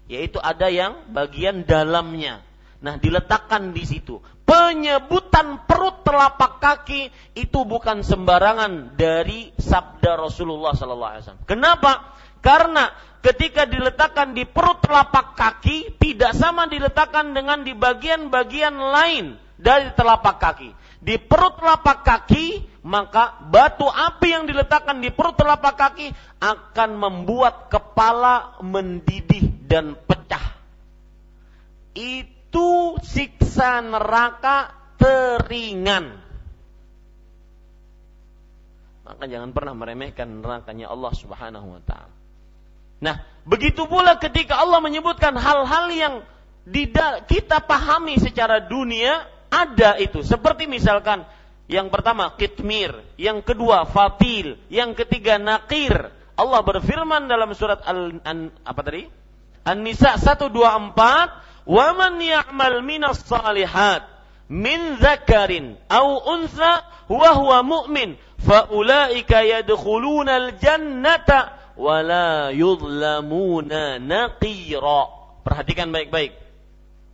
yaitu 0.07 0.39
ada 0.39 0.69
yang 0.69 1.11
bagian 1.11 1.65
dalamnya. 1.67 2.43
Nah, 2.83 2.99
diletakkan 2.99 3.71
di 3.71 3.87
situ. 3.87 4.19
Penyebutan 4.43 5.65
perut 5.71 6.03
telapak 6.03 6.59
kaki 6.59 7.09
itu 7.39 7.63
bukan 7.63 8.03
sembarangan 8.03 8.99
dari 8.99 9.55
sabda 9.55 10.19
Rasulullah 10.19 10.75
SAW. 10.75 11.47
Kenapa? 11.47 12.19
Karena 12.43 12.91
ketika 13.23 13.65
diletakkan 13.71 14.35
di 14.35 14.43
perut 14.43 14.83
telapak 14.83 15.39
kaki 15.39 15.95
tidak 15.97 16.35
sama 16.35 16.67
diletakkan 16.67 17.31
dengan 17.31 17.63
di 17.63 17.71
bagian-bagian 17.73 18.75
lain 18.75 19.39
dari 19.55 19.95
telapak 19.95 20.43
kaki. 20.43 20.82
Di 21.03 21.19
perut 21.19 21.59
telapak 21.59 22.07
kaki 22.07 22.73
maka 22.83 23.39
batu 23.47 23.87
api 23.87 24.29
yang 24.35 24.45
diletakkan 24.47 24.99
di 24.99 25.11
perut 25.15 25.39
telapak 25.39 25.75
kaki 25.79 26.11
akan 26.43 26.91
membuat 26.99 27.71
kepala 27.71 28.59
mendidih 28.63 29.51
dan 29.67 29.95
pecah. 29.95 30.59
Itu 31.95 32.99
siksa 33.03 33.83
neraka 33.83 34.75
teringan. 34.99 36.23
Maka 39.03 39.25
jangan 39.27 39.51
pernah 39.51 39.75
meremehkan 39.75 40.43
nerakanya 40.43 40.91
Allah 40.91 41.13
Subhanahu 41.15 41.79
wa 41.79 41.83
taala. 41.83 42.15
Nah, 43.03 43.19
begitu 43.43 43.87
pula 43.91 44.15
ketika 44.19 44.63
Allah 44.63 44.79
menyebutkan 44.79 45.35
hal-hal 45.35 45.87
yang 45.91 46.15
kita 47.27 47.59
pahami 47.67 48.19
secara 48.23 48.63
dunia 48.63 49.27
ada 49.53 50.01
itu. 50.01 50.25
Seperti 50.25 50.65
misalkan 50.65 51.29
yang 51.69 51.93
pertama 51.93 52.33
kitmir, 52.41 52.97
yang 53.21 53.45
kedua 53.45 53.85
fatil, 53.85 54.57
yang 54.73 54.97
ketiga 54.97 55.37
nakir. 55.37 56.09
Allah 56.33 56.61
berfirman 56.65 57.29
dalam 57.29 57.53
surat 57.53 57.85
Al 57.85 58.19
an, 58.25 58.49
apa 58.65 58.81
tadi? 58.81 59.05
An-Nisa 59.63 60.17
124 60.17 61.53
Wa 61.63 61.95
man 61.95 62.19
ya'mal 62.19 62.83
minas 62.83 63.23
salihat 63.23 64.03
min 64.51 64.99
dzakarin 64.99 65.79
aw 65.87 66.05
untha 66.35 66.83
wa 67.07 67.31
huwa 67.39 67.59
mu'min 67.63 68.19
fa 68.43 68.67
ulaika 68.75 69.47
yadkhuluna 69.47 70.43
al-jannata 70.43 71.55
wa 71.79 72.03
la 72.03 72.51
yudlamuna 72.51 74.03
naqira. 74.03 75.03
Perhatikan 75.47 75.95
baik-baik. 75.95 76.35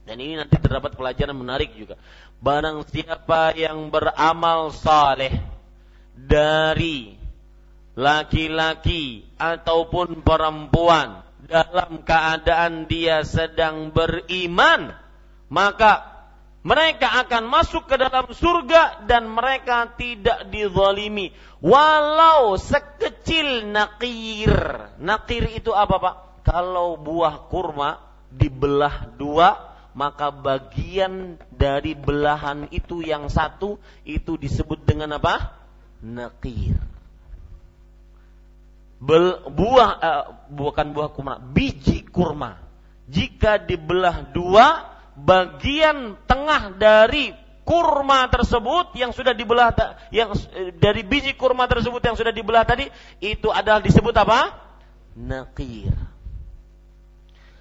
Dan 0.08 0.24
ini 0.24 0.40
nanti 0.40 0.56
terdapat 0.56 0.96
pelajaran 0.96 1.36
menarik 1.36 1.76
juga. 1.76 2.00
Barang 2.38 2.86
siapa 2.86 3.50
yang 3.58 3.90
beramal 3.90 4.70
saleh 4.70 5.42
dari 6.14 7.18
laki-laki 7.98 9.26
ataupun 9.34 10.22
perempuan 10.22 11.26
dalam 11.50 12.06
keadaan 12.06 12.86
dia 12.86 13.26
sedang 13.26 13.90
beriman, 13.90 14.94
maka 15.50 16.18
mereka 16.62 17.26
akan 17.26 17.48
masuk 17.50 17.90
ke 17.90 17.96
dalam 17.98 18.30
surga 18.30 19.08
dan 19.08 19.30
mereka 19.30 19.94
tidak 19.98 20.46
dizalimi 20.52 21.34
walau 21.58 22.54
sekecil 22.54 23.66
nakir. 23.66 24.52
Nakir 25.02 25.44
itu 25.54 25.74
apa, 25.74 25.96
Pak? 25.98 26.14
Kalau 26.46 26.98
buah 26.98 27.50
kurma 27.50 27.98
dibelah 28.30 29.10
dua, 29.16 29.77
maka 29.98 30.30
bagian 30.30 31.34
dari 31.50 31.98
belahan 31.98 32.70
itu 32.70 33.02
yang 33.02 33.26
satu 33.26 33.82
itu 34.06 34.38
disebut 34.38 34.86
dengan 34.86 35.18
apa? 35.18 35.58
Nakir 35.98 36.78
buah 38.98 39.90
uh, 40.02 40.24
bukan 40.50 40.90
buah 40.90 41.10
kurma, 41.14 41.38
biji 41.38 42.02
kurma. 42.10 42.58
Jika 43.08 43.62
dibelah 43.62 44.34
dua, 44.34 44.84
bagian 45.14 46.18
tengah 46.26 46.76
dari 46.76 47.32
kurma 47.62 48.26
tersebut 48.28 48.92
yang 48.98 49.14
sudah 49.14 49.32
dibelah 49.32 49.72
yang 50.10 50.34
eh, 50.56 50.74
dari 50.76 51.06
biji 51.06 51.38
kurma 51.38 51.70
tersebut 51.70 52.00
yang 52.00 52.16
sudah 52.18 52.34
dibelah 52.34 52.66
tadi 52.66 52.90
itu 53.22 53.48
adalah 53.48 53.80
disebut 53.80 54.12
apa? 54.18 54.56
Nakir. 55.16 55.94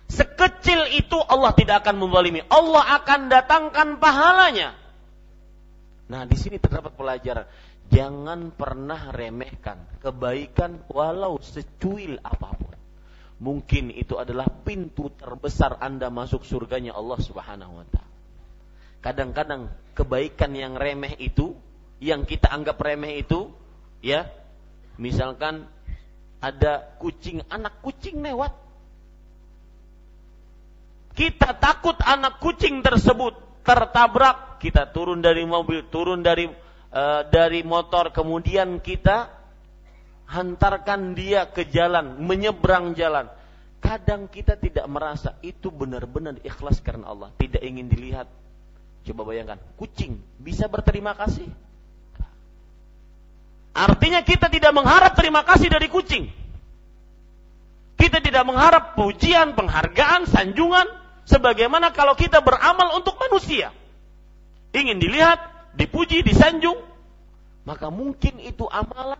Sekecil 0.07 0.95
itu 0.95 1.19
Allah 1.19 1.51
tidak 1.51 1.83
akan 1.83 1.99
membalimi. 1.99 2.39
Allah 2.47 3.03
akan 3.03 3.27
datangkan 3.27 3.99
pahalanya. 3.99 4.75
Nah, 6.07 6.23
di 6.23 6.39
sini 6.39 6.55
terdapat 6.55 6.95
pelajaran 6.95 7.43
Jangan 7.87 8.51
pernah 8.51 9.15
remehkan 9.15 9.79
kebaikan 10.03 10.83
walau 10.91 11.39
secuil 11.39 12.19
apa 12.19 12.51
pun. 12.59 12.75
Mungkin 13.37 13.95
itu 13.95 14.19
adalah 14.19 14.49
pintu 14.49 15.07
terbesar 15.15 15.79
Anda 15.79 16.11
masuk 16.11 16.43
surganya 16.43 16.97
Allah 16.97 17.19
Subhanahu 17.21 17.79
wa 17.79 17.85
taala. 17.87 18.15
Kadang-kadang 18.99 19.71
kebaikan 19.95 20.51
yang 20.57 20.75
remeh 20.75 21.15
itu, 21.21 21.55
yang 22.03 22.27
kita 22.27 22.51
anggap 22.51 22.75
remeh 22.81 23.23
itu, 23.23 23.47
ya, 24.03 24.27
misalkan 24.99 25.69
ada 26.43 26.91
kucing, 26.99 27.45
anak 27.47 27.79
kucing 27.79 28.19
lewat. 28.19 28.51
Kita 31.17 31.57
takut 31.57 31.97
anak 32.05 32.37
kucing 32.37 32.85
tersebut 32.85 33.33
tertabrak, 33.65 34.61
kita 34.61 34.85
turun 34.93 35.17
dari 35.17 35.41
mobil, 35.49 35.89
turun 35.89 36.21
dari 36.21 36.45
e, 36.93 37.03
dari 37.33 37.65
motor 37.65 38.13
kemudian 38.13 38.77
kita 38.77 39.25
hantarkan 40.29 41.17
dia 41.17 41.49
ke 41.49 41.65
jalan, 41.73 42.21
menyeberang 42.21 42.93
jalan. 42.93 43.33
Kadang 43.81 44.29
kita 44.29 44.61
tidak 44.61 44.85
merasa 44.85 45.33
itu 45.41 45.73
benar-benar 45.73 46.37
ikhlas 46.45 46.85
karena 46.85 47.09
Allah, 47.09 47.33
tidak 47.41 47.65
ingin 47.65 47.89
dilihat. 47.89 48.29
Coba 49.01 49.25
bayangkan, 49.25 49.57
kucing 49.73 50.21
bisa 50.37 50.69
berterima 50.69 51.17
kasih? 51.17 51.49
Artinya 53.73 54.21
kita 54.21 54.53
tidak 54.53 54.69
mengharap 54.69 55.17
terima 55.17 55.41
kasih 55.41 55.65
dari 55.65 55.89
kucing. 55.89 56.29
Kita 57.97 58.21
tidak 58.21 58.45
mengharap 58.45 58.93
pujian, 58.93 59.57
penghargaan, 59.57 60.29
sanjungan 60.29 61.06
sebagaimana 61.27 61.91
kalau 61.91 62.15
kita 62.15 62.39
beramal 62.39 62.95
untuk 62.95 63.19
manusia. 63.19 63.75
Ingin 64.71 64.97
dilihat, 64.97 65.39
dipuji, 65.75 66.23
disanjung, 66.23 66.79
maka 67.67 67.91
mungkin 67.91 68.39
itu 68.39 68.63
amalan 68.71 69.19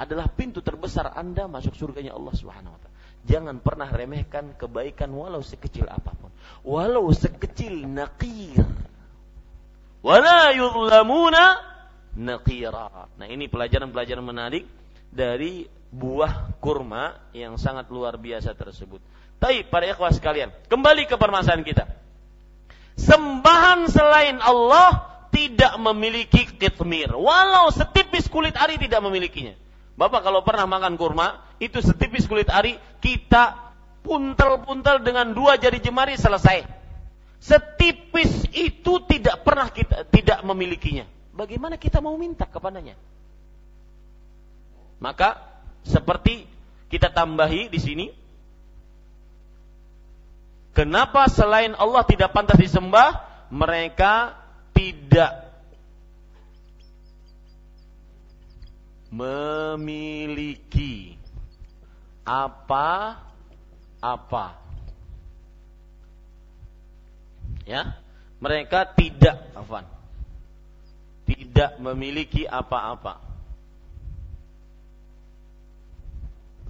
adalah 0.00 0.26
pintu 0.32 0.64
terbesar 0.64 1.12
Anda 1.12 1.44
masuk 1.46 1.76
surganya 1.76 2.16
Allah 2.16 2.32
Subhanahu 2.32 2.72
wa 2.72 2.80
taala. 2.80 2.96
Jangan 3.22 3.56
pernah 3.62 3.86
remehkan 3.86 4.58
kebaikan 4.58 5.12
walau 5.14 5.44
sekecil 5.44 5.86
apa 5.86 6.10
pun. 6.16 6.32
Walau 6.66 7.06
sekecil 7.14 7.86
naqir. 7.86 8.66
Wala 10.02 10.50
yuzlamuna 10.56 11.62
naqira. 12.18 13.06
Nah, 13.14 13.26
ini 13.30 13.46
pelajaran-pelajaran 13.46 14.26
menarik 14.26 14.66
dari 15.14 15.70
buah 15.92 16.56
kurma 16.58 17.30
yang 17.36 17.60
sangat 17.60 17.92
luar 17.92 18.18
biasa 18.18 18.56
tersebut. 18.56 18.98
Tapi 19.42 19.66
para 19.66 19.90
ikhwah 19.90 20.14
sekalian, 20.14 20.54
kembali 20.70 21.10
ke 21.10 21.18
permasalahan 21.18 21.66
kita. 21.66 21.90
Sembahan 22.94 23.90
selain 23.90 24.38
Allah 24.38 25.02
tidak 25.34 25.82
memiliki 25.82 26.46
kitmir. 26.46 27.10
Walau 27.10 27.74
setipis 27.74 28.30
kulit 28.30 28.54
ari 28.54 28.78
tidak 28.78 29.02
memilikinya. 29.02 29.58
Bapak 29.98 30.22
kalau 30.22 30.46
pernah 30.46 30.70
makan 30.70 30.94
kurma, 30.94 31.42
itu 31.58 31.82
setipis 31.82 32.30
kulit 32.30 32.46
ari, 32.54 32.78
kita 33.02 33.74
puntel-puntel 34.06 35.02
dengan 35.02 35.34
dua 35.34 35.58
jari 35.58 35.82
jemari 35.82 36.14
selesai. 36.14 36.62
Setipis 37.42 38.46
itu 38.54 39.02
tidak 39.10 39.42
pernah 39.42 39.66
kita 39.74 40.06
tidak 40.06 40.38
memilikinya. 40.46 41.02
Bagaimana 41.34 41.82
kita 41.82 41.98
mau 41.98 42.14
minta 42.14 42.46
kepadanya? 42.46 42.94
Maka 45.02 45.34
seperti 45.82 46.46
kita 46.86 47.10
tambahi 47.10 47.66
di 47.66 47.80
sini 47.82 48.21
Kenapa 50.72 51.28
selain 51.28 51.76
Allah 51.76 52.00
tidak 52.08 52.32
pantas 52.32 52.56
disembah? 52.56 53.28
Mereka 53.52 54.32
tidak 54.72 55.52
memiliki 59.12 61.20
apa-apa. 62.24 63.36
Ya, 67.68 68.00
mereka 68.40 68.88
tidak, 68.96 69.44
afan, 69.52 69.84
tidak 71.28 71.76
memiliki 71.78 72.48
apa-apa. 72.48 73.20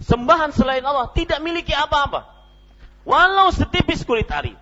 Sembahan 0.02 0.50
selain 0.50 0.82
Allah 0.82 1.06
tidak 1.14 1.38
memiliki 1.38 1.70
apa-apa. 1.70 2.31
Walau 3.02 3.50
setipis 3.50 4.06
kulit 4.06 4.30
ari. 4.30 4.54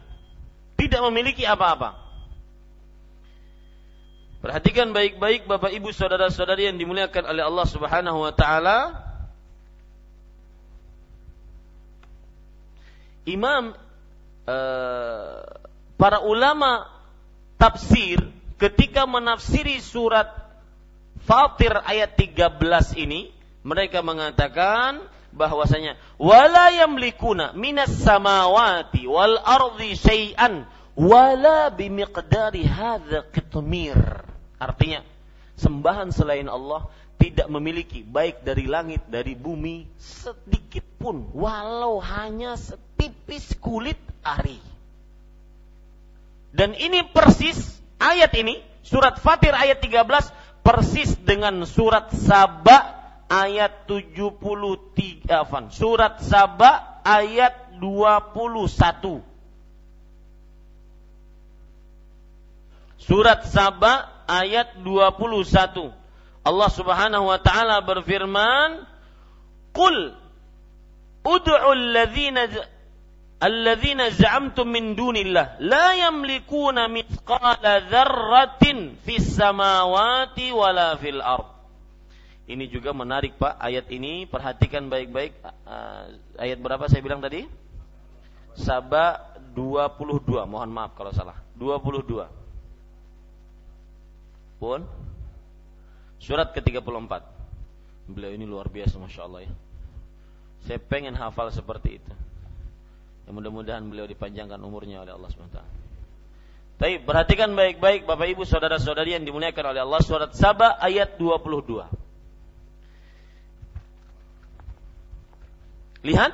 Tidak 0.81 1.01
memiliki 1.09 1.45
apa-apa. 1.45 1.97
Perhatikan 4.41 4.97
baik-baik 4.97 5.45
Bapak 5.45 5.69
Ibu 5.69 5.93
saudara-saudari 5.93 6.73
yang 6.73 6.81
dimuliakan 6.81 7.29
oleh 7.29 7.45
Allah 7.45 7.67
Subhanahu 7.69 8.25
wa 8.25 8.33
taala. 8.33 8.79
Imam 13.29 13.77
uh, 14.49 15.45
para 16.01 16.25
ulama 16.25 16.89
tafsir 17.61 18.17
ketika 18.57 19.05
menafsiri 19.05 19.77
surat 19.85 20.33
Fatir 21.21 21.77
ayat 21.85 22.17
13 22.17 22.57
ini 22.97 23.29
mereka 23.61 24.01
mengatakan 24.01 25.05
bahwasanya 25.31 25.97
wala 26.19 26.75
yamlikuna 26.75 27.55
minas 27.55 27.91
samawati 28.03 29.07
wal 29.07 29.39
ardi 29.41 29.95
syai'an 29.95 30.67
wala 30.99 31.71
bimiqdari 31.73 32.67
hadza 32.67 33.25
qitmir. 33.33 33.97
Artinya, 34.61 35.01
sembahan 35.57 36.13
selain 36.13 36.51
Allah 36.51 36.85
tidak 37.21 37.49
memiliki 37.53 38.05
baik 38.05 38.45
dari 38.45 38.65
langit 38.65 39.05
dari 39.09 39.37
bumi 39.37 39.85
sedikit 39.97 40.85
pun 41.01 41.29
walau 41.37 42.01
hanya 42.01 42.57
setipis 42.57 43.57
kulit 43.61 44.01
ari. 44.25 44.61
Dan 46.51 46.75
ini 46.75 47.07
persis 47.07 47.81
ayat 48.01 48.35
ini 48.37 48.59
surat 48.85 49.17
Fatir 49.23 49.55
ayat 49.55 49.79
13 49.81 50.65
persis 50.65 51.17
dengan 51.23 51.65
surat 51.65 52.11
Saba 52.13 53.00
ayat 53.31 53.87
73 53.87 55.31
afan, 55.31 55.71
surat 55.71 56.19
Saba 56.19 57.01
ayat 57.07 57.79
21. 57.79 59.23
Surat 62.99 63.47
Saba 63.47 64.11
ayat 64.27 64.75
21. 64.83 65.95
Allah 66.43 66.71
Subhanahu 66.75 67.31
wa 67.31 67.39
taala 67.39 67.81
berfirman, 67.87 68.83
"Qul 69.71 70.19
ud'u 71.23 71.55
alladhina 71.55 72.51
alladhina 73.41 74.11
za'amtum 74.11 74.69
min 74.69 74.99
dunillah 74.99 75.63
la 75.63 75.95
yamlikuna 75.97 76.91
mithqala 76.91 77.87
dzarratin 77.87 78.99
fis 79.07 79.39
samawati 79.39 80.51
wala 80.51 80.99
fil 80.99 81.23
ardh." 81.23 81.60
Ini 82.51 82.67
juga 82.67 82.91
menarik 82.91 83.39
Pak, 83.39 83.63
ayat 83.63 83.87
ini 83.95 84.27
perhatikan 84.27 84.91
baik-baik. 84.91 85.39
Uh, 85.63 86.19
ayat 86.35 86.59
berapa 86.59 86.91
saya 86.91 86.99
bilang 86.99 87.23
tadi? 87.23 87.47
Saba 88.59 89.39
22, 89.55 90.27
mohon 90.51 90.71
maaf 90.75 90.99
kalau 90.99 91.15
salah. 91.15 91.39
22. 91.55 92.27
Pun 94.59 94.83
surat 96.19 96.51
ke-34. 96.51 97.13
Beliau 98.11 98.35
ini 98.35 98.43
luar 98.43 98.67
biasa 98.67 98.99
Masya 98.99 99.23
Allah 99.31 99.47
ya. 99.47 99.53
Saya 100.67 100.83
pengen 100.83 101.15
hafal 101.15 101.55
seperti 101.55 102.03
itu. 102.03 102.13
Ya 103.25 103.31
mudah-mudahan 103.31 103.87
beliau 103.87 104.11
dipanjangkan 104.11 104.59
umurnya 104.59 105.07
oleh 105.07 105.15
Allah 105.15 105.31
SWT. 105.31 105.59
Tapi 106.83 106.99
perhatikan 106.99 107.55
baik-baik 107.55 108.11
Bapak 108.11 108.27
Ibu 108.27 108.43
saudara-saudari 108.43 109.15
yang 109.15 109.23
dimuliakan 109.23 109.71
oleh 109.71 109.87
Allah 109.87 110.01
surat 110.03 110.35
Saba 110.35 110.81
ayat 110.83 111.15
22. 111.15 112.00
Lihat, 116.01 116.33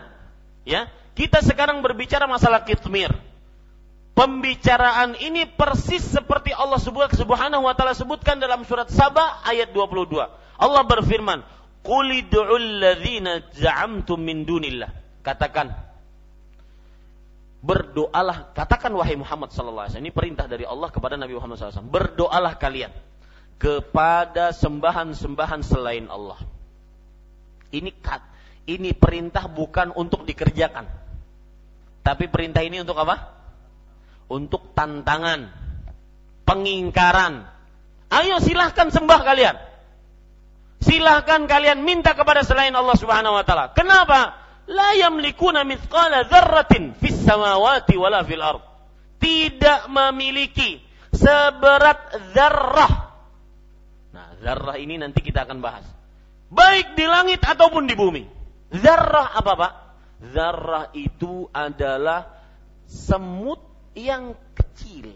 ya. 0.69 0.91
Kita 1.17 1.41
sekarang 1.41 1.81
berbicara 1.81 2.29
masalah 2.29 2.63
kitmir. 2.63 3.09
Pembicaraan 4.17 5.17
ini 5.21 5.45
persis 5.45 6.01
seperti 6.01 6.49
Allah 6.53 6.81
Subhanahu 6.81 7.69
wa 7.69 7.77
taala 7.77 7.93
sebutkan 7.93 8.41
dalam 8.41 8.65
surat 8.65 8.89
Saba 8.89 9.45
ayat 9.45 9.77
22. 9.77 10.25
Allah 10.57 10.83
berfirman, 10.89 11.45
"Qul 11.85 12.25
id'ul 12.25 12.81
ladzina 12.81 13.45
za'amtum 13.53 14.17
min 14.17 14.49
dunillah." 14.49 14.89
Katakan 15.21 15.69
berdoalah, 17.67 18.55
katakan 18.55 18.95
wahai 18.95 19.19
Muhammad 19.19 19.53
sallallahu 19.53 19.85
alaihi 19.85 19.93
wasallam. 19.99 20.09
Ini 20.09 20.15
perintah 20.15 20.47
dari 20.47 20.65
Allah 20.65 20.89
kepada 20.89 21.19
Nabi 21.19 21.35
Muhammad 21.35 21.59
SAW. 21.59 21.91
Berdoalah 21.91 22.55
kalian 22.57 22.95
kepada 23.59 24.55
sembahan-sembahan 24.55 25.61
selain 25.67 26.07
Allah. 26.07 26.39
Ini 27.75 27.91
kat, 27.99 28.23
ini 28.67 28.91
perintah 28.93 29.47
bukan 29.47 29.95
untuk 29.95 30.27
dikerjakan. 30.27 30.91
Tapi 32.03 32.31
perintah 32.31 32.63
ini 32.67 32.83
untuk 32.83 32.99
apa? 32.99 33.35
Untuk 34.27 34.75
tantangan, 34.75 35.51
pengingkaran. 36.43 37.47
Ayo 38.11 38.43
silahkan 38.43 38.91
sembah 38.91 39.21
kalian. 39.23 39.57
Silahkan 40.83 41.47
kalian 41.51 41.83
minta 41.83 42.15
kepada 42.15 42.43
selain 42.47 42.75
Allah 42.75 42.95
Subhanahu 42.95 43.39
wa 43.39 43.45
taala. 43.47 43.75
Kenapa? 43.75 44.39
La 44.67 44.99
yamlikuna 44.99 45.63
mithqala 45.63 46.27
dzarratin 46.27 46.99
fis 46.99 47.23
samawati 47.23 47.95
wala 47.95 48.27
fil 48.27 48.43
ard. 48.43 48.63
Tidak 49.23 49.91
memiliki 49.91 50.83
seberat 51.15 52.35
zarrah. 52.35 53.15
Nah, 54.11 54.27
zarrah 54.43 54.77
ini 54.79 54.99
nanti 54.99 55.23
kita 55.23 55.47
akan 55.47 55.59
bahas. 55.63 55.87
Baik 56.51 56.95
di 56.95 57.07
langit 57.07 57.43
ataupun 57.43 57.91
di 57.91 57.95
bumi. 57.99 58.37
Zarrah 58.73 59.37
apa 59.37 59.53
Pak? 59.55 59.73
Zarrah 60.33 60.91
itu 60.97 61.47
adalah 61.53 62.27
semut 62.89 63.61
yang 63.95 64.35
kecil. 64.57 65.15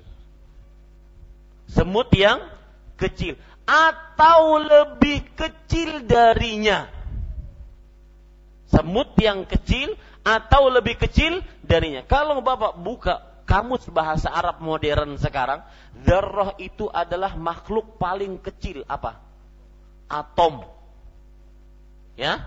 Semut 1.70 2.10
yang 2.14 2.42
kecil. 2.98 3.38
Atau 3.66 4.58
lebih 4.58 5.22
kecil 5.34 6.04
darinya. 6.06 6.90
Semut 8.70 9.14
yang 9.18 9.46
kecil 9.46 9.98
atau 10.22 10.70
lebih 10.70 11.00
kecil 11.00 11.42
darinya. 11.64 12.06
Kalau 12.06 12.38
Bapak 12.38 12.78
buka 12.78 13.30
kamus 13.50 13.90
bahasa 13.90 14.30
Arab 14.30 14.62
modern 14.62 15.18
sekarang, 15.18 15.66
zarrah 16.06 16.54
itu 16.62 16.86
adalah 16.86 17.34
makhluk 17.34 17.98
paling 17.98 18.38
kecil 18.38 18.86
apa? 18.86 19.18
Atom. 20.06 20.62
Ya, 22.14 22.46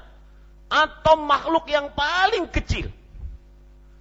atom 0.73 1.29
makhluk 1.29 1.69
yang 1.69 1.93
paling 1.93 2.49
kecil. 2.49 2.89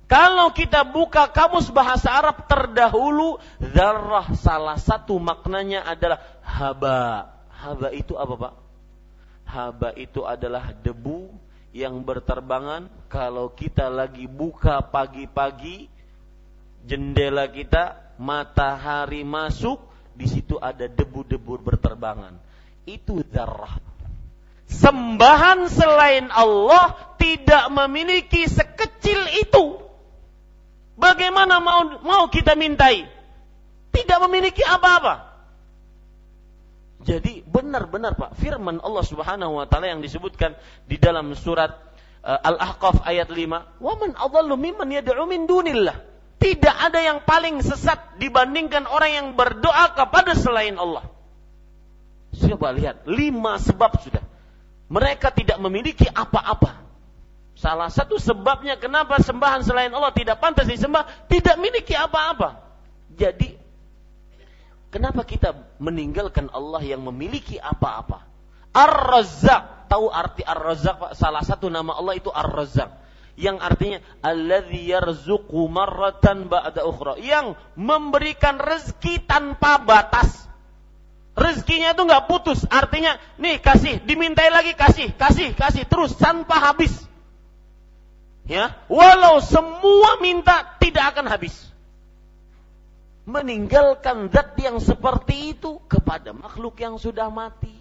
Kalau 0.08 0.52
kita 0.52 0.84
buka 0.84 1.28
kamus 1.28 1.72
bahasa 1.72 2.12
Arab 2.12 2.44
terdahulu, 2.44 3.40
zarrah 3.60 4.28
salah 4.36 4.76
satu 4.76 5.16
maknanya 5.16 5.84
adalah 5.88 6.20
haba. 6.44 7.32
Haba 7.48 7.88
itu 7.92 8.16
apa 8.16 8.34
Pak? 8.36 8.54
Haba 9.48 9.88
itu 9.96 10.24
adalah 10.24 10.72
debu 10.76 11.32
yang 11.72 12.04
berterbangan 12.04 12.92
kalau 13.08 13.48
kita 13.56 13.88
lagi 13.88 14.28
buka 14.28 14.84
pagi-pagi 14.84 15.88
jendela 16.84 17.48
kita 17.48 18.12
matahari 18.20 19.24
masuk 19.24 19.80
di 20.12 20.28
situ 20.28 20.60
ada 20.60 20.84
debu-debu 20.84 21.56
berterbangan 21.64 22.36
itu 22.84 23.24
zarrah 23.32 23.80
sembahan 24.72 25.68
selain 25.68 26.32
Allah 26.32 26.96
tidak 27.20 27.70
memiliki 27.70 28.48
sekecil 28.48 29.20
itu. 29.44 29.78
Bagaimana 30.96 31.62
mau 31.62 32.02
mau 32.02 32.24
kita 32.32 32.56
mintai? 32.56 33.06
Tidak 33.92 34.18
memiliki 34.24 34.64
apa-apa. 34.64 35.32
Jadi 37.02 37.42
benar-benar 37.42 38.14
Pak, 38.14 38.38
firman 38.38 38.78
Allah 38.78 39.04
Subhanahu 39.04 39.58
wa 39.58 39.66
taala 39.66 39.90
yang 39.90 40.00
disebutkan 40.00 40.54
di 40.86 40.96
dalam 41.02 41.34
surat 41.34 41.74
uh, 42.22 42.38
Al-Ahqaf 42.46 43.02
ayat 43.02 43.28
5, 43.28 43.82
"Wa 43.82 43.94
man 43.98 44.14
adallu 44.14 44.54
mimman 44.54 44.88
yad'u 44.94 45.26
min 45.26 45.50
dunillah." 45.50 45.98
Tidak 46.42 46.74
ada 46.74 46.98
yang 46.98 47.22
paling 47.22 47.62
sesat 47.62 48.18
dibandingkan 48.18 48.90
orang 48.90 49.10
yang 49.14 49.28
berdoa 49.38 49.94
kepada 49.94 50.34
selain 50.34 50.74
Allah. 50.74 51.06
Coba 52.34 52.74
lihat, 52.74 53.06
lima 53.06 53.62
sebab 53.62 53.94
sudah. 54.02 54.31
Mereka 54.92 55.32
tidak 55.32 55.56
memiliki 55.56 56.04
apa-apa. 56.04 56.84
Salah 57.56 57.88
satu 57.88 58.20
sebabnya 58.20 58.76
kenapa 58.76 59.16
sembahan 59.24 59.64
selain 59.64 59.88
Allah 59.88 60.12
tidak 60.12 60.36
pantas 60.36 60.68
disembah, 60.68 61.08
tidak 61.32 61.56
memiliki 61.56 61.96
apa-apa. 61.96 62.60
Jadi 63.12 63.62
Kenapa 64.92 65.24
kita 65.24 65.56
meninggalkan 65.80 66.52
Allah 66.52 66.84
yang 66.84 67.00
memiliki 67.00 67.56
apa-apa? 67.56 68.28
Ar-Razzaq. 68.76 69.88
Tahu 69.88 70.12
arti 70.12 70.44
Ar-Razzaq 70.44 70.96
Pak? 71.00 71.12
Salah 71.16 71.40
satu 71.40 71.72
nama 71.72 71.96
Allah 71.96 72.20
itu 72.20 72.28
Ar-Razzaq. 72.28 73.00
Yang 73.40 73.56
artinya 73.64 73.98
alladzi 74.20 74.92
yarzuqu 74.92 75.64
marratan 75.72 76.52
ba'da 76.52 76.84
ukhra. 76.84 77.16
Yang 77.16 77.56
memberikan 77.72 78.60
rezeki 78.60 79.24
tanpa 79.24 79.80
batas. 79.80 80.44
Rezekinya 81.32 81.96
itu 81.96 82.02
nggak 82.04 82.28
putus. 82.28 82.68
Artinya, 82.68 83.16
nih 83.40 83.56
kasih, 83.58 84.04
dimintai 84.04 84.52
lagi 84.52 84.76
kasih, 84.76 85.16
kasih, 85.16 85.56
kasih 85.56 85.84
terus 85.88 86.12
tanpa 86.16 86.60
habis. 86.60 86.92
Ya, 88.44 88.76
walau 88.90 89.38
semua 89.40 90.18
minta 90.20 90.76
tidak 90.82 91.14
akan 91.16 91.30
habis 91.30 91.72
meninggalkan 93.22 94.26
zat 94.34 94.58
yang 94.58 94.82
seperti 94.82 95.54
itu 95.54 95.78
kepada 95.86 96.34
makhluk 96.34 96.74
yang 96.82 96.98
sudah 96.98 97.30
mati, 97.30 97.74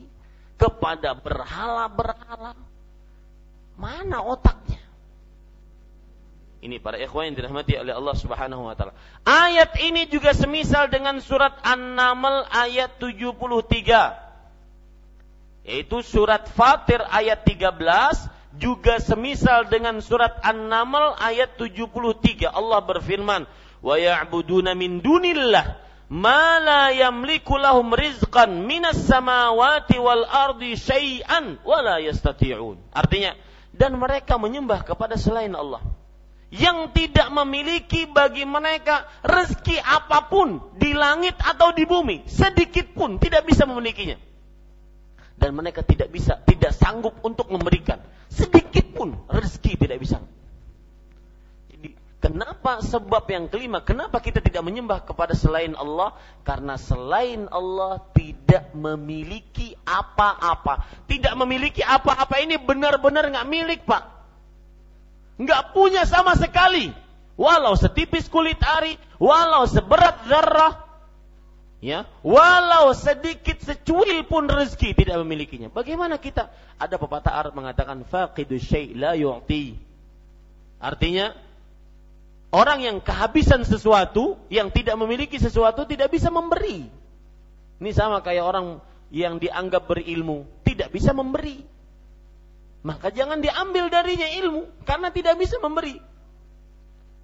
kepada 0.57 1.17
berhala-berhala. 1.17 2.53
Mana 3.77 4.21
otaknya? 4.21 4.80
Ini 6.61 6.77
para 6.77 6.93
ikhwan 7.01 7.33
yang 7.33 7.41
dirahmati 7.41 7.73
oleh 7.73 7.89
Allah 7.89 8.13
Subhanahu 8.13 8.69
wa 8.69 8.77
taala. 8.77 8.93
Ayat 9.25 9.81
ini 9.81 10.05
juga 10.05 10.29
semisal 10.37 10.93
dengan 10.93 11.17
surat 11.17 11.57
An-Naml 11.65 12.45
ayat 12.53 13.01
73. 13.01 15.65
Yaitu 15.65 16.05
surat 16.05 16.45
Fatir 16.53 17.01
ayat 17.01 17.41
13 17.49 18.61
juga 18.61 19.01
semisal 19.01 19.73
dengan 19.73 20.05
surat 20.05 20.37
An-Naml 20.45 21.17
ayat 21.17 21.57
73. 21.57 22.45
Allah 22.45 22.79
berfirman, 22.85 23.49
wa 23.81 23.97
ya'buduna 23.97 24.77
min 24.77 25.01
dunillah 25.01 25.81
ma 26.13 26.61
la 26.61 26.93
yamliku 26.93 27.57
lahum 27.57 27.89
rizqan 27.89 28.69
minas 28.69 29.01
samawati 29.09 29.97
wal 29.97 30.29
ardi 30.29 30.77
syai'an 30.77 31.57
wa 31.65 31.81
la 31.81 31.97
yastati'un. 31.97 32.77
Artinya, 32.93 33.33
dan 33.73 33.97
mereka 33.97 34.37
menyembah 34.37 34.85
kepada 34.85 35.17
selain 35.17 35.57
Allah 35.57 35.81
yang 36.51 36.91
tidak 36.91 37.31
memiliki 37.31 38.05
bagi 38.11 38.43
mereka 38.43 39.07
rezeki 39.23 39.79
apa 39.79 40.27
pun 40.27 40.59
di 40.75 40.91
langit 40.91 41.39
atau 41.39 41.71
di 41.71 41.87
bumi, 41.87 42.27
sedikit 42.27 42.91
pun 42.91 43.17
tidak 43.17 43.47
bisa 43.47 43.63
memilikinya. 43.63 44.19
Dan 45.39 45.57
mereka 45.57 45.81
tidak 45.81 46.11
bisa, 46.13 46.37
tidak 46.45 46.75
sanggup 46.75 47.17
untuk 47.25 47.49
memberikan 47.49 47.97
sedikit 48.31 48.93
pun 48.93 49.17
rezeki 49.27 49.73
tidak 49.75 49.97
bisa 49.99 50.21
Kenapa 52.21 52.85
sebab 52.85 53.25
yang 53.33 53.49
kelima? 53.49 53.81
Kenapa 53.81 54.21
kita 54.21 54.45
tidak 54.45 54.61
menyembah 54.61 55.01
kepada 55.01 55.33
selain 55.33 55.73
Allah? 55.73 56.13
Karena 56.45 56.77
selain 56.77 57.49
Allah 57.49 57.97
tidak 58.13 58.77
memiliki 58.77 59.73
apa-apa. 59.81 60.85
Tidak 61.09 61.33
memiliki 61.33 61.81
apa-apa 61.81 62.37
ini 62.37 62.61
benar-benar 62.61 63.25
nggak 63.25 63.49
milik 63.49 63.81
pak. 63.89 64.20
Nggak 65.39 65.75
punya 65.75 66.03
sama 66.07 66.35
sekali. 66.35 66.91
Walau 67.39 67.77
setipis 67.79 68.27
kulit 68.27 68.59
ari, 68.61 68.99
walau 69.17 69.65
seberat 69.65 70.29
zarah, 70.29 70.77
ya, 71.81 72.05
walau 72.21 72.93
sedikit 72.93 73.57
secuil 73.65 74.27
pun 74.29 74.45
rezeki 74.45 74.93
tidak 74.93 75.17
memilikinya. 75.25 75.73
Bagaimana 75.73 76.21
kita? 76.21 76.53
Ada 76.77 77.01
pepatah 77.01 77.33
Arab 77.33 77.57
mengatakan 77.57 78.05
faqidu 78.05 78.61
syai' 78.61 78.93
la 78.93 79.17
yu'ti. 79.17 79.73
Artinya 80.77 81.33
Orang 82.51 82.83
yang 82.83 82.99
kehabisan 82.99 83.63
sesuatu, 83.63 84.35
yang 84.51 84.75
tidak 84.75 84.99
memiliki 84.99 85.39
sesuatu, 85.39 85.87
tidak 85.87 86.11
bisa 86.11 86.27
memberi. 86.27 86.83
Ini 87.79 87.91
sama 87.95 88.19
kayak 88.19 88.43
orang 88.43 88.83
yang 89.07 89.39
dianggap 89.39 89.87
berilmu, 89.87 90.43
tidak 90.67 90.91
bisa 90.91 91.15
memberi. 91.15 91.63
Maka 92.81 93.13
jangan 93.13 93.39
diambil 93.41 93.93
darinya 93.93 94.25
ilmu, 94.25 94.65
karena 94.85 95.13
tidak 95.13 95.37
bisa 95.37 95.61
memberi. 95.61 96.01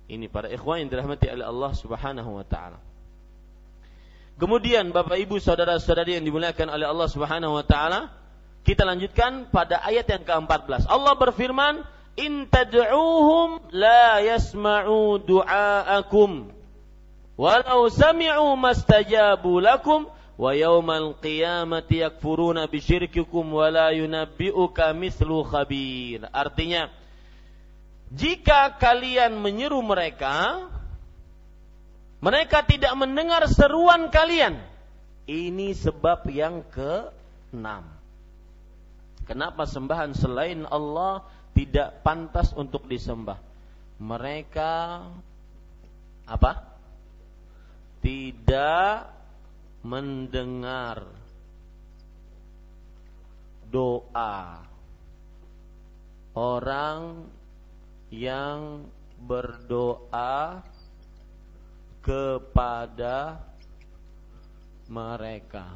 Ini 0.08 0.30
para 0.30 0.48
ikhwan 0.48 0.86
yang 0.86 0.90
dirahmati 0.94 1.28
oleh 1.34 1.46
Allah 1.46 1.72
Subhanahu 1.74 2.32
wa 2.38 2.46
taala. 2.46 2.80
Kemudian 4.38 4.94
Bapak 4.94 5.18
Ibu 5.18 5.42
saudara-saudari 5.42 6.22
yang 6.22 6.26
dimuliakan 6.30 6.70
oleh 6.70 6.86
Allah 6.86 7.10
Subhanahu 7.10 7.58
wa 7.58 7.66
taala, 7.66 8.14
kita 8.62 8.86
lanjutkan 8.86 9.50
pada 9.50 9.82
ayat 9.82 10.06
yang 10.06 10.22
ke-14. 10.22 10.86
Allah 10.86 11.14
berfirman, 11.18 11.82
in 12.18 12.50
tad'uuhum 12.50 13.74
la 13.74 14.22
yasma'u 14.26 15.22
du'aakum 15.22 16.50
walau 17.38 17.82
sami'u 17.94 18.58
mastajabu 18.58 19.62
lakum 19.62 20.10
wa 20.38 20.54
yaumal 20.54 21.18
qiyamati 21.18 22.06
yakfuruna 22.06 22.70
bisyirkikum 22.70 23.44
wa 23.50 23.68
la 23.74 23.90
yunabbi'uka 23.92 24.94
mithlu 24.94 25.42
artinya 26.30 26.94
jika 28.14 28.78
kalian 28.78 29.36
menyeru 29.42 29.82
mereka 29.82 30.70
mereka 32.22 32.62
tidak 32.64 32.94
mendengar 32.94 33.50
seruan 33.50 34.14
kalian 34.14 34.62
ini 35.26 35.74
sebab 35.74 36.24
yang 36.30 36.62
ke-6 36.70 37.66
kenapa 39.26 39.66
sembahan 39.66 40.14
selain 40.14 40.64
Allah 40.70 41.26
tidak 41.58 42.06
pantas 42.06 42.54
untuk 42.54 42.86
disembah. 42.86 43.42
Mereka 43.98 45.02
apa? 46.30 46.52
Tidak 48.06 49.17
mendengar 49.88 51.08
doa 53.72 54.68
orang 56.36 57.24
yang 58.12 58.84
berdoa 59.24 60.60
kepada 62.04 63.40
mereka. 64.92 65.76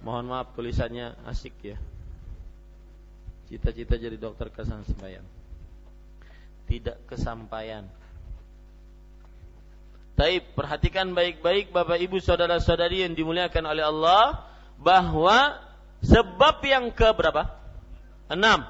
Mohon 0.00 0.24
maaf 0.32 0.48
tulisannya 0.56 1.14
asik 1.28 1.56
ya. 1.62 1.78
Cita-cita 3.48 4.00
jadi 4.00 4.16
dokter 4.16 4.48
kesampaian. 4.48 5.24
Tidak 6.64 7.04
kesampaian. 7.04 7.84
Tapi 10.12 10.44
perhatikan 10.52 11.16
baik-baik 11.16 11.72
Bapak 11.72 11.96
Ibu 11.96 12.20
saudara-saudari 12.20 13.04
yang 13.04 13.16
dimuliakan 13.16 13.64
oleh 13.64 13.84
Allah 13.84 14.44
bahwa 14.76 15.56
sebab 16.04 16.60
yang 16.68 16.92
ke 16.92 17.08
berapa? 17.16 17.48
Enam. 18.28 18.66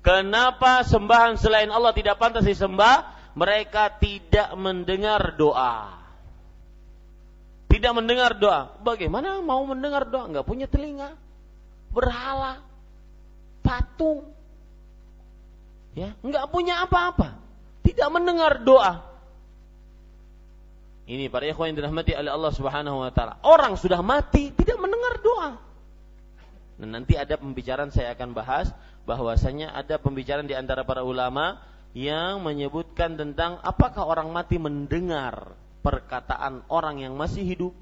Kenapa 0.00 0.86
sembahan 0.86 1.36
selain 1.36 1.68
Allah 1.68 1.92
tidak 1.92 2.16
pantas 2.16 2.46
disembah? 2.46 3.12
Mereka 3.36 4.00
tidak 4.00 4.54
mendengar 4.56 5.36
doa. 5.36 5.92
Tidak 7.68 7.92
mendengar 7.92 8.32
doa. 8.38 8.72
Bagaimana 8.80 9.42
mau 9.44 9.60
mendengar 9.68 10.08
doa? 10.08 10.24
Enggak 10.30 10.46
punya 10.48 10.64
telinga. 10.64 11.12
Berhala 11.92 12.64
patung. 13.60 14.32
Ya, 15.92 16.14
nggak 16.22 16.48
punya 16.54 16.86
apa-apa. 16.86 17.36
Tidak 17.84 18.08
mendengar 18.08 18.62
doa. 18.62 19.15
Ini 21.06 21.30
para 21.30 21.46
ikhwan 21.46 21.70
yang 21.70 21.78
dirahmati 21.78 22.18
oleh 22.18 22.34
Allah 22.34 22.50
Subhanahu 22.50 23.06
wa 23.06 23.10
taala. 23.14 23.38
Orang 23.46 23.78
sudah 23.78 24.02
mati 24.02 24.50
tidak 24.50 24.74
mendengar 24.82 25.22
doa. 25.22 25.50
Dan 26.76 26.92
nanti 26.92 27.14
ada 27.14 27.38
pembicaraan 27.38 27.94
saya 27.94 28.12
akan 28.12 28.34
bahas 28.34 28.74
bahwasanya 29.06 29.70
ada 29.70 30.02
pembicaraan 30.02 30.50
di 30.50 30.52
antara 30.58 30.82
para 30.82 31.06
ulama 31.06 31.62
yang 31.96 32.42
menyebutkan 32.42 33.16
tentang 33.16 33.56
apakah 33.62 34.04
orang 34.04 34.28
mati 34.28 34.60
mendengar 34.60 35.56
perkataan 35.80 36.66
orang 36.68 37.00
yang 37.00 37.14
masih 37.14 37.46
hidup. 37.46 37.72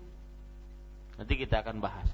Nanti 1.16 1.34
kita 1.40 1.64
akan 1.64 1.80
bahas. 1.80 2.06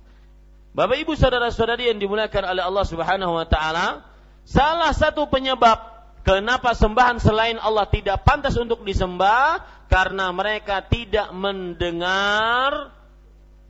Bapak 0.71 1.03
Ibu 1.03 1.19
saudara-saudari 1.19 1.91
yang 1.91 1.99
dimuliakan 1.99 2.55
oleh 2.55 2.63
Allah 2.63 2.85
Subhanahu 2.87 3.35
wa 3.35 3.45
taala, 3.51 4.07
salah 4.47 4.95
satu 4.95 5.27
penyebab 5.27 6.00
Kenapa 6.21 6.77
sembahan 6.77 7.17
selain 7.17 7.57
Allah 7.57 7.89
tidak 7.89 8.23
pantas 8.29 8.53
untuk 8.61 8.85
disembah? 8.85 9.61
Karena 9.89 10.31
mereka 10.31 10.85
tidak 10.85 11.33
mendengar 11.33 12.93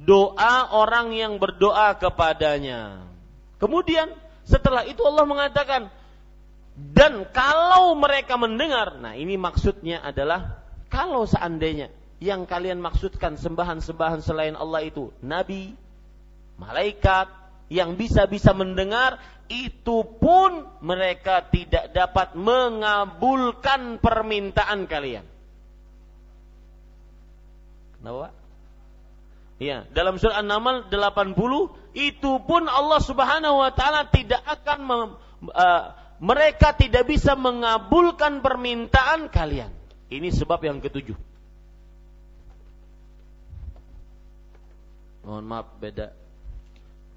doa 0.01 0.75
orang 0.75 1.15
yang 1.15 1.39
berdoa 1.39 1.95
kepadanya. 1.97 3.07
Kemudian 3.61 4.11
setelah 4.45 4.83
itu 4.89 5.05
Allah 5.07 5.25
mengatakan, 5.29 5.83
dan 6.75 7.29
kalau 7.31 7.93
mereka 7.95 8.41
mendengar, 8.41 8.97
nah 8.97 9.13
ini 9.13 9.37
maksudnya 9.37 10.01
adalah 10.01 10.65
kalau 10.89 11.29
seandainya 11.29 11.93
yang 12.21 12.49
kalian 12.49 12.81
maksudkan 12.81 13.37
sembahan-sembahan 13.37 14.21
selain 14.25 14.57
Allah 14.57 14.85
itu 14.85 15.13
nabi, 15.21 15.77
malaikat 16.57 17.29
yang 17.71 17.95
bisa-bisa 17.95 18.51
mendengar, 18.57 19.21
itu 19.51 20.07
pun 20.23 20.63
mereka 20.79 21.43
tidak 21.51 21.91
dapat 21.91 22.39
mengabulkan 22.39 23.99
permintaan 23.99 24.87
kalian. 24.87 25.27
Kenapa? 27.99 28.31
Ya, 29.61 29.85
dalam 29.93 30.17
surah 30.17 30.41
An-Naml 30.41 30.89
80 30.89 31.37
itu 31.93 32.33
pun 32.47 32.65
Allah 32.65 33.01
Subhanahu 33.03 33.61
wa 33.61 33.75
taala 33.75 34.09
tidak 34.09 34.41
akan 34.47 34.79
mem, 34.87 35.11
uh, 35.53 35.85
mereka 36.23 36.73
tidak 36.73 37.05
bisa 37.11 37.37
mengabulkan 37.37 38.41
permintaan 38.41 39.29
kalian. 39.29 39.69
Ini 40.09 40.33
sebab 40.33 40.65
yang 40.65 40.81
ketujuh. 40.81 41.19
Mohon 45.29 45.45
maaf 45.45 45.69
beda 45.77 46.17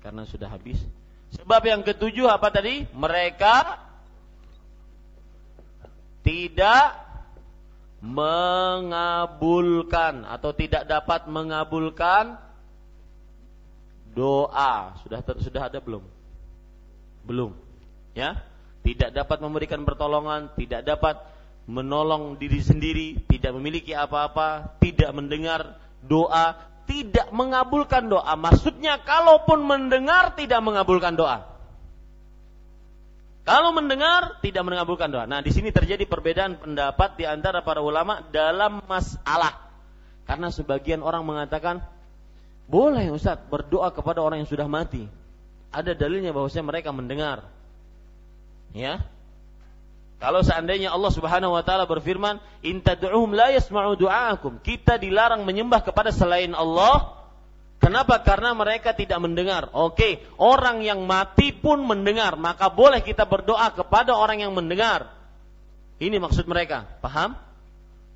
karena 0.03 0.27
sudah 0.27 0.51
habis. 0.51 0.84
Sebab 1.39 1.61
yang 1.65 1.81
ketujuh 1.81 2.29
apa 2.29 2.53
tadi? 2.53 2.86
Mereka 2.93 3.55
tidak 6.23 7.03
mengabulkan 8.03 8.91
atau 10.27 10.51
tidak 10.51 10.84
dapat 10.88 11.27
mengabulkan 11.31 12.36
doa. 14.11 14.99
Sudah 15.01 15.23
ter, 15.23 15.39
sudah 15.41 15.71
ada 15.71 15.79
belum? 15.79 16.03
Belum. 17.23 17.55
Ya? 18.13 18.43
Tidak 18.84 19.15
dapat 19.15 19.39
memberikan 19.39 19.88
pertolongan, 19.88 20.51
tidak 20.59 20.84
dapat 20.84 21.15
menolong 21.63 22.36
diri 22.36 22.59
sendiri, 22.59 23.23
tidak 23.31 23.55
memiliki 23.55 23.95
apa-apa, 23.95 24.75
tidak 24.84 25.15
mendengar 25.15 25.79
doa, 26.03 26.59
tidak 26.84 27.31
mengabulkan 27.31 28.07
doa. 28.11 28.34
Maksudnya 28.36 28.99
kalaupun 29.01 29.63
mendengar 29.63 30.36
tidak 30.36 30.59
mengabulkan 30.59 31.15
doa. 31.15 31.53
Kalau 33.43 33.75
mendengar 33.75 34.39
tidak 34.39 34.63
mengabulkan 34.63 35.11
doa. 35.11 35.27
Nah, 35.27 35.43
di 35.43 35.51
sini 35.51 35.67
terjadi 35.75 36.07
perbedaan 36.07 36.55
pendapat 36.55 37.19
di 37.19 37.27
antara 37.27 37.59
para 37.59 37.84
ulama 37.84 38.23
dalam 38.31 38.79
masalah. 38.88 39.59
Karena 40.23 40.47
sebagian 40.47 41.03
orang 41.03 41.27
mengatakan 41.27 41.84
boleh 42.71 43.11
Ustaz 43.11 43.43
berdoa 43.51 43.91
kepada 43.91 44.23
orang 44.23 44.43
yang 44.43 44.49
sudah 44.49 44.71
mati. 44.71 45.11
Ada 45.75 45.91
dalilnya 45.91 46.31
bahwasanya 46.31 46.65
mereka 46.71 46.95
mendengar. 46.95 47.43
Ya. 48.71 49.03
Kalau 50.24 50.39
seandainya 50.39 50.95
Allah 50.95 51.11
Subhanahu 51.11 51.51
wa 51.51 51.67
taala 51.67 51.84
berfirman, 51.84 52.39
"In 52.63 52.80
tad'uhum 52.80 53.36
la 53.36 53.51
yasma'u 53.51 53.99
du'aakum." 53.99 54.63
Kita 54.63 54.95
dilarang 54.95 55.43
menyembah 55.43 55.84
kepada 55.84 56.15
selain 56.15 56.55
Allah 56.55 57.19
Kenapa? 57.84 58.24
Karena 58.24 58.55
mereka 58.55 58.95
tidak 58.95 59.19
mendengar. 59.19 59.67
Oke, 59.76 60.24
orang 60.39 60.88
yang 60.88 61.03
mati 61.03 61.51
pun 61.51 61.84
mendengar, 61.84 62.39
maka 62.39 62.71
boleh 62.71 63.03
kita 63.03 63.28
berdoa 63.28 63.76
kepada 63.76 64.15
orang 64.15 64.39
yang 64.39 64.55
mendengar. 64.55 65.11
Ini 65.99 66.15
maksud 66.15 66.47
mereka. 66.47 66.88
Paham? 67.03 67.36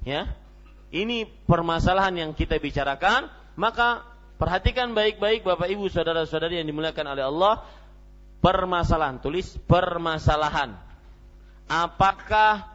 Ya. 0.07 0.31
Ini 0.87 1.27
permasalahan 1.43 2.15
yang 2.15 2.31
kita 2.31 2.55
bicarakan, 2.63 3.27
maka 3.59 4.07
perhatikan 4.39 4.95
baik-baik 4.95 5.43
Bapak 5.43 5.67
Ibu 5.67 5.91
saudara-saudari 5.91 6.63
yang 6.63 6.67
dimuliakan 6.71 7.05
oleh 7.11 7.27
Allah. 7.27 7.67
Permasalahan, 8.39 9.19
tulis 9.19 9.59
permasalahan. 9.67 10.86
Apakah 11.67 12.71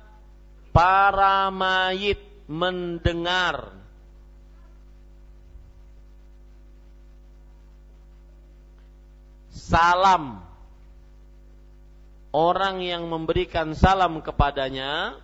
para 0.70 1.48
mayit 1.48 2.20
mendengar? 2.44 3.72
Salam. 9.52 10.44
Orang 12.32 12.80
yang 12.80 13.08
memberikan 13.08 13.76
salam 13.76 14.20
kepadanya 14.24 15.20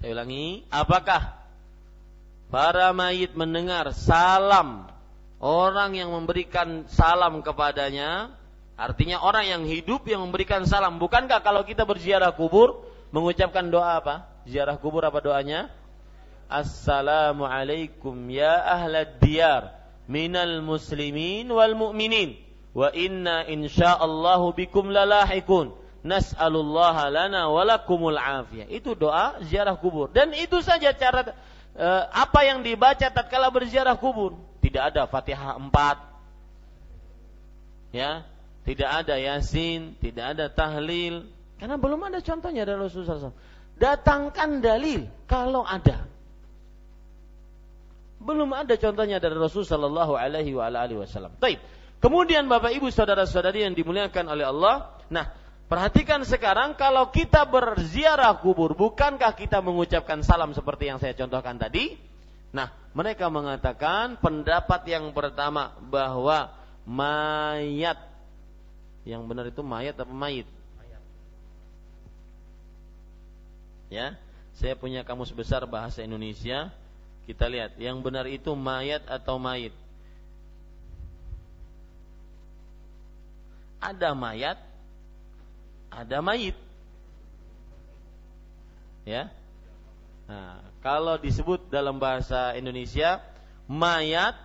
Saya 0.00 0.16
ulangi, 0.16 0.64
apakah 0.72 1.36
para 2.48 2.88
mayit 2.96 3.36
mendengar 3.36 3.92
salam 3.92 4.88
orang 5.44 5.92
yang 5.92 6.08
memberikan 6.08 6.88
salam 6.88 7.44
kepadanya, 7.44 8.32
artinya 8.80 9.20
orang 9.20 9.44
yang 9.44 9.62
hidup 9.68 10.08
yang 10.08 10.24
memberikan 10.24 10.64
salam. 10.64 10.96
Bukankah 10.96 11.44
kalau 11.44 11.68
kita 11.68 11.84
berziarah 11.84 12.32
kubur 12.32 12.80
mengucapkan 13.12 13.68
doa 13.68 14.00
apa? 14.00 14.24
Ziarah 14.48 14.80
kubur 14.80 15.04
apa 15.04 15.20
doanya? 15.20 15.68
Assalamualaikum 16.48 18.16
ya 18.32 18.56
ahlad 18.56 19.20
diyar 19.20 19.76
minal 20.08 20.64
muslimin 20.64 21.52
wal 21.52 21.76
mu'minin 21.76 22.40
wa 22.72 22.88
inna 22.96 23.44
insyaallahu 23.44 24.56
bikum 24.56 24.88
lalahikun 24.88 25.76
nas'alullaha 26.06 27.10
lana 27.12 27.48
walakumul 27.50 28.16
afiyah. 28.16 28.66
Itu 28.68 28.94
doa 28.96 29.40
ziarah 29.44 29.76
kubur 29.76 30.08
dan 30.12 30.32
itu 30.36 30.62
saja 30.64 30.92
cara 30.96 31.34
eh, 31.76 32.02
apa 32.10 32.44
yang 32.46 32.62
dibaca 32.64 33.10
tatkala 33.10 33.50
berziarah 33.52 33.96
kubur 34.00 34.32
tidak 34.60 34.92
ada 34.94 35.06
Fatihah 35.08 35.56
4. 35.56 35.72
Ya, 37.90 38.22
tidak 38.62 39.02
ada 39.02 39.18
Yasin, 39.18 39.98
tidak 39.98 40.38
ada 40.38 40.46
tahlil 40.46 41.26
karena 41.60 41.76
belum 41.76 42.00
ada 42.08 42.24
contohnya 42.24 42.64
dari 42.64 42.80
Rasulullah 42.80 43.20
SAW. 43.20 43.36
Datangkan 43.76 44.64
dalil 44.64 45.04
kalau 45.28 45.60
ada. 45.60 46.08
Belum 48.16 48.48
ada 48.56 48.80
contohnya 48.80 49.20
dari 49.20 49.36
Rasul 49.36 49.68
Shallallahu 49.68 50.16
Alaihi 50.16 50.56
Wasallam. 50.56 51.36
Kemudian 52.00 52.48
Bapak 52.48 52.72
Ibu 52.72 52.88
saudara-saudari 52.88 53.64
yang 53.64 53.76
dimuliakan 53.76 54.24
oleh 54.32 54.48
Allah, 54.48 54.96
nah 55.12 55.36
perhatikan 55.70 56.26
sekarang 56.26 56.74
kalau 56.74 57.14
kita 57.14 57.46
berziarah 57.46 58.34
kubur, 58.42 58.74
bukankah 58.74 59.30
kita 59.38 59.62
mengucapkan 59.62 60.26
salam 60.26 60.50
seperti 60.50 60.90
yang 60.90 60.98
saya 60.98 61.14
contohkan 61.14 61.54
tadi? 61.54 61.94
Nah, 62.50 62.74
mereka 62.90 63.30
mengatakan 63.30 64.18
pendapat 64.18 64.82
yang 64.90 65.14
pertama 65.14 65.70
bahwa 65.86 66.50
mayat 66.82 68.10
yang 69.06 69.24
benar 69.24 69.46
itu 69.48 69.62
mayat 69.62 69.94
apa 69.96 70.10
mayit? 70.10 70.44
Ya, 73.90 74.14
saya 74.54 74.78
punya 74.78 75.02
kamus 75.02 75.34
besar 75.34 75.66
bahasa 75.66 76.02
Indonesia. 76.02 76.70
Kita 77.26 77.46
lihat 77.46 77.78
yang 77.78 78.02
benar 78.02 78.26
itu 78.26 78.54
mayat 78.54 79.02
atau 79.06 79.38
mayit. 79.38 79.74
Ada 83.80 84.12
mayat, 84.14 84.60
ada 85.90 86.22
mayit. 86.22 86.54
Ya, 89.04 89.32
Nah, 90.30 90.62
kalau 90.78 91.18
disebut 91.18 91.74
dalam 91.74 91.98
bahasa 91.98 92.54
Indonesia, 92.54 93.18
mayat 93.66 94.38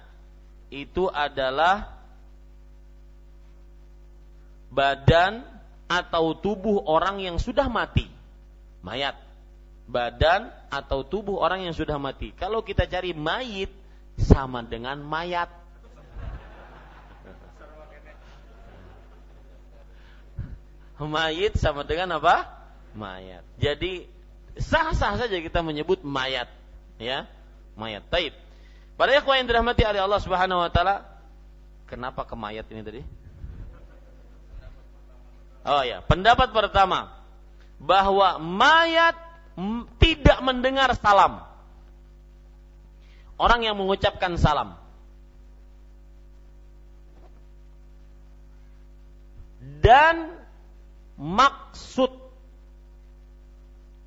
itu 0.74 1.06
adalah 1.14 1.94
badan 4.74 5.46
atau 5.86 6.34
tubuh 6.34 6.82
orang 6.90 7.22
yang 7.22 7.38
sudah 7.38 7.70
mati. 7.70 8.10
Mayat. 8.82 9.14
Badan 9.86 10.50
atau 10.74 11.06
tubuh 11.06 11.38
orang 11.38 11.70
yang 11.70 11.78
sudah 11.78 12.02
mati. 12.02 12.34
Kalau 12.34 12.66
kita 12.66 12.90
cari 12.90 13.14
mayit 13.14 13.70
sama 14.18 14.66
dengan 14.66 14.98
mayat. 15.06 15.54
Mayit 20.96 21.60
sama 21.60 21.84
dengan 21.84 22.16
apa? 22.16 22.48
Mayat. 22.96 23.44
Jadi 23.60 24.08
sah-sah 24.56 25.20
saja 25.20 25.36
kita 25.44 25.60
menyebut 25.60 26.00
mayat, 26.08 26.48
ya, 26.96 27.28
mayat. 27.76 28.08
Taib. 28.08 28.32
Pada 28.96 29.12
ikhwan 29.12 29.44
yang 29.44 29.48
dirahmati 29.52 29.84
oleh 29.84 30.00
Allah 30.00 30.22
Subhanahu 30.24 30.64
wa 30.64 30.72
taala, 30.72 31.04
kenapa 31.92 32.24
ke 32.24 32.36
mayat 32.40 32.64
ini 32.72 32.80
tadi? 32.80 33.02
Oh 35.68 35.84
ya, 35.84 36.00
pendapat 36.00 36.56
pertama 36.56 37.12
bahwa 37.76 38.40
mayat 38.40 39.20
tidak 40.00 40.40
mendengar 40.40 40.96
salam. 40.96 41.44
Orang 43.36 43.68
yang 43.68 43.76
mengucapkan 43.76 44.40
salam. 44.40 44.80
Dan 49.84 50.45
maksud 51.16 52.12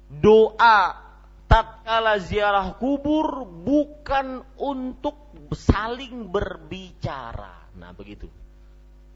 doa 0.09 1.09
tatkala 1.49 2.21
ziarah 2.21 2.77
kubur 2.77 3.45
bukan 3.45 4.45
untuk 4.61 5.33
saling 5.57 6.29
berbicara. 6.29 7.73
Nah, 7.77 7.97
begitu. 7.97 8.29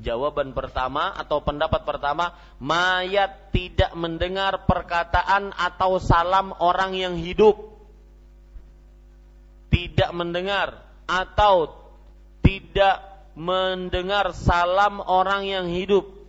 Jawaban 0.03 0.51
pertama 0.51 1.15
atau 1.15 1.45
pendapat 1.45 1.87
pertama, 1.87 2.35
mayat 2.59 3.55
tidak 3.55 3.95
mendengar 3.95 4.67
perkataan 4.67 5.55
atau 5.55 6.03
salam 6.03 6.51
orang 6.59 6.97
yang 6.97 7.15
hidup. 7.15 7.55
Tidak 9.71 10.11
mendengar 10.11 10.83
atau 11.07 11.71
tidak 12.43 12.99
mendengar 13.39 14.35
salam 14.35 14.99
orang 14.99 15.47
yang 15.47 15.67
hidup. 15.71 16.22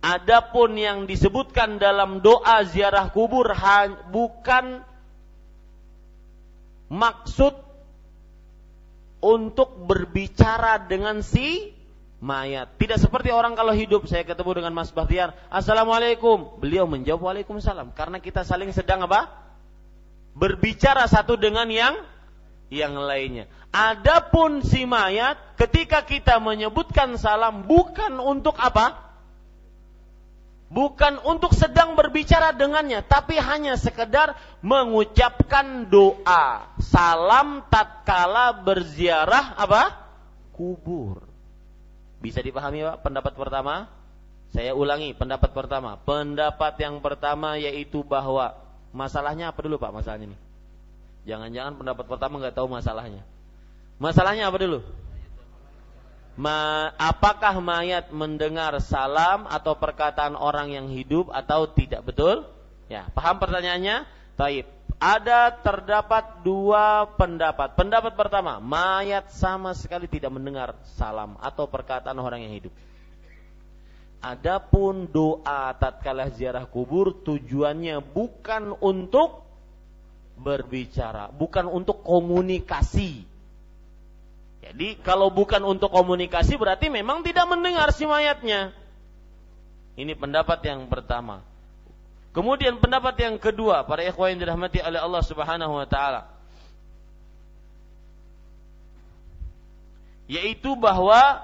Adapun 0.00 0.80
yang 0.80 1.04
disebutkan 1.04 1.76
dalam 1.76 2.24
doa 2.24 2.64
ziarah 2.64 3.12
kubur 3.12 3.52
bukan 4.08 4.80
maksud 6.88 7.52
untuk 9.20 9.76
berbicara 9.84 10.80
dengan 10.88 11.20
si 11.20 11.76
mayat. 12.24 12.80
Tidak 12.80 12.96
seperti 12.96 13.28
orang 13.28 13.52
kalau 13.52 13.76
hidup, 13.76 14.08
saya 14.08 14.24
ketemu 14.24 14.64
dengan 14.64 14.72
Mas 14.72 14.88
Bahtiar, 14.88 15.36
Assalamualaikum. 15.52 16.60
Beliau 16.60 16.88
menjawab 16.88 17.20
Waalaikumsalam. 17.20 17.92
Karena 17.92 18.24
kita 18.24 18.40
saling 18.40 18.72
sedang 18.72 19.04
apa? 19.04 19.28
Berbicara 20.32 21.04
satu 21.12 21.36
dengan 21.36 21.68
yang 21.68 22.00
yang 22.70 22.96
lainnya. 22.96 23.50
Adapun 23.74 24.62
si 24.64 24.86
mayat, 24.86 25.36
ketika 25.58 26.06
kita 26.06 26.38
menyebutkan 26.38 27.20
salam 27.20 27.66
bukan 27.66 28.16
untuk 28.16 28.56
apa? 28.56 29.09
Bukan 30.70 31.18
untuk 31.26 31.50
sedang 31.50 31.98
berbicara 31.98 32.54
dengannya, 32.54 33.02
tapi 33.02 33.34
hanya 33.42 33.74
sekedar 33.74 34.38
mengucapkan 34.62 35.90
doa. 35.90 36.70
Salam 36.78 37.66
tatkala 37.66 38.54
berziarah 38.54 39.58
apa? 39.58 39.98
Kubur. 40.54 41.26
Bisa 42.22 42.38
dipahami 42.38 42.86
Pak 42.86 43.02
pendapat 43.02 43.34
pertama? 43.34 43.90
Saya 44.54 44.70
ulangi 44.78 45.10
pendapat 45.10 45.50
pertama. 45.50 45.98
Pendapat 46.06 46.78
yang 46.78 47.02
pertama 47.02 47.58
yaitu 47.58 48.06
bahwa 48.06 48.54
masalahnya 48.94 49.50
apa 49.50 49.66
dulu 49.66 49.74
Pak 49.82 49.90
masalahnya 49.90 50.30
ini? 50.30 50.38
Jangan-jangan 51.26 51.82
pendapat 51.82 52.06
pertama 52.06 52.38
nggak 52.38 52.54
tahu 52.54 52.70
masalahnya. 52.70 53.26
Masalahnya 53.98 54.46
apa 54.46 54.58
dulu? 54.62 54.86
Ma, 56.40 56.88
apakah 56.96 57.60
mayat 57.60 58.08
mendengar 58.16 58.72
salam 58.80 59.44
atau 59.44 59.76
perkataan 59.76 60.32
orang 60.32 60.72
yang 60.72 60.88
hidup 60.88 61.28
atau 61.28 61.68
tidak 61.68 62.00
betul? 62.08 62.48
Ya, 62.88 63.12
paham 63.12 63.36
pertanyaannya? 63.36 64.08
Taib 64.40 64.80
ada 65.00 65.48
terdapat 65.48 66.44
dua 66.44 67.08
pendapat. 67.16 67.72
Pendapat 67.72 68.12
pertama, 68.20 68.60
mayat 68.60 69.32
sama 69.32 69.72
sekali 69.72 70.04
tidak 70.04 70.28
mendengar 70.28 70.76
salam 71.00 71.40
atau 71.40 71.64
perkataan 71.64 72.20
orang 72.20 72.44
yang 72.44 72.52
hidup. 72.52 72.74
Adapun 74.20 75.08
doa 75.08 75.72
tatkala 75.80 76.28
ziarah 76.28 76.68
kubur 76.68 77.24
tujuannya 77.24 78.04
bukan 78.04 78.76
untuk 78.84 79.48
berbicara, 80.36 81.32
bukan 81.32 81.64
untuk 81.72 82.04
komunikasi. 82.04 83.24
Jadi 84.70 85.02
kalau 85.02 85.34
bukan 85.34 85.58
untuk 85.66 85.90
komunikasi 85.90 86.54
berarti 86.54 86.86
memang 86.86 87.26
tidak 87.26 87.42
mendengar 87.50 87.90
si 87.90 88.06
mayatnya. 88.06 88.70
Ini 89.98 90.14
pendapat 90.14 90.62
yang 90.62 90.86
pertama. 90.86 91.42
Kemudian 92.30 92.78
pendapat 92.78 93.18
yang 93.18 93.34
kedua, 93.42 93.82
para 93.82 94.06
ikhwan 94.06 94.38
yang 94.38 94.46
dirahmati 94.46 94.78
oleh 94.78 95.02
Allah 95.02 95.22
Subhanahu 95.26 95.74
wa 95.74 95.86
taala. 95.90 96.30
Yaitu 100.30 100.78
bahwa 100.78 101.42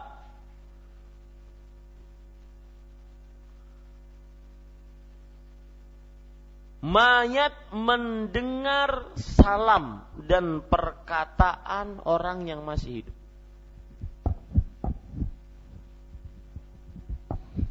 mayat 6.87 7.51
mendengar 7.75 9.11
salam 9.19 10.07
dan 10.23 10.63
perkataan 10.63 11.99
orang 12.07 12.47
yang 12.47 12.63
masih 12.63 13.03
hidup. 13.03 13.16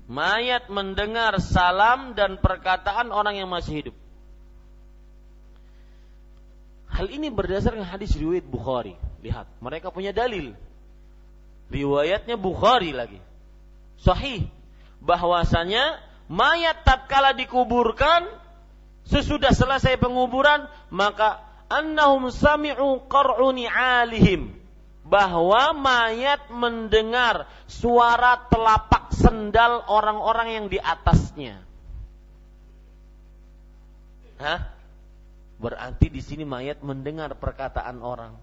Mayat 0.05 0.69
mendengar 0.69 1.33
salam 1.41 2.13
dan 2.13 2.37
perkataan 2.37 3.09
orang 3.09 3.41
yang 3.41 3.49
masih 3.49 3.81
hidup. 3.81 3.95
Hal 6.93 7.09
ini 7.09 7.33
berdasarkan 7.33 7.83
hadis 7.83 8.13
riwayat 8.13 8.45
Bukhari. 8.45 8.93
Lihat, 9.25 9.49
mereka 9.59 9.89
punya 9.89 10.13
dalil. 10.13 10.53
Riwayatnya 11.73 12.37
Bukhari 12.37 12.93
lagi. 12.93 13.17
Sahih 13.97 14.45
bahwasanya 15.01 16.01
mayat 16.29 16.85
tatkala 16.85 17.33
dikuburkan 17.33 18.29
sesudah 19.05 19.53
selesai 19.53 20.01
penguburan 20.01 20.65
maka 20.89 21.41
annahum 21.69 22.33
sami'u 22.33 23.05
qar'uni 23.05 23.69
alihim 23.69 24.53
bahwa 25.05 25.77
mayat 25.77 26.49
mendengar 26.49 27.45
suara 27.69 28.49
telapak 28.49 29.13
sendal 29.13 29.85
orang-orang 29.85 30.47
yang 30.57 30.65
di 30.65 30.81
atasnya. 30.81 31.61
Hah? 34.41 34.73
Berarti 35.61 36.11
di 36.11 36.19
sini 36.19 36.43
mayat 36.43 36.81
mendengar 36.81 37.37
perkataan 37.37 38.01
orang. 38.01 38.33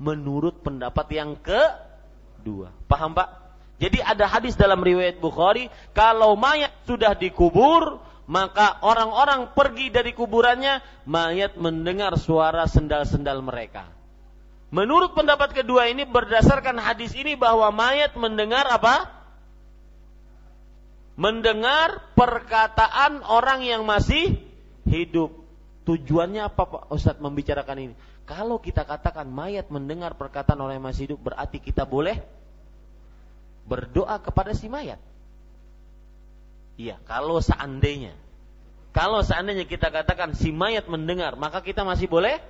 Menurut 0.00 0.64
pendapat 0.64 1.06
yang 1.14 1.38
kedua. 1.38 2.74
Paham 2.90 3.14
Pak? 3.14 3.44
Jadi 3.78 4.00
ada 4.00 4.26
hadis 4.26 4.56
dalam 4.56 4.82
riwayat 4.82 5.20
Bukhari, 5.20 5.68
kalau 5.94 6.34
mayat 6.34 6.72
sudah 6.88 7.14
dikubur, 7.14 8.00
maka 8.24 8.80
orang-orang 8.80 9.52
pergi 9.52 9.92
dari 9.92 10.16
kuburannya, 10.16 10.80
mayat 11.04 11.60
mendengar 11.60 12.16
suara 12.16 12.64
sendal-sendal 12.64 13.44
mereka. 13.44 13.90
Menurut 14.74 15.14
pendapat 15.14 15.54
kedua 15.54 15.86
ini 15.86 16.02
berdasarkan 16.02 16.82
hadis 16.82 17.14
ini 17.14 17.38
bahwa 17.38 17.70
mayat 17.70 18.18
mendengar 18.18 18.66
apa? 18.66 19.06
Mendengar 21.14 22.10
perkataan 22.18 23.22
orang 23.22 23.62
yang 23.62 23.86
masih 23.86 24.34
hidup. 24.82 25.30
Tujuannya 25.86 26.42
apa 26.42 26.66
Pak 26.66 26.90
Ustadz 26.90 27.22
membicarakan 27.22 27.86
ini? 27.86 27.94
Kalau 28.26 28.58
kita 28.58 28.82
katakan 28.82 29.30
mayat 29.30 29.70
mendengar 29.70 30.18
perkataan 30.18 30.58
orang 30.58 30.82
yang 30.82 30.88
masih 30.90 31.06
hidup 31.06 31.22
berarti 31.22 31.62
kita 31.62 31.86
boleh 31.86 32.18
berdoa 33.70 34.18
kepada 34.18 34.58
si 34.58 34.66
mayat. 34.66 34.98
Iya, 36.74 36.98
kalau 37.06 37.38
seandainya 37.38 38.18
kalau 38.90 39.22
seandainya 39.22 39.70
kita 39.70 39.94
katakan 39.94 40.34
si 40.34 40.50
mayat 40.50 40.90
mendengar, 40.90 41.38
maka 41.38 41.62
kita 41.62 41.86
masih 41.86 42.10
boleh 42.10 42.42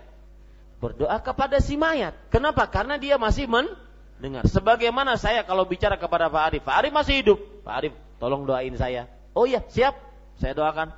berdoa 0.83 1.17
kepada 1.23 1.59
si 1.63 1.79
mayat. 1.79 2.15
Kenapa? 2.31 2.67
Karena 2.69 2.99
dia 3.01 3.19
masih 3.19 3.51
mendengar. 3.51 4.47
Sebagaimana 4.49 5.19
saya 5.19 5.43
kalau 5.47 5.65
bicara 5.67 5.99
kepada 5.99 6.29
Pak 6.29 6.43
Arif, 6.43 6.63
Pak 6.65 6.77
Arif 6.77 6.93
masih 6.93 7.15
hidup. 7.23 7.39
Pak 7.63 7.75
Arif, 7.75 7.95
tolong 8.19 8.45
doain 8.45 8.75
saya. 8.77 9.11
Oh 9.35 9.49
iya, 9.49 9.63
siap. 9.71 9.97
Saya 10.39 10.55
doakan. 10.55 10.91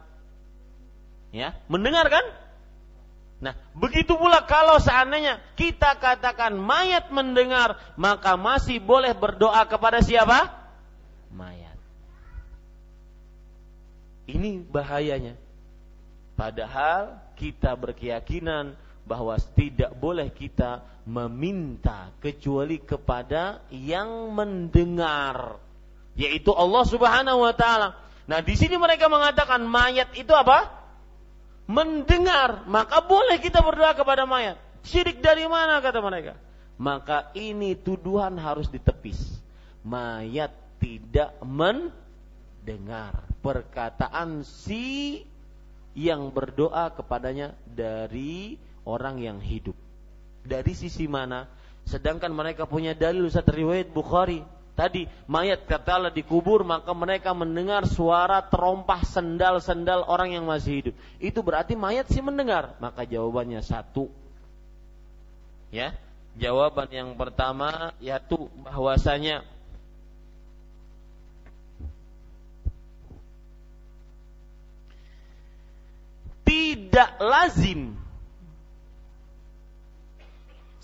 Ya, 1.34 1.58
mendengar 1.68 2.08
kan? 2.08 2.24
Nah, 3.36 3.52
begitu 3.76 4.16
pula 4.16 4.48
kalau 4.48 4.80
seandainya 4.80 5.44
kita 5.60 6.00
katakan 6.00 6.56
mayat 6.56 7.12
mendengar, 7.12 7.76
maka 8.00 8.40
masih 8.40 8.80
boleh 8.80 9.12
berdoa 9.12 9.60
kepada 9.68 10.00
siapa? 10.00 10.48
Mayat. 11.28 11.76
Ini 14.24 14.64
bahayanya. 14.64 15.36
Padahal 16.36 17.20
kita 17.36 17.76
berkeyakinan 17.76 18.76
bahwa 19.06 19.38
tidak 19.54 19.94
boleh 19.94 20.28
kita 20.34 20.82
meminta 21.06 22.10
kecuali 22.18 22.82
kepada 22.82 23.62
yang 23.70 24.34
mendengar 24.34 25.62
yaitu 26.18 26.50
Allah 26.50 26.82
Subhanahu 26.82 27.46
wa 27.46 27.54
taala. 27.54 27.94
Nah, 28.26 28.42
di 28.42 28.58
sini 28.58 28.74
mereka 28.74 29.06
mengatakan 29.06 29.62
mayat 29.62 30.10
itu 30.18 30.34
apa? 30.34 30.74
Mendengar, 31.70 32.66
maka 32.66 33.04
boleh 33.06 33.38
kita 33.38 33.62
berdoa 33.62 33.94
kepada 33.94 34.26
mayat. 34.26 34.58
Syirik 34.82 35.22
dari 35.22 35.46
mana 35.46 35.78
kata 35.78 36.02
mereka? 36.02 36.34
Maka 36.80 37.30
ini 37.38 37.78
tuduhan 37.78 38.34
harus 38.42 38.66
ditepis. 38.66 39.38
Mayat 39.86 40.50
tidak 40.82 41.38
mendengar 41.46 43.22
perkataan 43.44 44.42
si 44.42 45.22
yang 45.96 46.28
berdoa 46.34 46.92
kepadanya 46.92 47.56
dari 47.64 48.58
orang 48.86 49.18
yang 49.18 49.42
hidup. 49.42 49.74
Dari 50.46 50.72
sisi 50.72 51.10
mana? 51.10 51.50
Sedangkan 51.82 52.30
mereka 52.30 52.64
punya 52.64 52.94
dalil 52.94 53.26
Ustaz 53.26 53.44
riwayat 53.50 53.90
Bukhari. 53.90 54.46
Tadi 54.76 55.08
mayat 55.24 55.64
katalah 55.64 56.12
dikubur 56.12 56.60
maka 56.60 56.92
mereka 56.92 57.32
mendengar 57.32 57.88
suara 57.88 58.44
terompah 58.44 59.02
sendal-sendal 59.08 60.04
orang 60.06 60.36
yang 60.36 60.44
masih 60.46 60.84
hidup. 60.84 60.94
Itu 61.18 61.40
berarti 61.40 61.74
mayat 61.74 62.06
sih 62.12 62.20
mendengar. 62.20 62.76
Maka 62.78 63.02
jawabannya 63.08 63.64
satu. 63.64 64.12
Ya. 65.72 65.96
Jawaban 66.36 66.92
yang 66.92 67.10
pertama 67.16 67.96
yaitu 67.96 68.36
bahwasanya 68.60 69.40
tidak 76.44 77.10
lazim 77.16 77.96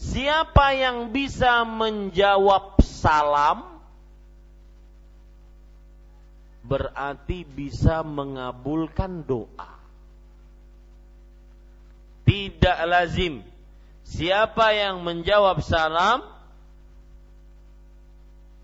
siapa 0.03 0.75
yang 0.75 1.15
bisa 1.15 1.63
menjawab 1.63 2.83
salam 2.83 3.63
berarti 6.67 7.47
bisa 7.47 8.03
mengabulkan 8.03 9.23
doa. 9.23 9.71
Tidak 12.27 12.79
lazim 12.87 13.43
siapa 14.03 14.75
yang 14.75 15.07
menjawab 15.07 15.63
salam 15.63 16.27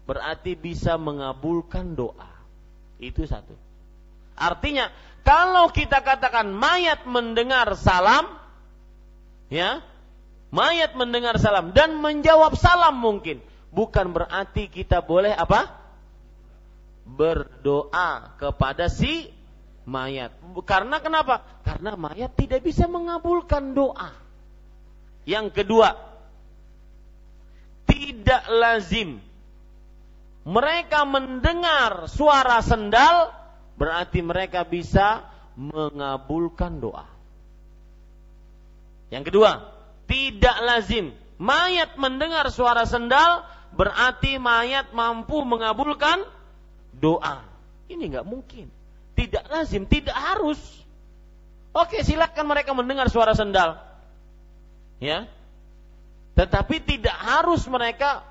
berarti 0.08 0.58
bisa 0.58 0.98
mengabulkan 0.98 1.94
doa. 1.94 2.32
Itu 2.98 3.28
satu. 3.28 3.54
Artinya 4.38 4.90
kalau 5.26 5.68
kita 5.68 6.00
katakan 6.00 6.48
mayat 6.48 7.04
mendengar 7.04 7.76
salam, 7.76 8.24
ya, 9.52 9.84
mayat 10.48 10.96
mendengar 10.96 11.36
salam 11.36 11.72
dan 11.76 11.98
menjawab 12.00 12.56
salam 12.56 12.96
mungkin, 12.98 13.40
bukan 13.72 14.12
berarti 14.12 14.68
kita 14.68 15.04
boleh 15.04 15.32
apa? 15.32 15.76
Berdoa 17.08 18.36
kepada 18.36 18.92
si 18.92 19.32
mayat. 19.88 20.32
Karena 20.68 21.00
kenapa? 21.00 21.40
Karena 21.64 21.96
mayat 21.96 22.36
tidak 22.36 22.64
bisa 22.64 22.84
mengabulkan 22.84 23.72
doa. 23.72 24.12
Yang 25.28 25.60
kedua, 25.64 25.96
tidak 27.88 28.44
lazim 28.48 29.20
mereka 30.48 31.04
mendengar 31.04 32.08
suara 32.08 32.64
sendal 32.64 33.36
berarti 33.76 34.24
mereka 34.24 34.64
bisa 34.64 35.28
mengabulkan 35.60 36.80
doa. 36.80 37.04
Yang 39.12 39.28
kedua, 39.28 39.77
tidak 40.08 40.56
lazim 40.64 41.12
mayat 41.38 41.94
mendengar 42.00 42.50
suara 42.50 42.82
sendal 42.88 43.46
berarti 43.72 44.42
mayat 44.42 44.90
mampu 44.90 45.46
mengabulkan 45.46 46.26
doa. 46.98 47.46
Ini 47.86 48.10
nggak 48.10 48.26
mungkin. 48.26 48.66
Tidak 49.14 49.50
lazim, 49.50 49.86
tidak 49.86 50.14
harus. 50.14 50.58
Oke, 51.72 52.02
silakan 52.02 52.46
mereka 52.50 52.74
mendengar 52.74 53.06
suara 53.06 53.32
sendal. 53.38 53.78
Ya. 54.98 55.30
Tetapi 56.34 56.82
tidak 56.82 57.14
harus 57.14 57.66
mereka 57.66 58.22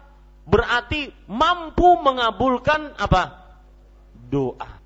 berarti 0.47 1.11
mampu 1.27 1.95
mengabulkan 1.99 2.95
apa? 2.95 3.35
Doa. 4.31 4.79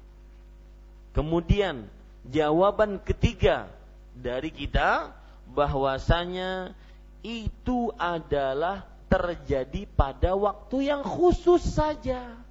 Kemudian 1.13 1.85
jawaban 2.29 3.01
ketiga 3.01 3.69
dari 4.17 4.49
kita 4.49 5.13
bahwasanya 5.51 6.73
itu 7.21 7.93
adalah 7.97 8.85
terjadi 9.11 9.85
pada 9.93 10.33
waktu 10.33 10.89
yang 10.89 11.01
khusus 11.05 11.61
saja. 11.61 12.41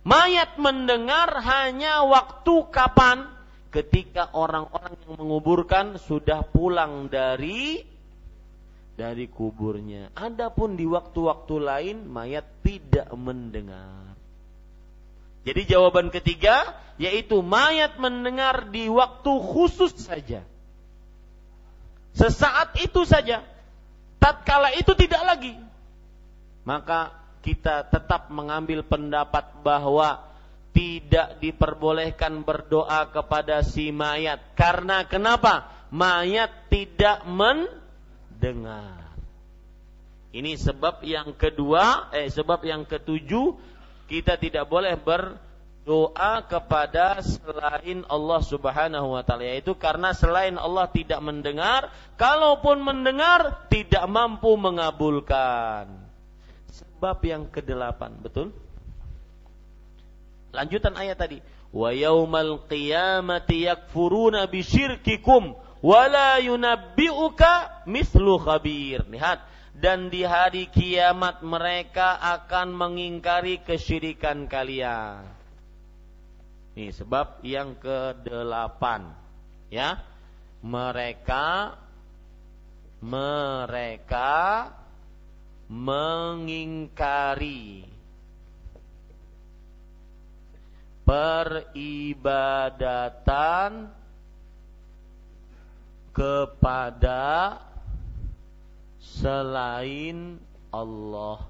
Mayat 0.00 0.56
mendengar 0.56 1.28
hanya 1.44 2.04
waktu 2.08 2.54
kapan? 2.72 3.28
Ketika 3.70 4.34
orang-orang 4.34 4.98
yang 5.06 5.14
menguburkan 5.20 5.94
sudah 6.02 6.42
pulang 6.42 7.06
dari 7.06 7.86
dari 8.98 9.30
kuburnya. 9.30 10.12
Adapun 10.12 10.74
di 10.76 10.84
waktu-waktu 10.84 11.54
lain 11.56 11.96
mayat 12.10 12.44
tidak 12.60 13.08
mendengar. 13.16 14.12
Jadi 15.46 15.62
jawaban 15.64 16.12
ketiga 16.12 16.76
yaitu 17.00 17.40
mayat 17.40 17.96
mendengar 17.96 18.68
di 18.68 18.92
waktu 18.92 19.32
khusus 19.40 19.96
saja. 19.96 20.44
Sesaat 22.14 22.76
itu 22.82 23.06
saja. 23.06 23.44
Tatkala 24.20 24.74
itu 24.76 24.92
tidak 24.98 25.22
lagi. 25.24 25.54
Maka 26.66 27.14
kita 27.40 27.88
tetap 27.88 28.28
mengambil 28.28 28.84
pendapat 28.84 29.48
bahwa 29.64 30.20
tidak 30.70 31.40
diperbolehkan 31.42 32.44
berdoa 32.44 33.08
kepada 33.10 33.64
si 33.64 33.90
mayat. 33.90 34.38
Karena 34.54 35.02
kenapa? 35.08 35.66
Mayat 35.90 36.70
tidak 36.70 37.26
mendengar. 37.26 39.10
Ini 40.30 40.54
sebab 40.54 41.02
yang 41.02 41.34
kedua, 41.34 42.14
eh 42.14 42.30
sebab 42.30 42.62
yang 42.62 42.86
ketujuh 42.86 43.58
kita 44.06 44.38
tidak 44.38 44.70
boleh 44.70 44.94
berdoa 45.80 46.44
kepada 46.44 47.24
selain 47.24 48.04
Allah 48.06 48.40
Subhanahu 48.44 49.16
wa 49.16 49.22
taala 49.24 49.48
yaitu 49.48 49.72
karena 49.74 50.12
selain 50.12 50.60
Allah 50.60 50.86
tidak 50.92 51.18
mendengar, 51.24 51.88
kalaupun 52.20 52.84
mendengar 52.84 53.66
tidak 53.72 54.04
mampu 54.06 54.54
mengabulkan. 54.60 55.88
Sebab 56.70 57.18
yang 57.24 57.48
kedelapan, 57.48 58.12
betul? 58.20 58.52
Lanjutan 60.52 60.94
ayat 60.94 61.16
tadi, 61.16 61.42
wa 61.72 61.90
yaumal 61.90 62.62
qiyamati 62.68 63.66
yakfuruna 63.66 64.46
bisyirkikum 64.46 65.56
wala 65.80 66.38
yunabbi'uka 66.38 67.88
mislu 67.88 68.36
khabir. 68.36 69.08
Lihat, 69.08 69.42
dan 69.74 70.12
di 70.12 70.28
hari 70.28 70.68
kiamat 70.68 71.40
mereka 71.40 72.20
akan 72.20 72.76
mengingkari 72.76 73.64
kesyirikan 73.64 74.44
kalian. 74.44 75.39
Ini 76.80 76.96
sebab 76.96 77.44
yang 77.44 77.76
kedelapan, 77.76 79.12
ya. 79.68 80.00
Mereka 80.64 81.76
mereka 83.04 84.32
mengingkari 85.68 86.64
peribadatan 91.04 92.32
kepada 96.16 97.60
selain 98.96 100.40
Allah. 100.72 101.49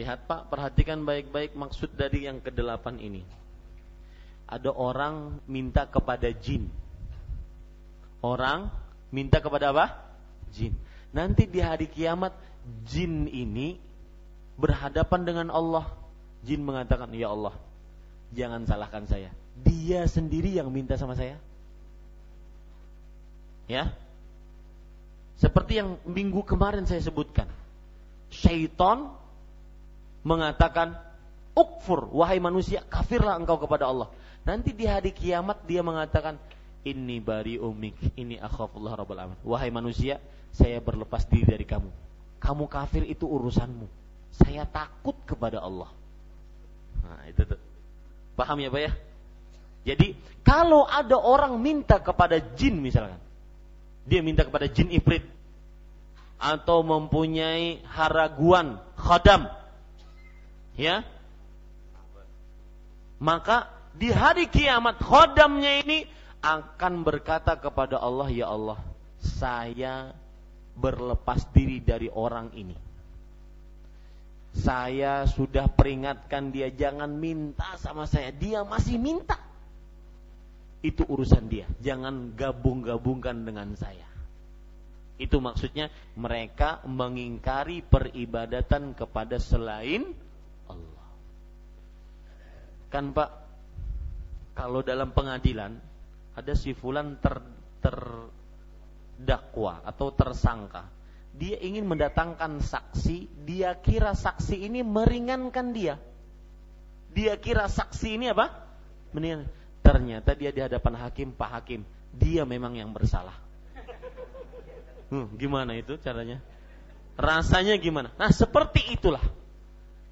Lihat 0.00 0.24
Pak, 0.24 0.48
perhatikan 0.48 1.04
baik-baik 1.04 1.52
maksud 1.52 1.92
dari 1.92 2.24
yang 2.24 2.40
kedelapan 2.40 2.96
ini. 2.96 3.20
Ada 4.48 4.72
orang 4.72 5.44
minta 5.44 5.84
kepada 5.84 6.32
jin. 6.32 6.72
Orang 8.24 8.72
minta 9.12 9.44
kepada 9.44 9.76
apa? 9.76 10.00
Jin. 10.56 10.72
Nanti 11.12 11.44
di 11.44 11.60
hari 11.60 11.84
kiamat 11.84 12.32
jin 12.88 13.28
ini 13.28 13.76
berhadapan 14.56 15.20
dengan 15.28 15.46
Allah. 15.52 15.92
Jin 16.48 16.64
mengatakan, 16.64 17.12
"Ya 17.12 17.28
Allah, 17.28 17.52
jangan 18.32 18.64
salahkan 18.64 19.04
saya. 19.04 19.28
Dia 19.60 20.08
sendiri 20.08 20.48
yang 20.48 20.72
minta 20.72 20.96
sama 20.96 21.12
saya." 21.12 21.36
Ya, 23.68 23.92
seperti 25.36 25.76
yang 25.76 26.00
minggu 26.08 26.40
kemarin 26.48 26.88
saya 26.88 27.04
sebutkan. 27.04 27.46
Syaitan 28.32 29.12
mengatakan, 30.22 30.96
Ukfur, 31.56 32.08
wahai 32.14 32.38
manusia, 32.38 32.86
kafirlah 32.86 33.36
engkau 33.36 33.58
kepada 33.58 33.90
Allah. 33.90 34.08
Nanti 34.46 34.72
di 34.72 34.86
hari 34.88 35.12
kiamat 35.12 35.66
dia 35.66 35.84
mengatakan, 35.84 36.38
ini 36.86 37.20
bari 37.20 37.60
umik, 37.60 38.16
ini 38.16 38.40
akhafullah 38.40 38.96
rabbal 38.96 39.18
alamin. 39.20 39.40
Wahai 39.44 39.68
manusia, 39.68 40.16
saya 40.54 40.80
berlepas 40.80 41.28
diri 41.28 41.44
dari 41.44 41.66
kamu. 41.68 41.90
Kamu 42.40 42.64
kafir 42.70 43.04
itu 43.04 43.28
urusanmu. 43.28 43.84
Saya 44.32 44.64
takut 44.64 45.18
kepada 45.28 45.60
Allah. 45.60 45.92
Nah, 47.04 47.28
itu 47.28 47.44
tuh. 47.44 47.60
Paham 48.38 48.56
ya, 48.64 48.72
Pak 48.72 48.80
ya? 48.80 48.92
Jadi, 49.92 50.16
kalau 50.40 50.88
ada 50.88 51.20
orang 51.20 51.60
minta 51.60 52.00
kepada 52.00 52.40
jin 52.40 52.80
misalkan, 52.80 53.20
dia 54.08 54.24
minta 54.24 54.48
kepada 54.48 54.64
jin 54.70 54.88
ifrit 54.88 55.24
atau 56.40 56.80
mempunyai 56.80 57.84
haraguan 57.84 58.80
khadam 58.96 59.59
ya 60.80 61.04
Maka 63.20 63.68
di 63.92 64.08
hari 64.08 64.48
kiamat 64.48 64.96
khodamnya 64.96 65.84
ini 65.84 66.08
akan 66.40 67.04
berkata 67.04 67.52
kepada 67.60 68.00
Allah, 68.00 68.32
"Ya 68.32 68.48
Allah, 68.48 68.80
saya 69.20 70.16
berlepas 70.72 71.44
diri 71.52 71.84
dari 71.84 72.08
orang 72.08 72.48
ini." 72.56 72.72
Saya 74.56 75.28
sudah 75.30 75.68
peringatkan 75.70 76.50
dia 76.50 76.72
jangan 76.72 77.12
minta 77.12 77.76
sama 77.78 78.08
saya, 78.08 78.32
dia 78.34 78.64
masih 78.64 78.96
minta. 78.96 79.38
Itu 80.80 81.04
urusan 81.04 81.44
dia, 81.46 81.68
jangan 81.84 82.32
gabung-gabungkan 82.34 83.44
dengan 83.44 83.76
saya. 83.76 84.08
Itu 85.20 85.44
maksudnya 85.44 85.92
mereka 86.16 86.80
mengingkari 86.88 87.84
peribadatan 87.84 88.96
kepada 88.96 89.36
selain. 89.36 90.16
Kan 92.90 93.14
Pak, 93.14 93.30
kalau 94.58 94.82
dalam 94.82 95.14
pengadilan 95.14 95.78
ada 96.34 96.52
si 96.58 96.74
fulan 96.74 97.14
ter, 97.22 97.38
terdakwa 97.80 99.86
atau 99.86 100.10
tersangka. 100.10 100.90
Dia 101.30 101.62
ingin 101.62 101.86
mendatangkan 101.86 102.58
saksi, 102.58 103.46
dia 103.46 103.78
kira 103.78 104.18
saksi 104.18 104.66
ini 104.66 104.82
meringankan 104.82 105.70
dia. 105.70 105.94
Dia 107.14 107.38
kira 107.38 107.70
saksi 107.70 108.18
ini 108.18 108.34
apa? 108.34 108.50
Mendingan. 109.14 109.46
Ternyata 109.80 110.34
dia 110.34 110.50
di 110.50 110.60
hadapan 110.60 111.06
hakim, 111.06 111.32
Pak 111.32 111.50
Hakim, 111.56 111.86
dia 112.12 112.44
memang 112.44 112.76
yang 112.76 112.92
bersalah 112.92 113.32
Hmm, 115.10 115.26
gimana 115.34 115.74
itu 115.74 115.98
caranya? 115.98 116.38
Rasanya 117.18 117.74
gimana? 117.82 118.14
Nah, 118.14 118.30
seperti 118.30 118.94
itulah. 118.94 119.20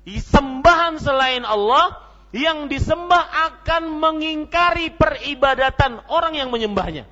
Sembahan 0.04 0.98
selain 0.98 1.46
Allah 1.46 1.94
yang 2.34 2.68
disembah 2.68 3.24
akan 3.48 3.88
mengingkari 3.88 4.92
peribadatan 4.92 6.04
orang 6.12 6.36
yang 6.36 6.52
menyembahnya. 6.52 7.08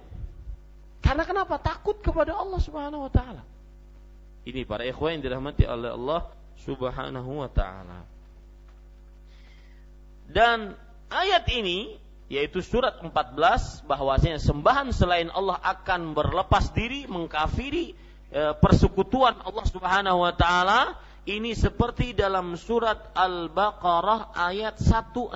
Karena 1.00 1.24
kenapa? 1.24 1.56
Takut 1.56 1.96
kepada 2.04 2.36
Allah 2.36 2.60
Subhanahu 2.60 3.06
wa 3.08 3.12
taala. 3.12 3.42
Ini 4.46 4.62
para 4.68 4.84
ikhwan 4.84 5.18
yang 5.18 5.22
dirahmati 5.24 5.64
oleh 5.64 5.90
Allah 5.94 6.20
Subhanahu 6.62 7.30
wa 7.40 7.50
taala. 7.50 8.04
Dan 10.26 10.74
ayat 11.08 11.46
ini 11.54 11.96
yaitu 12.26 12.58
surat 12.58 12.98
14 12.98 13.86
bahwasanya 13.86 14.42
sembahan 14.42 14.90
selain 14.90 15.30
Allah 15.30 15.62
akan 15.62 16.10
berlepas 16.10 16.74
diri 16.74 17.06
mengkafiri 17.06 17.94
e, 18.34 18.42
persekutuan 18.58 19.38
Allah 19.46 19.66
Subhanahu 19.70 20.26
wa 20.26 20.34
taala 20.34 20.98
ini 21.26 21.58
seperti 21.58 22.14
dalam 22.14 22.54
surat 22.54 23.10
Al-Baqarah 23.10 24.30
ayat 24.38 24.78
166. 24.78 25.34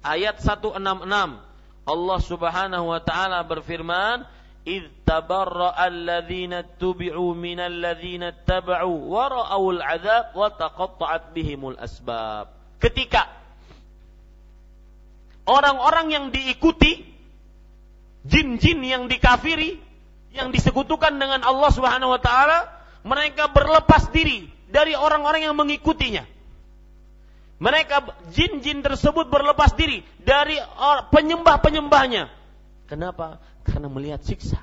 Ayat 0.00 0.40
166. 0.40 0.80
Allah 1.84 2.18
Subhanahu 2.24 2.96
wa 2.96 3.00
taala 3.04 3.44
berfirman, 3.44 4.24
"Idz 4.64 4.88
tabarra'a 5.04 5.84
alladziina 5.84 6.64
tubi'u 6.80 7.36
minal 7.36 7.76
ladziina 7.76 8.32
tabau 8.48 9.12
wa 9.12 9.28
ra'awul 9.28 9.84
'adzab 9.84 10.32
wa 10.32 10.48
taqatta'at 10.48 11.36
bihimul 11.36 11.76
asbab." 11.76 12.48
Ketika 12.80 13.28
orang-orang 15.44 16.08
yang 16.08 16.26
diikuti 16.32 17.04
jin-jin 18.24 18.80
yang 18.80 19.12
dikafiri 19.12 19.76
yang 20.32 20.48
disekutukan 20.56 21.20
dengan 21.20 21.44
Allah 21.44 21.68
Subhanahu 21.68 22.16
wa 22.16 22.20
taala 22.24 22.83
mereka 23.04 23.52
berlepas 23.52 24.08
diri 24.08 24.48
dari 24.72 24.96
orang-orang 24.96 25.44
yang 25.44 25.54
mengikutinya. 25.54 26.24
Mereka 27.60 28.28
jin-jin 28.34 28.82
tersebut 28.82 29.30
berlepas 29.30 29.76
diri 29.78 30.02
dari 30.18 30.58
penyembah-penyembahnya. 31.14 32.32
Kenapa? 32.90 33.38
Karena 33.62 33.86
melihat 33.92 34.24
siksa. 34.26 34.58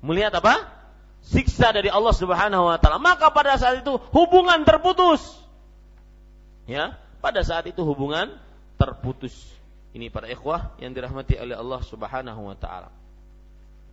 Melihat 0.00 0.38
apa? 0.40 0.70
Siksa 1.20 1.74
dari 1.74 1.92
Allah 1.92 2.14
Subhanahu 2.16 2.64
wa 2.70 2.78
taala. 2.80 3.02
Maka 3.02 3.28
pada 3.34 3.58
saat 3.60 3.84
itu 3.84 4.00
hubungan 4.14 4.64
terputus. 4.64 5.20
Ya, 6.64 6.96
pada 7.20 7.44
saat 7.44 7.68
itu 7.68 7.84
hubungan 7.84 8.40
terputus. 8.80 9.34
Ini 9.94 10.10
para 10.10 10.26
ikhwah 10.26 10.74
yang 10.82 10.96
dirahmati 10.96 11.38
oleh 11.38 11.54
Allah 11.54 11.80
Subhanahu 11.84 12.40
wa 12.50 12.56
taala. 12.58 12.90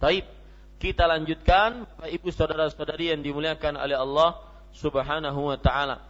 Taib, 0.02 0.26
kita 0.82 1.06
lanjutkan 1.06 1.86
Bapak 1.86 2.10
Ibu 2.10 2.34
saudara-saudari 2.34 3.14
yang 3.14 3.22
dimuliakan 3.22 3.78
oleh 3.78 3.94
Allah 3.94 4.42
Subhanahu 4.74 5.54
wa 5.54 5.58
taala. 5.62 6.02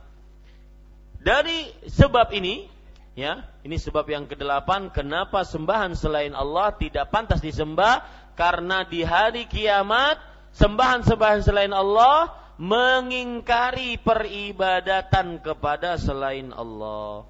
Dari 1.19 1.67
sebab 1.91 2.31
ini, 2.31 2.71
ya, 3.11 3.43
ini 3.67 3.75
sebab 3.75 4.07
yang 4.07 4.31
kedelapan 4.31 4.87
kenapa 4.87 5.43
sembahan 5.43 5.91
selain 5.99 6.31
Allah 6.31 6.71
tidak 6.79 7.11
pantas 7.11 7.43
disembah 7.43 8.07
karena 8.39 8.87
di 8.87 9.03
hari 9.03 9.45
kiamat 9.51 10.17
sembahan-sembahan 10.55 11.43
selain 11.43 11.75
Allah 11.75 12.31
mengingkari 12.55 13.99
peribadatan 13.99 15.43
kepada 15.43 15.99
selain 15.99 16.55
Allah. 16.55 17.27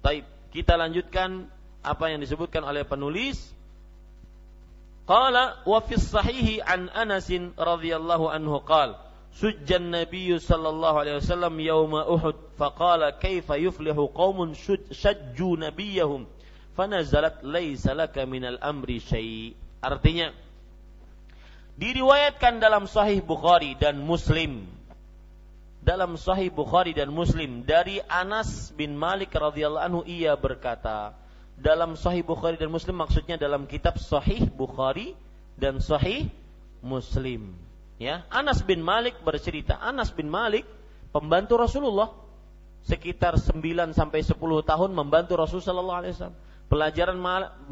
Taib. 0.00 0.24
Kita 0.56 0.72
lanjutkan 0.72 1.52
apa 1.84 2.08
yang 2.08 2.24
disebutkan 2.24 2.64
oleh 2.64 2.88
penulis. 2.88 3.55
Qala 5.06 5.62
wa 5.62 5.78
fi 5.80 5.94
sahihi 5.94 6.62
an 6.66 6.90
Anas 6.90 7.30
radhiyallahu 7.54 8.26
anhu 8.26 8.58
qala 8.66 8.98
sujjan 9.38 9.94
Nabi 9.94 10.34
sallallahu 10.34 10.96
alaihi 10.98 11.22
wasallam 11.22 11.54
yauma 11.62 12.02
Uhud 12.10 12.34
faqala 12.58 13.14
kaifa 13.14 13.54
yuflihu 13.54 14.10
qaumun 14.10 14.58
shajju 14.90 15.62
nabiyahum 15.62 16.26
fanazalat 16.74 17.38
laisa 17.46 17.94
laka 17.94 18.26
minal 18.26 18.58
amri 18.58 18.98
syai 18.98 19.54
artinya 19.78 20.34
diriwayatkan 21.78 22.58
dalam 22.58 22.90
sahih 22.90 23.22
Bukhari 23.22 23.78
dan 23.78 24.02
Muslim 24.02 24.66
dalam 25.86 26.18
Sahih 26.18 26.50
Bukhari 26.50 26.90
dan 26.90 27.14
Muslim 27.14 27.62
dari 27.62 28.02
Anas 28.10 28.74
bin 28.74 28.98
Malik 28.98 29.30
radhiyallahu 29.30 29.86
anhu 29.86 30.02
ia 30.02 30.34
berkata 30.34 31.14
dalam 31.56 31.96
Sahih 31.96 32.22
Bukhari 32.22 32.60
dan 32.60 32.68
Muslim 32.68 33.00
maksudnya 33.00 33.40
dalam 33.40 33.64
kitab 33.64 33.96
Sahih 33.96 34.46
Bukhari 34.52 35.16
dan 35.56 35.80
Sahih 35.80 36.28
Muslim. 36.84 37.56
Ya 37.96 38.28
Anas 38.28 38.60
bin 38.60 38.84
Malik 38.84 39.16
bercerita 39.24 39.80
Anas 39.80 40.12
bin 40.12 40.28
Malik 40.28 40.68
pembantu 41.16 41.56
Rasulullah 41.56 42.12
sekitar 42.84 43.40
9 43.40 43.56
sampai 43.96 44.20
10 44.20 44.36
tahun 44.38 44.90
membantu 44.92 45.40
Rasulullah 45.40 45.68
sallallahu 45.72 46.00
alaihi 46.04 46.16
pelajaran 46.68 47.18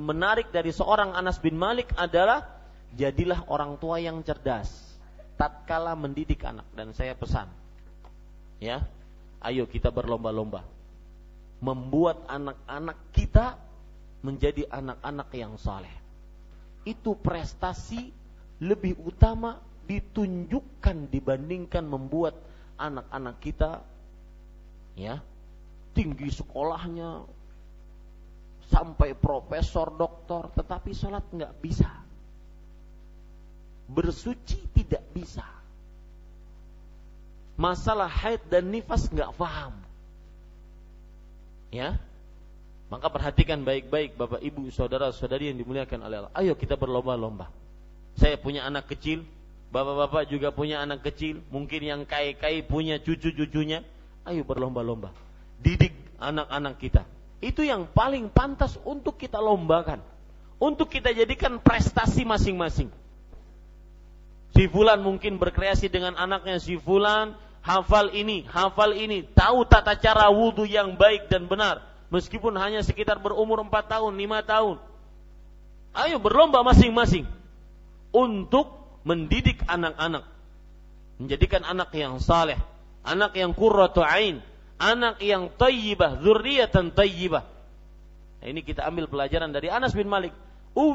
menarik 0.00 0.48
dari 0.48 0.72
seorang 0.72 1.12
Anas 1.12 1.36
bin 1.38 1.54
Malik 1.54 1.92
adalah 1.94 2.40
jadilah 2.96 3.44
orang 3.52 3.76
tua 3.76 4.00
yang 4.00 4.24
cerdas 4.24 4.70
tatkala 5.36 5.92
mendidik 5.92 6.40
anak. 6.42 6.66
Dan 6.72 6.96
saya 6.96 7.12
pesan 7.12 7.50
Ya, 8.62 8.86
ayo 9.44 9.68
kita 9.68 9.92
berlomba-lomba 9.92 10.64
membuat 11.60 12.24
anak-anak 12.28 12.98
kita 13.12 13.56
menjadi 14.24 14.64
anak-anak 14.72 15.28
yang 15.36 15.54
saleh. 15.60 15.92
Itu 16.88 17.14
prestasi 17.20 18.08
lebih 18.64 18.96
utama 19.04 19.60
ditunjukkan 19.84 21.12
dibandingkan 21.12 21.84
membuat 21.84 22.32
anak-anak 22.80 23.36
kita 23.44 23.84
ya 24.96 25.20
tinggi 25.92 26.32
sekolahnya 26.32 27.28
sampai 28.72 29.12
profesor 29.12 29.92
doktor 29.92 30.48
tetapi 30.56 30.96
sholat 30.96 31.28
nggak 31.28 31.54
bisa 31.60 31.90
bersuci 33.92 34.56
tidak 34.72 35.04
bisa 35.12 35.44
masalah 37.54 38.10
haid 38.10 38.42
dan 38.50 38.66
nifas 38.70 39.06
nggak 39.10 39.30
paham. 39.38 39.74
Ya, 41.74 41.98
maka 42.92 43.08
perhatikan 43.08 43.64
baik-baik 43.64 44.14
Bapak 44.20 44.44
Ibu 44.44 44.68
saudara-saudari 44.68 45.50
yang 45.50 45.58
dimuliakan 45.60 46.00
oleh 46.04 46.16
Allah. 46.24 46.32
Ayo 46.36 46.52
kita 46.54 46.76
berlomba-lomba. 46.76 47.48
Saya 48.14 48.38
punya 48.38 48.68
anak 48.68 48.86
kecil, 48.92 49.24
Bapak-bapak 49.74 50.30
juga 50.30 50.54
punya 50.54 50.78
anak 50.78 51.02
kecil, 51.02 51.42
mungkin 51.50 51.82
yang 51.82 52.00
kai-kai 52.06 52.62
punya 52.62 53.02
cucu-cucunya. 53.02 53.82
Ayo 54.22 54.46
berlomba-lomba. 54.46 55.10
Didik 55.58 55.90
anak-anak 56.22 56.78
kita. 56.78 57.02
Itu 57.42 57.66
yang 57.66 57.90
paling 57.90 58.30
pantas 58.30 58.78
untuk 58.86 59.18
kita 59.18 59.42
lombakan. 59.42 59.98
Untuk 60.62 60.94
kita 60.94 61.10
jadikan 61.10 61.58
prestasi 61.58 62.22
masing-masing. 62.22 62.86
Si 64.54 64.70
fulan 64.70 65.02
mungkin 65.02 65.42
berkreasi 65.42 65.90
dengan 65.90 66.14
anaknya 66.14 66.62
si 66.62 66.78
fulan, 66.78 67.34
hafal 67.66 68.14
ini, 68.14 68.46
hafal 68.46 68.94
ini, 68.94 69.26
tahu 69.34 69.66
tata 69.66 69.98
cara 69.98 70.30
wudhu 70.30 70.70
yang 70.70 70.94
baik 70.94 71.26
dan 71.26 71.50
benar. 71.50 71.82
Meskipun 72.14 72.54
hanya 72.62 72.78
sekitar 72.86 73.18
berumur 73.18 73.58
4 73.66 73.74
tahun, 73.90 74.14
5 74.14 74.46
tahun. 74.46 74.76
Ayo 75.98 76.22
berlomba 76.22 76.62
masing-masing 76.62 77.26
untuk 78.14 78.70
mendidik 79.02 79.66
anak-anak. 79.66 80.22
Menjadikan 81.18 81.66
anak 81.66 81.90
yang 81.90 82.22
saleh, 82.22 82.54
anak 83.02 83.34
yang 83.34 83.50
qurratu 83.50 84.06
ain, 84.06 84.38
anak 84.78 85.18
yang 85.26 85.50
tayyibah, 85.58 86.22
zurriyatan 86.22 86.94
tayyibah. 86.94 87.50
Nah, 88.38 88.46
ini 88.46 88.62
kita 88.62 88.86
ambil 88.86 89.10
pelajaran 89.10 89.50
dari 89.50 89.66
Anas 89.74 89.90
bin 89.90 90.06
Malik. 90.06 90.30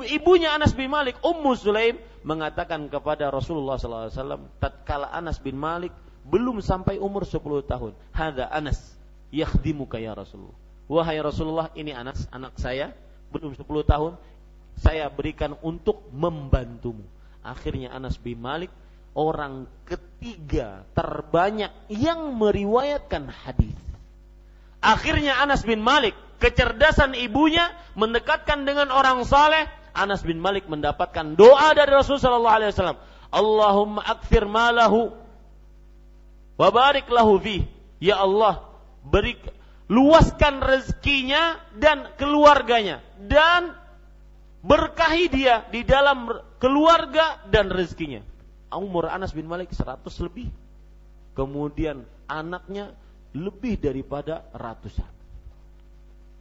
Ibunya 0.08 0.56
Anas 0.56 0.72
bin 0.72 0.88
Malik, 0.88 1.20
Ummu 1.20 1.52
Sulaim 1.60 2.00
mengatakan 2.24 2.88
kepada 2.88 3.28
Rasulullah 3.28 3.76
SAW, 3.76 4.48
tatkala 4.60 5.12
Anas 5.12 5.40
bin 5.40 5.56
Malik 5.60 5.92
belum 6.28 6.64
sampai 6.64 6.96
umur 7.00 7.28
10 7.28 7.44
tahun. 7.64 7.92
Hada 8.12 8.48
Anas, 8.52 8.80
yakhdimuka 9.36 10.00
ya 10.00 10.16
Rasulullah. 10.16 10.69
Wahai 10.90 11.22
Rasulullah, 11.22 11.70
ini 11.78 11.94
Anas, 11.94 12.26
anak 12.34 12.58
saya, 12.58 12.98
belum 13.30 13.54
10 13.54 13.62
tahun, 13.86 14.18
saya 14.82 15.06
berikan 15.14 15.54
untuk 15.62 16.10
membantumu. 16.10 17.06
Akhirnya 17.46 17.94
Anas 17.94 18.18
bin 18.18 18.42
Malik 18.42 18.74
orang 19.14 19.70
ketiga 19.86 20.82
terbanyak 20.98 21.70
yang 21.94 22.34
meriwayatkan 22.34 23.30
hadis. 23.30 23.78
Akhirnya 24.82 25.38
Anas 25.38 25.62
bin 25.62 25.84
Malik, 25.84 26.18
kecerdasan 26.42 27.14
ibunya 27.14 27.70
mendekatkan 27.94 28.64
dengan 28.64 28.90
orang 28.90 29.22
saleh. 29.30 29.68
Anas 29.92 30.24
bin 30.24 30.40
Malik 30.42 30.66
mendapatkan 30.72 31.36
doa 31.36 31.76
dari 31.76 31.92
Rasulullah 31.92 32.58
SAW. 32.72 32.98
Allahumma 33.30 34.02
akfir 34.08 34.48
malahu 34.50 35.14
wa 36.58 36.70
barik 36.74 37.06
lahu 37.12 37.38
fi. 37.38 37.68
Ya 38.00 38.24
Allah, 38.24 38.64
beri 39.04 39.36
luaskan 39.90 40.62
rezekinya 40.62 41.58
dan 41.76 42.14
keluarganya 42.16 43.02
dan 43.26 43.74
berkahi 44.62 45.34
dia 45.34 45.66
di 45.74 45.82
dalam 45.82 46.30
keluarga 46.62 47.42
dan 47.50 47.74
rezekinya 47.74 48.22
umur 48.78 49.10
Anas 49.10 49.34
bin 49.34 49.50
Malik 49.50 49.74
100 49.74 50.06
lebih. 50.22 50.54
Kemudian 51.34 52.06
anaknya 52.30 52.94
lebih 53.34 53.80
daripada 53.82 54.46
ratusan. 54.54 55.08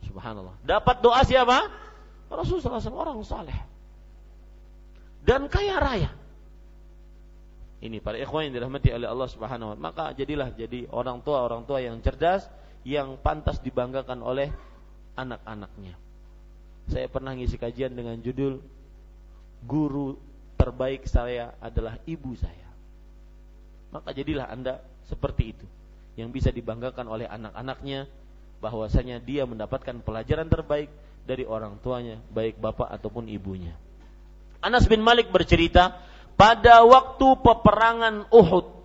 Subhanallah. 0.05 0.57
Dapat 0.67 0.97
doa 1.01 1.25
siapa? 1.25 1.65
Rasulullah 2.29 2.83
SAW 2.83 3.01
orang 3.01 3.17
saleh. 3.25 3.57
Dan 5.25 5.49
kaya 5.49 5.81
raya. 5.81 6.11
Ini 7.79 8.03
para 8.03 8.19
ikhwan 8.19 8.51
yang 8.51 8.59
dirahmati 8.59 8.91
oleh 8.91 9.07
Allah 9.07 9.29
Subhanahu 9.31 9.71
wa 9.71 9.77
Maka 9.79 10.11
jadilah 10.11 10.51
jadi 10.51 10.91
orang 10.91 11.23
tua 11.23 11.47
orang 11.47 11.63
tua 11.63 11.79
yang 11.79 12.03
cerdas 12.03 12.51
yang 12.89 13.21
pantas 13.21 13.61
dibanggakan 13.61 14.25
oleh 14.25 14.49
anak-anaknya. 15.13 15.93
Saya 16.89 17.05
pernah 17.13 17.37
ngisi 17.37 17.61
kajian 17.61 17.93
dengan 17.93 18.17
judul 18.25 18.65
Guru 19.61 20.17
terbaik 20.57 21.05
saya 21.05 21.53
adalah 21.61 22.01
ibu 22.09 22.33
saya. 22.33 22.71
Maka 23.93 24.17
jadilah 24.17 24.49
Anda 24.49 24.81
seperti 25.05 25.53
itu 25.53 25.67
yang 26.17 26.33
bisa 26.33 26.49
dibanggakan 26.49 27.05
oleh 27.11 27.29
anak-anaknya 27.29 28.09
bahwasanya 28.63 29.21
dia 29.21 29.45
mendapatkan 29.45 30.01
pelajaran 30.01 30.49
terbaik 30.49 30.89
dari 31.29 31.45
orang 31.45 31.77
tuanya, 31.85 32.17
baik 32.33 32.57
bapak 32.57 32.89
ataupun 32.89 33.29
ibunya. 33.29 33.77
Anas 34.65 34.89
bin 34.89 35.05
Malik 35.05 35.29
bercerita 35.31 36.01
pada 36.39 36.87
waktu 36.87 37.27
peperangan 37.43 38.31
Uhud. 38.31 38.78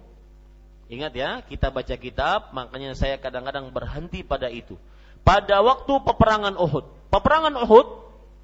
Ingat 0.94 1.14
ya, 1.18 1.41
kita 1.41 1.74
baca 1.74 1.95
kitab, 1.98 2.53
makanya 2.53 2.94
saya 2.94 3.18
kadang-kadang 3.18 3.74
berhenti 3.74 4.22
pada 4.22 4.45
itu. 4.53 4.78
Pada 5.26 5.65
waktu 5.65 5.90
peperangan 6.06 6.53
Uhud. 6.53 6.86
Peperangan 7.10 7.57
Uhud 7.65 7.88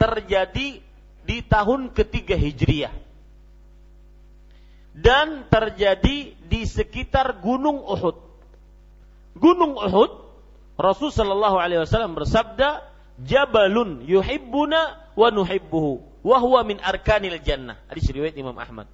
terjadi 0.01 0.81
di 1.29 1.37
tahun 1.45 1.93
ketiga 1.93 2.33
Hijriah 2.33 2.89
dan 4.99 5.45
terjadi 5.47 6.33
di 6.35 6.61
sekitar 6.65 7.39
Gunung 7.39 7.85
Uhud. 7.85 8.17
Gunung 9.37 9.77
Uhud, 9.79 10.11
Rasul 10.75 11.13
Shallallahu 11.13 11.57
Alaihi 11.61 11.85
Wasallam 11.85 12.17
bersabda, 12.17 12.83
Jabalun 13.19 14.03
yuhibbuna 14.07 15.11
wa 15.15 15.27
nuhibbuhu, 15.31 16.23
wa 16.23 16.37
huwa 16.39 16.63
min 16.67 16.79
arkanil 16.79 17.39
jannah. 17.43 17.79
Hadis 17.87 18.07
riwayat 18.11 18.35
Imam 18.35 18.55
Ahmad. 18.55 18.87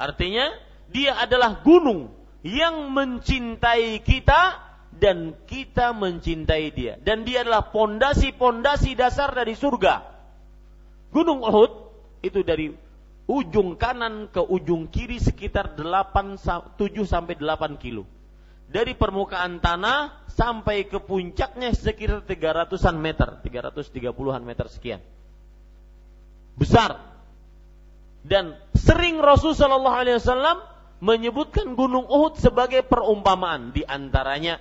Artinya, 0.00 0.52
dia 0.88 1.16
adalah 1.16 1.64
gunung 1.64 2.12
yang 2.44 2.92
mencintai 2.92 4.04
kita 4.04 4.60
dan 4.92 5.32
kita 5.48 5.96
mencintai 5.96 6.70
dia. 6.76 6.94
Dan 7.00 7.24
dia 7.24 7.42
adalah 7.42 7.72
pondasi-pondasi 7.72 8.94
dasar 8.94 9.32
dari 9.32 9.56
surga. 9.56 10.04
Gunung 11.10 11.40
Uhud 11.40 11.72
itu 12.20 12.44
dari 12.44 12.68
ujung 13.24 13.80
kanan 13.80 14.28
ke 14.28 14.44
ujung 14.44 14.92
kiri 14.92 15.16
sekitar 15.16 15.72
8 15.72 16.36
7 16.36 16.76
sampai 17.08 17.34
8 17.40 17.80
kilo. 17.80 18.04
Dari 18.68 18.92
permukaan 18.92 19.62
tanah 19.64 20.28
sampai 20.28 20.84
ke 20.84 21.00
puncaknya 21.00 21.72
sekitar 21.72 22.26
300-an 22.28 22.96
meter, 23.00 23.40
330-an 23.40 24.42
meter 24.44 24.66
sekian. 24.68 25.00
Besar. 26.60 27.00
Dan 28.24 28.56
sering 28.72 29.20
Rasulullah 29.20 29.80
Shallallahu 29.80 29.96
alaihi 30.00 30.16
wasallam 30.16 30.73
menyebutkan 31.02 31.74
Gunung 31.74 32.06
Uhud 32.06 32.38
sebagai 32.38 32.82
perumpamaan 32.86 33.74
di 33.74 33.82
antaranya 33.82 34.60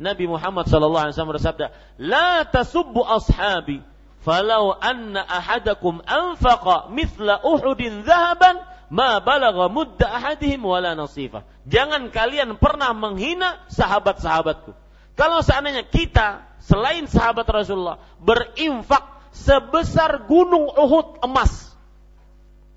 Nabi 0.00 0.26
Muhammad 0.26 0.66
sallallahu 0.66 1.04
alaihi 1.08 1.14
wasallam 1.14 1.34
bersabda, 1.38 1.66
"La 2.02 2.42
tasubbu 2.48 3.04
ashabi 3.04 3.84
falau 4.24 4.72
anna 4.80 5.22
ahadakum 5.28 6.00
anfaqa 6.02 6.88
mithla 6.90 7.44
uhudin 7.44 8.02
zahaban 8.08 8.58
ma 8.88 9.20
balagha 9.20 9.68
mudda 9.68 10.06
ahadihim 10.08 10.64
wala 10.64 10.96
nasifa. 10.96 11.44
Jangan 11.68 12.08
kalian 12.14 12.56
pernah 12.56 12.94
menghina 12.96 13.60
sahabat-sahabatku. 13.68 14.72
Kalau 15.14 15.42
seandainya 15.42 15.86
kita 15.86 16.42
selain 16.62 17.06
sahabat 17.06 17.46
Rasulullah 17.46 18.02
berinfak 18.18 19.02
sebesar 19.34 20.26
gunung 20.26 20.70
Uhud 20.70 21.22
emas, 21.22 21.73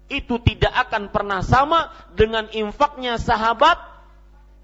itu 0.08 0.40
tidak 0.44 0.72
akan 0.88 1.12
pernah 1.12 1.44
sama 1.44 1.92
dengan 2.16 2.48
infaknya 2.56 3.20
sahabat 3.20 3.76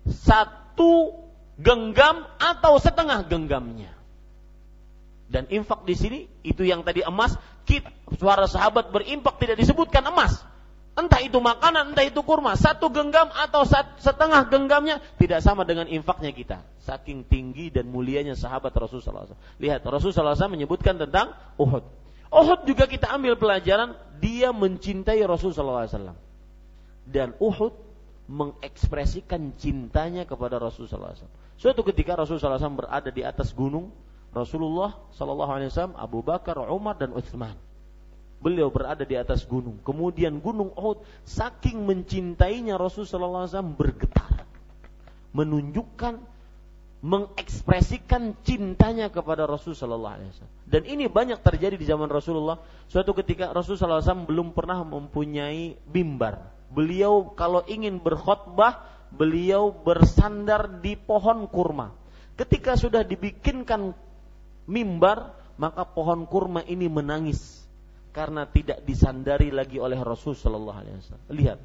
satu 0.08 1.24
genggam 1.60 2.28
atau 2.40 2.80
setengah 2.80 3.24
genggamnya. 3.28 3.92
Dan 5.28 5.50
infak 5.50 5.84
di 5.84 5.96
sini 5.98 6.20
itu 6.46 6.62
yang 6.62 6.86
tadi 6.86 7.02
emas, 7.02 7.34
kita, 7.66 7.90
suara 8.22 8.46
sahabat 8.46 8.94
berimpak 8.94 9.42
tidak 9.42 9.58
disebutkan 9.58 10.06
emas. 10.06 10.46
Entah 10.94 11.26
itu 11.26 11.42
makanan, 11.42 11.98
entah 11.98 12.06
itu 12.06 12.22
kurma, 12.22 12.54
satu 12.54 12.94
genggam 12.94 13.26
atau 13.34 13.66
setengah 13.98 14.46
genggamnya 14.46 15.02
tidak 15.18 15.42
sama 15.42 15.66
dengan 15.66 15.90
infaknya 15.90 16.30
kita. 16.30 16.62
Saking 16.86 17.26
tinggi 17.26 17.74
dan 17.74 17.90
mulianya 17.90 18.38
sahabat 18.38 18.70
Rasulullah 18.78 19.26
SAW. 19.26 19.34
Lihat, 19.58 19.82
Rasulullah 19.90 20.38
SAW 20.38 20.54
menyebutkan 20.54 21.02
tentang 21.02 21.34
Uhud. 21.58 21.82
Uhud 22.34 22.66
juga 22.66 22.90
kita 22.90 23.14
ambil 23.14 23.38
pelajaran, 23.38 23.94
dia 24.18 24.50
mencintai 24.50 25.22
Rasulullah 25.22 25.86
SAW. 25.86 26.18
Dan 27.06 27.38
Uhud 27.38 27.78
mengekspresikan 28.26 29.54
cintanya 29.60 30.26
kepada 30.26 30.58
Rasulullah 30.58 31.14
SAW. 31.14 31.30
Suatu 31.62 31.86
ketika 31.86 32.18
Rasulullah 32.18 32.58
SAW 32.58 32.82
berada 32.82 33.14
di 33.14 33.22
atas 33.22 33.54
gunung, 33.54 33.94
Rasulullah 34.34 34.98
Shallallahu 35.14 35.52
Alaihi 35.54 35.70
Wasallam, 35.70 35.96
Abu 35.96 36.26
Bakar, 36.26 36.58
Umar 36.74 36.98
dan 36.98 37.14
Utsman. 37.14 37.54
Beliau 38.42 38.74
berada 38.74 39.06
di 39.06 39.16
atas 39.16 39.46
gunung. 39.46 39.80
Kemudian 39.86 40.42
gunung 40.42 40.74
Uhud 40.74 41.06
saking 41.24 41.86
mencintainya 41.86 42.76
Rasul 42.76 43.06
Shallallahu 43.06 43.46
Alaihi 43.46 43.54
Wasallam 43.54 43.74
bergetar, 43.78 44.34
menunjukkan, 45.32 46.14
mengekspresikan 47.04 48.32
cintanya 48.48 49.12
kepada 49.12 49.44
Rasul 49.44 49.76
Shallallahu 49.76 50.16
Alaihi 50.16 50.30
Wasallam. 50.32 50.56
Dan 50.64 50.82
ini 50.88 51.12
banyak 51.12 51.44
terjadi 51.44 51.76
di 51.76 51.84
zaman 51.84 52.08
Rasulullah. 52.08 52.64
Suatu 52.88 53.12
ketika 53.12 53.52
Rasul 53.52 53.76
Shallallahu 53.76 54.00
Alaihi 54.00 54.08
Wasallam 54.08 54.30
belum 54.32 54.48
pernah 54.56 54.80
mempunyai 54.88 55.76
bimbar. 55.84 56.40
Beliau 56.72 57.36
kalau 57.36 57.60
ingin 57.68 58.00
berkhutbah, 58.00 58.88
beliau 59.12 59.76
bersandar 59.76 60.80
di 60.80 60.96
pohon 60.96 61.44
kurma. 61.52 61.92
Ketika 62.40 62.80
sudah 62.80 63.04
dibikinkan 63.04 63.92
mimbar, 64.66 65.36
maka 65.60 65.84
pohon 65.84 66.24
kurma 66.24 66.64
ini 66.64 66.88
menangis 66.88 67.68
karena 68.16 68.48
tidak 68.48 68.80
disandari 68.88 69.52
lagi 69.52 69.76
oleh 69.76 70.00
Rasul 70.00 70.40
Shallallahu 70.40 70.80
Alaihi 70.80 70.96
Wasallam. 71.04 71.28
Lihat, 71.36 71.60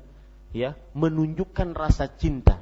ya, 0.51 0.75
menunjukkan 0.99 1.79
rasa 1.79 2.11
cinta. 2.11 2.59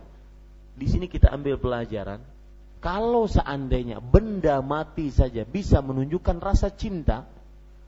Di 0.76 0.84
sini 0.92 1.08
kita 1.08 1.32
ambil 1.32 1.56
pelajaran. 1.56 2.35
Kalau 2.80 3.26
seandainya 3.26 3.98
benda 3.98 4.60
mati 4.60 5.08
saja 5.10 5.42
bisa 5.42 5.80
menunjukkan 5.80 6.38
rasa 6.38 6.70
cinta, 6.70 7.24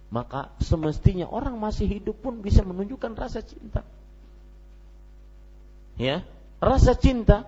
maka 0.08 0.50
semestinya 0.64 1.28
orang 1.28 1.60
masih 1.60 1.86
hidup 1.86 2.18
pun 2.24 2.40
bisa 2.40 2.64
menunjukkan 2.64 3.12
rasa 3.12 3.44
cinta. 3.44 3.84
Ya, 5.98 6.24
rasa 6.62 6.96
cinta 6.96 7.44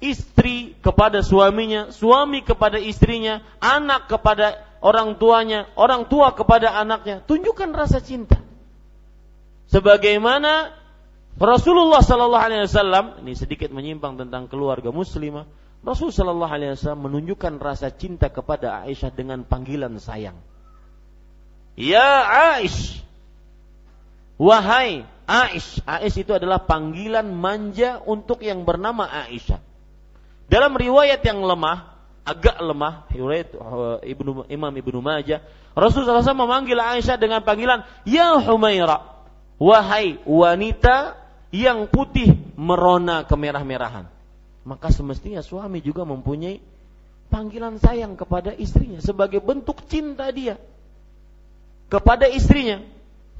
istri 0.00 0.74
kepada 0.80 1.20
suaminya, 1.20 1.92
suami 1.92 2.40
kepada 2.40 2.80
istrinya, 2.80 3.44
anak 3.60 4.08
kepada 4.08 4.64
orang 4.80 5.20
tuanya, 5.20 5.68
orang 5.76 6.08
tua 6.08 6.32
kepada 6.32 6.72
anaknya. 6.80 7.20
Tunjukkan 7.28 7.70
rasa 7.76 8.00
cinta. 8.00 8.40
Sebagaimana 9.70 10.74
Rasulullah 11.38 12.02
Sallallahu 12.02 12.46
Alaihi 12.48 12.66
Wasallam 12.66 13.22
ini 13.22 13.38
sedikit 13.38 13.70
menyimpang 13.70 14.18
tentang 14.18 14.50
keluarga 14.50 14.90
muslimah. 14.90 15.46
Rasul 15.80 16.12
Shallallahu 16.12 16.52
Alaihi 16.52 16.76
Wasallam 16.76 17.08
menunjukkan 17.08 17.56
rasa 17.56 17.88
cinta 17.88 18.28
kepada 18.28 18.84
Aisyah 18.84 19.08
dengan 19.16 19.40
panggilan 19.48 19.96
sayang. 19.96 20.36
Ya 21.72 22.28
Aish, 22.60 23.00
wahai 24.36 25.08
Aish. 25.24 25.80
Aish 25.88 26.20
itu 26.20 26.36
adalah 26.36 26.68
panggilan 26.68 27.32
manja 27.32 27.96
untuk 28.04 28.44
yang 28.44 28.68
bernama 28.68 29.08
Aisyah. 29.08 29.56
Dalam 30.52 30.76
riwayat 30.76 31.24
yang 31.24 31.40
lemah, 31.40 31.96
agak 32.28 32.60
lemah, 32.60 33.08
riwayat 33.08 33.56
uh, 33.56 33.96
Ibnu 34.04 34.52
Imam 34.52 34.74
Ibnu 34.76 35.00
Majah, 35.00 35.40
Rasul 35.72 36.04
SAW 36.04 36.36
memanggil 36.36 36.76
Aisyah 36.76 37.16
dengan 37.16 37.40
panggilan 37.40 37.88
Ya 38.04 38.36
Humaira, 38.36 39.24
wahai 39.56 40.20
wanita 40.28 41.16
yang 41.56 41.88
putih 41.88 42.36
merona 42.60 43.24
kemerah-merahan 43.24 44.19
maka 44.64 44.92
semestinya 44.92 45.40
suami 45.40 45.80
juga 45.80 46.04
mempunyai 46.04 46.60
panggilan 47.32 47.80
sayang 47.80 48.18
kepada 48.18 48.52
istrinya 48.52 49.00
sebagai 49.00 49.40
bentuk 49.40 49.80
cinta 49.88 50.28
dia 50.34 50.60
kepada 51.90 52.30
istrinya. 52.30 52.80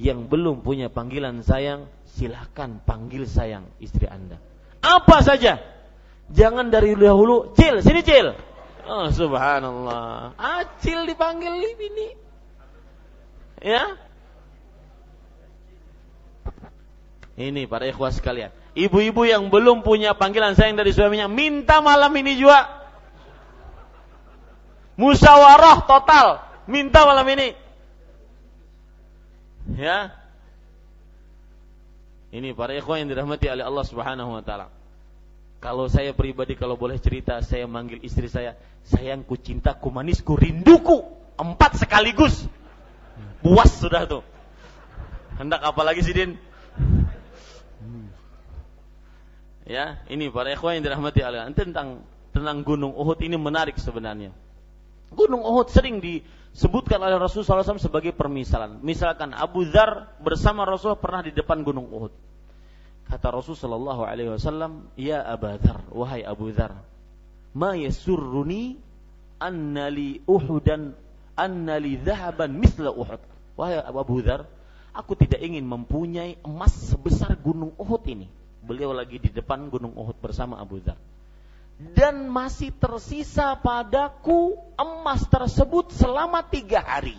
Yang 0.01 0.33
belum 0.33 0.65
punya 0.65 0.89
panggilan 0.89 1.45
sayang 1.45 1.85
silahkan 2.17 2.81
panggil 2.89 3.29
sayang 3.29 3.69
istri 3.85 4.09
anda. 4.09 4.41
Apa 4.81 5.21
saja. 5.21 5.61
Jangan 6.33 6.73
dari 6.73 6.97
dahulu 6.97 7.53
cil 7.53 7.85
sini 7.85 8.01
cil. 8.01 8.33
Oh 8.89 9.13
subhanallah. 9.13 10.33
Acil 10.41 11.05
dipanggil 11.05 11.53
ini 11.53 12.09
ya? 13.61 13.85
Ini 17.37 17.69
para 17.69 17.85
ikhwas 17.89 18.21
sekalian 18.21 18.53
Ibu-ibu 18.75 19.27
yang 19.27 19.51
belum 19.51 19.83
punya 19.83 20.15
panggilan 20.15 20.55
sayang 20.55 20.79
dari 20.79 20.95
suaminya, 20.95 21.27
minta 21.27 21.83
malam 21.83 22.15
ini 22.15 22.39
juga. 22.39 22.71
Musyawarah 24.95 25.89
total, 25.89 26.27
minta 26.71 27.03
malam 27.03 27.27
ini. 27.35 27.57
Ya. 29.75 30.15
Ini 32.31 32.55
para 32.55 32.79
ikhwan 32.79 33.03
yang 33.03 33.11
dirahmati 33.11 33.51
oleh 33.51 33.67
Allah 33.67 33.85
Subhanahu 33.87 34.39
wa 34.39 34.43
taala. 34.47 34.71
Kalau 35.61 35.91
saya 35.91 36.15
pribadi 36.15 36.55
kalau 36.57 36.79
boleh 36.79 36.97
cerita, 36.97 37.43
saya 37.43 37.67
manggil 37.67 38.01
istri 38.01 38.31
saya, 38.31 38.57
sayangku, 38.87 39.35
cintaku, 39.37 39.93
manisku, 39.93 40.39
rinduku, 40.39 41.05
empat 41.37 41.85
sekaligus. 41.85 42.47
Puas 43.45 43.69
sudah 43.77 44.09
tuh. 44.09 44.23
Hendak 45.37 45.61
apa 45.61 45.83
lagi 45.85 46.01
sih 46.01 46.15
Din? 46.17 46.37
Ya, 49.71 50.03
ini 50.11 50.27
para 50.35 50.51
ikhwan 50.51 50.83
yang 50.83 50.91
dirahmati 50.91 51.23
Allah. 51.23 51.47
Tentang 51.55 52.03
tentang 52.35 52.67
Gunung 52.67 52.91
Uhud 52.91 53.23
ini 53.23 53.39
menarik 53.39 53.79
sebenarnya. 53.79 54.35
Gunung 55.15 55.47
Uhud 55.47 55.71
sering 55.71 56.03
disebutkan 56.03 56.99
oleh 56.99 57.15
Rasulullah 57.15 57.63
SAW 57.63 57.79
sebagai 57.79 58.11
permisalan. 58.11 58.83
Misalkan 58.83 59.31
Abu 59.31 59.63
Dhar 59.71 60.19
bersama 60.19 60.67
Rasul 60.67 60.99
pernah 60.99 61.23
di 61.23 61.31
depan 61.31 61.63
Gunung 61.63 61.87
Uhud. 61.87 62.11
Kata 63.07 63.31
Rasulullah 63.31 63.95
SAW, 64.35 64.91
Ya 64.99 65.23
Abu 65.23 65.55
Dhar, 65.63 65.87
wahai 65.95 66.27
Abu 66.27 66.51
Dhar, 66.51 66.75
ma 67.55 67.75
yasurruni 67.79 68.75
annali 69.39 70.19
Uhudan 70.27 70.99
annali 71.39 71.95
dhahaban 71.95 72.59
misla 72.59 72.91
Uhud. 72.91 73.23
Wahai 73.55 73.83
Abu 73.87 74.19
Dhar, 74.19 74.51
aku 74.91 75.15
tidak 75.15 75.39
ingin 75.47 75.63
mempunyai 75.63 76.43
emas 76.43 76.75
sebesar 76.91 77.39
Gunung 77.39 77.71
Uhud 77.79 78.03
ini 78.11 78.40
Beliau 78.71 78.95
lagi 78.95 79.19
di 79.19 79.35
depan 79.35 79.67
Gunung 79.67 79.99
Uhud 79.99 80.15
bersama 80.23 80.63
Abu 80.63 80.79
Dhar. 80.79 80.95
Dan 81.75 82.31
masih 82.31 82.71
tersisa 82.71 83.59
padaku 83.59 84.55
emas 84.79 85.27
tersebut 85.27 85.91
selama 85.91 86.47
tiga 86.47 86.79
hari. 86.79 87.19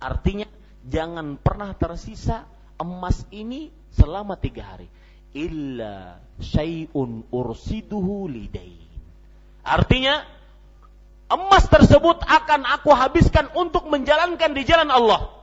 Artinya 0.00 0.48
jangan 0.80 1.36
pernah 1.36 1.76
tersisa 1.76 2.48
emas 2.80 3.28
ini 3.28 3.68
selama 4.00 4.40
tiga 4.40 4.64
hari. 4.64 4.88
Illa 5.36 6.24
syai'un 6.40 7.28
ursiduhu 7.28 8.24
lidain. 8.24 8.88
Artinya 9.60 10.24
emas 11.36 11.68
tersebut 11.68 12.24
akan 12.24 12.64
aku 12.64 12.96
habiskan 12.96 13.52
untuk 13.60 13.92
menjalankan 13.92 14.56
di 14.56 14.64
jalan 14.64 14.88
Allah 14.88 15.36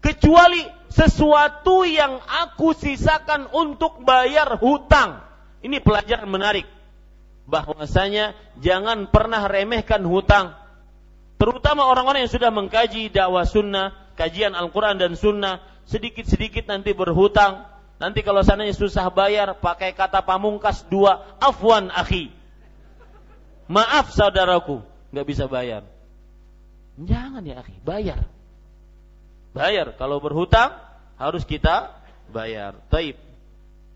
kecuali 0.00 0.64
sesuatu 0.90 1.82
yang 1.86 2.22
aku 2.22 2.74
sisakan 2.76 3.50
untuk 3.50 4.02
bayar 4.02 4.54
hutang. 4.58 5.22
Ini 5.62 5.82
pelajaran 5.82 6.30
menarik. 6.30 6.66
Bahwasanya 7.46 8.34
jangan 8.58 9.10
pernah 9.10 9.46
remehkan 9.46 10.02
hutang. 10.06 10.54
Terutama 11.36 11.86
orang-orang 11.86 12.26
yang 12.26 12.32
sudah 12.32 12.50
mengkaji 12.50 13.12
dakwah 13.12 13.44
sunnah, 13.46 13.94
kajian 14.18 14.56
Al-Quran 14.56 14.98
dan 14.98 15.12
sunnah, 15.14 15.62
sedikit-sedikit 15.86 16.66
nanti 16.66 16.96
berhutang. 16.96 17.66
Nanti 17.96 18.20
kalau 18.20 18.44
sananya 18.44 18.76
susah 18.76 19.08
bayar, 19.08 19.56
pakai 19.56 19.94
kata 19.96 20.20
pamungkas 20.24 20.84
dua, 20.88 21.38
afwan 21.40 21.88
akhi. 21.92 22.32
Maaf 23.70 24.12
saudaraku, 24.12 24.84
nggak 25.12 25.26
bisa 25.26 25.44
bayar. 25.48 25.84
Jangan 26.96 27.44
ya 27.44 27.60
akhi, 27.60 27.76
bayar 27.84 28.35
bayar. 29.56 29.96
Kalau 29.96 30.20
berhutang 30.20 30.76
harus 31.16 31.40
kita 31.48 31.96
bayar. 32.28 32.76
Taib. 32.92 33.16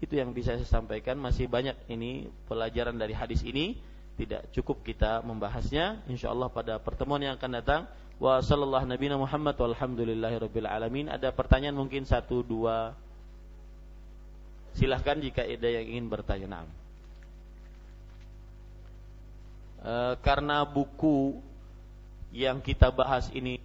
Itu 0.00 0.16
yang 0.16 0.32
bisa 0.32 0.56
saya 0.56 0.64
sampaikan. 0.64 1.20
Masih 1.20 1.44
banyak 1.44 1.76
ini 1.92 2.32
pelajaran 2.48 2.96
dari 2.96 3.12
hadis 3.12 3.44
ini. 3.44 3.76
Tidak 4.16 4.56
cukup 4.56 4.80
kita 4.80 5.20
membahasnya. 5.20 6.00
Insya 6.08 6.32
Allah 6.32 6.48
pada 6.48 6.80
pertemuan 6.80 7.20
yang 7.20 7.36
akan 7.36 7.52
datang. 7.52 7.84
Wa 8.16 8.40
sallallahu 8.40 8.88
nabi 8.88 9.12
Muhammad 9.12 9.60
walhamdulillahi 9.60 10.40
rabbil 10.40 10.68
alamin. 10.68 11.12
Ada 11.12 11.28
pertanyaan 11.36 11.76
mungkin 11.76 12.08
satu 12.08 12.40
dua. 12.40 12.96
Silahkan 14.72 15.20
jika 15.20 15.44
ada 15.44 15.68
yang 15.68 15.84
ingin 15.84 16.08
bertanya. 16.08 16.48
Nah. 16.48 16.68
Karena 20.20 20.64
buku 20.64 21.40
yang 22.30 22.60
kita 22.60 22.92
bahas 22.92 23.32
ini 23.32 23.58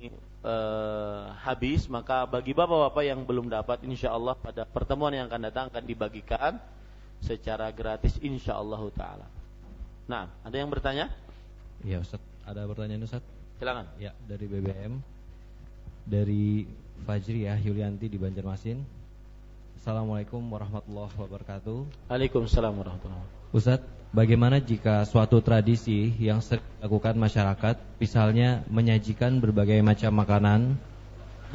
uh, 0.46 1.34
habis 1.42 1.90
maka 1.90 2.30
bagi 2.30 2.54
bapak-bapak 2.54 3.04
yang 3.04 3.26
belum 3.26 3.50
dapat 3.50 3.82
insya 3.84 4.14
Allah 4.14 4.38
pada 4.38 4.64
pertemuan 4.64 5.12
yang 5.12 5.26
akan 5.26 5.42
datang 5.50 5.66
akan 5.74 5.84
dibagikan 5.84 6.62
secara 7.20 7.74
gratis 7.74 8.22
insya 8.22 8.56
Allah 8.56 8.82
taala. 8.94 9.28
Nah, 10.06 10.30
ada 10.46 10.56
yang 10.56 10.70
bertanya? 10.70 11.10
Iya 11.82 12.06
Ustaz, 12.06 12.22
ada 12.46 12.62
pertanyaan 12.70 13.10
Ustaz? 13.10 13.26
Silakan. 13.58 13.90
Ya, 13.98 14.14
dari 14.30 14.46
BBM. 14.46 15.02
Dari 16.06 16.70
Fajri 17.02 17.50
ya, 17.50 17.58
Yulianti 17.58 18.06
di 18.06 18.22
Banjarmasin. 18.22 18.78
Assalamualaikum 19.82 20.42
warahmatullahi 20.46 21.14
wabarakatuh. 21.18 22.10
Waalaikumsalam 22.14 22.74
warahmatullahi 22.78 23.22
wabarakatuh. 23.26 23.58
Ustaz, 23.58 23.82
Bagaimana 24.14 24.62
jika 24.62 25.04
suatu 25.08 25.42
tradisi 25.42 26.14
yang 26.22 26.40
sering 26.40 26.64
dilakukan 26.80 27.18
masyarakat, 27.18 27.76
misalnya 28.00 28.64
menyajikan 28.72 29.42
berbagai 29.42 29.82
macam 29.82 30.12
makanan, 30.16 30.78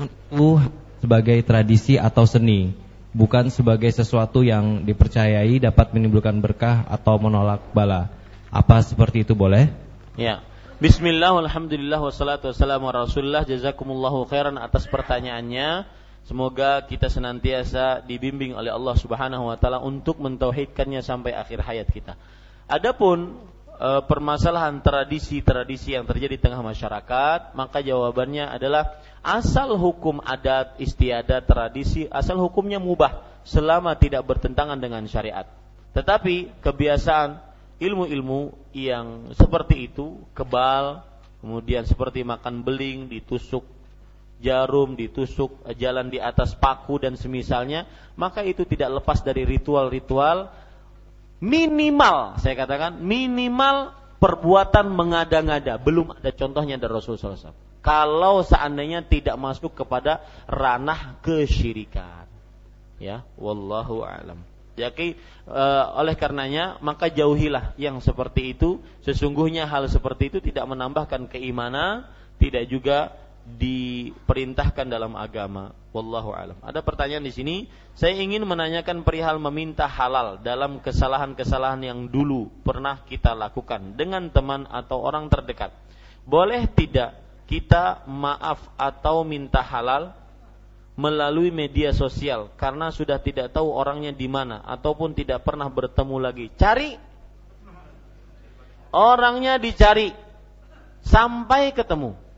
itu 0.01 0.61
sebagai 1.01 1.41
tradisi 1.45 1.97
atau 1.97 2.29
seni, 2.29 2.77
bukan 3.17 3.49
sebagai 3.49 3.89
sesuatu 3.91 4.45
yang 4.45 4.85
dipercayai 4.85 5.59
dapat 5.59 5.93
menimbulkan 5.97 6.39
berkah 6.39 6.85
atau 6.87 7.17
menolak 7.17 7.65
bala. 7.73 8.13
Apa 8.51 8.83
seperti 8.83 9.23
itu 9.23 9.33
boleh? 9.33 9.71
Ya. 10.19 10.43
Bismillah, 10.81 11.37
alhamdulillah, 11.37 12.01
wassalatu 12.01 12.49
wassalamu 12.49 12.89
rasulullah, 12.89 13.45
jazakumullahu 13.45 14.25
khairan 14.25 14.57
atas 14.57 14.89
pertanyaannya. 14.89 15.85
Semoga 16.25 16.81
kita 16.89 17.13
senantiasa 17.13 18.01
dibimbing 18.01 18.57
oleh 18.57 18.73
Allah 18.73 18.97
Subhanahu 18.97 19.53
wa 19.53 19.57
taala 19.61 19.81
untuk 19.85 20.21
mentauhidkannya 20.25 21.05
sampai 21.05 21.37
akhir 21.37 21.61
hayat 21.65 21.89
kita. 21.93 22.17
Adapun 22.71 23.35
e, 23.75 23.89
permasalahan 24.07 24.79
tradisi-tradisi 24.79 25.99
yang 25.99 26.07
terjadi 26.07 26.39
di 26.39 26.43
tengah 26.47 26.63
masyarakat, 26.63 27.59
maka 27.59 27.83
jawabannya 27.83 28.47
adalah 28.47 29.03
asal 29.27 29.75
hukum 29.75 30.23
adat, 30.23 30.79
istiadat, 30.79 31.51
tradisi, 31.51 32.07
asal 32.07 32.39
hukumnya 32.39 32.79
mubah 32.79 33.27
selama 33.43 33.99
tidak 33.99 34.23
bertentangan 34.23 34.79
dengan 34.79 35.03
syariat. 35.11 35.51
Tetapi 35.99 36.63
kebiasaan 36.63 37.43
ilmu-ilmu 37.83 38.71
yang 38.71 39.35
seperti 39.35 39.91
itu, 39.91 40.23
kebal, 40.31 41.03
kemudian 41.43 41.83
seperti 41.83 42.23
makan 42.23 42.63
beling, 42.63 43.11
ditusuk 43.11 43.67
jarum, 44.39 44.95
ditusuk 44.95 45.67
jalan 45.75 46.07
di 46.07 46.23
atas 46.23 46.55
paku 46.55 47.03
dan 47.03 47.19
semisalnya, 47.19 47.91
maka 48.15 48.47
itu 48.47 48.63
tidak 48.63 49.03
lepas 49.03 49.21
dari 49.27 49.43
ritual-ritual 49.43 50.70
minimal 51.41 52.37
saya 52.39 52.55
katakan 52.55 53.01
minimal 53.01 53.97
perbuatan 54.21 54.93
mengada-ngada 54.93 55.81
belum 55.81 56.21
ada 56.21 56.31
contohnya 56.37 56.77
dari 56.77 56.93
Rasulullah 56.93 57.35
SAW. 57.41 57.57
Kalau 57.81 58.45
seandainya 58.45 59.01
tidak 59.01 59.41
masuk 59.41 59.73
kepada 59.73 60.21
ranah 60.45 61.17
kesyirikan, 61.25 62.29
ya, 63.01 63.25
wallahu 63.41 64.05
alam. 64.05 64.45
Jadi 64.77 65.17
e, 65.49 65.65
oleh 65.97 66.13
karenanya 66.13 66.77
maka 66.85 67.09
jauhilah 67.09 67.73
yang 67.81 67.97
seperti 68.05 68.53
itu. 68.53 68.85
Sesungguhnya 69.01 69.65
hal 69.65 69.89
seperti 69.89 70.29
itu 70.29 70.39
tidak 70.45 70.69
menambahkan 70.69 71.25
keimanan, 71.33 72.05
tidak 72.37 72.69
juga 72.69 73.17
diperintahkan 73.47 74.87
dalam 74.87 75.17
agama. 75.17 75.73
Wallahu 75.91 76.31
alam. 76.31 76.59
Ada 76.63 76.85
pertanyaan 76.87 77.27
di 77.27 77.35
sini. 77.35 77.57
Saya 77.99 78.15
ingin 78.17 78.47
menanyakan 78.47 79.03
perihal 79.03 79.43
meminta 79.43 79.91
halal 79.91 80.39
dalam 80.41 80.79
kesalahan-kesalahan 80.79 81.83
yang 81.83 82.01
dulu 82.07 82.49
pernah 82.63 83.03
kita 83.05 83.35
lakukan 83.35 83.99
dengan 83.99 84.31
teman 84.31 84.65
atau 84.71 85.03
orang 85.03 85.27
terdekat. 85.27 85.75
Boleh 86.25 86.71
tidak 86.71 87.19
kita 87.51 88.07
maaf 88.07 88.63
atau 88.79 89.27
minta 89.27 89.59
halal 89.59 90.15
melalui 90.95 91.51
media 91.51 91.91
sosial 91.91 92.53
karena 92.55 92.95
sudah 92.95 93.19
tidak 93.19 93.51
tahu 93.51 93.73
orangnya 93.73 94.15
di 94.15 94.31
mana 94.31 94.63
ataupun 94.63 95.17
tidak 95.17 95.43
pernah 95.43 95.67
bertemu 95.67 96.17
lagi. 96.23 96.47
Cari 96.55 96.95
orangnya 98.95 99.59
dicari 99.59 100.15
sampai 101.03 101.75
ketemu 101.75 102.30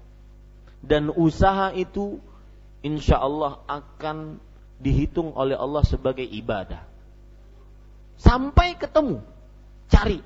dan 0.82 1.14
usaha 1.14 1.70
itu 1.72 2.18
insya 2.82 3.22
Allah 3.22 3.62
akan 3.70 4.42
dihitung 4.82 5.30
oleh 5.38 5.54
Allah 5.54 5.86
sebagai 5.86 6.26
ibadah. 6.26 6.82
Sampai 8.18 8.74
ketemu, 8.74 9.22
cari. 9.86 10.18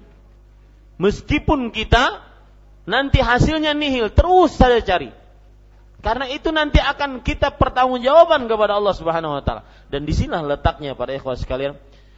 Meskipun 0.97 1.69
kita 1.73 2.25
nanti 2.89 3.21
hasilnya 3.21 3.77
nihil, 3.77 4.09
terus 4.13 4.57
saja 4.57 4.81
cari. 4.81 5.13
Karena 6.01 6.29
itu 6.33 6.49
nanti 6.53 6.81
akan 6.81 7.21
kita 7.21 7.57
pertanggungjawaban 7.57 8.49
kepada 8.49 8.81
Allah 8.81 8.95
Subhanahu 8.97 9.37
wa 9.37 9.43
taala. 9.45 9.69
Dan 9.93 10.09
di 10.09 10.17
sinilah 10.17 10.45
letaknya 10.45 10.97
para 10.97 11.13
ikhwah 11.13 11.37
sekalian. 11.37 11.77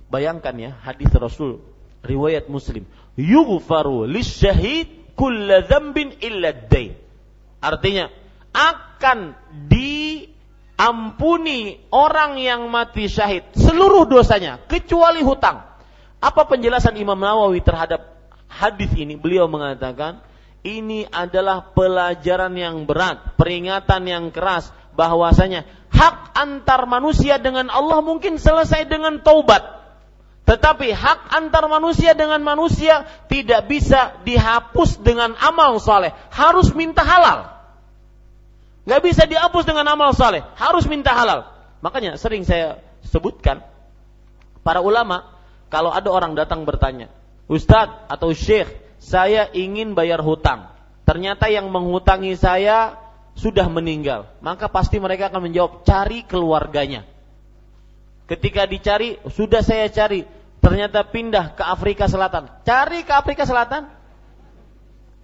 Bayangkan 0.09 0.55
ya 0.57 0.71
hadis 0.83 1.11
Rasul 1.13 1.61
riwayat 2.07 2.49
Muslim, 2.49 2.87
yughfaru 3.19 4.07
lisyahid 4.09 4.89
kulla 5.19 5.67
dzambin 5.67 6.17
illa 6.23 6.55
dain. 6.55 6.95
Artinya, 7.59 8.13
akan 8.59 9.39
diampuni 9.71 11.79
orang 11.95 12.43
yang 12.43 12.67
mati 12.67 13.07
syahid 13.07 13.47
seluruh 13.55 14.11
dosanya 14.11 14.59
kecuali 14.67 15.23
hutang. 15.23 15.63
Apa 16.19 16.51
penjelasan 16.51 16.99
Imam 16.99 17.15
Nawawi 17.15 17.63
terhadap 17.63 18.19
hadis 18.51 18.91
ini? 18.99 19.15
Beliau 19.15 19.47
mengatakan 19.47 20.19
ini 20.67 21.07
adalah 21.07 21.71
pelajaran 21.71 22.51
yang 22.59 22.83
berat, 22.83 23.39
peringatan 23.39 24.03
yang 24.11 24.35
keras 24.35 24.75
bahwasanya 24.99 25.63
hak 25.95 26.35
antar 26.35 26.91
manusia 26.91 27.39
dengan 27.39 27.71
Allah 27.71 28.03
mungkin 28.03 28.43
selesai 28.43 28.91
dengan 28.91 29.23
taubat. 29.23 29.79
Tetapi 30.49 30.97
hak 30.97 31.37
antar 31.39 31.69
manusia 31.71 32.19
dengan 32.19 32.41
manusia 32.41 33.05
tidak 33.29 33.69
bisa 33.69 34.17
dihapus 34.25 34.97
dengan 35.05 35.37
amal 35.39 35.77
soleh. 35.79 36.11
Harus 36.33 36.73
minta 36.73 37.05
halal. 37.05 37.58
Gak 38.89 39.05
bisa 39.05 39.29
dihapus 39.29 39.69
dengan 39.69 39.85
amal 39.93 40.17
saleh, 40.17 40.41
harus 40.57 40.89
minta 40.89 41.13
halal. 41.13 41.45
Makanya 41.85 42.17
sering 42.17 42.49
saya 42.49 42.81
sebutkan 43.05 43.61
para 44.65 44.81
ulama 44.81 45.29
kalau 45.69 45.93
ada 45.93 46.09
orang 46.09 46.33
datang 46.33 46.65
bertanya, 46.65 47.13
Ustadz 47.53 48.09
atau 48.09 48.33
Syekh, 48.33 48.73
saya 48.97 49.53
ingin 49.53 49.93
bayar 49.93 50.25
hutang. 50.25 50.73
Ternyata 51.05 51.53
yang 51.53 51.69
menghutangi 51.69 52.33
saya 52.37 52.97
sudah 53.37 53.69
meninggal. 53.69 54.29
Maka 54.41 54.69
pasti 54.73 54.97
mereka 55.01 55.29
akan 55.29 55.49
menjawab, 55.49 55.85
cari 55.85 56.25
keluarganya. 56.25 57.05
Ketika 58.29 58.69
dicari, 58.69 59.17
sudah 59.33 59.65
saya 59.65 59.89
cari. 59.89 60.25
Ternyata 60.59 61.07
pindah 61.09 61.57
ke 61.57 61.65
Afrika 61.65 62.11
Selatan. 62.11 62.51
Cari 62.67 63.07
ke 63.07 63.13
Afrika 63.15 63.49
Selatan. 63.49 63.89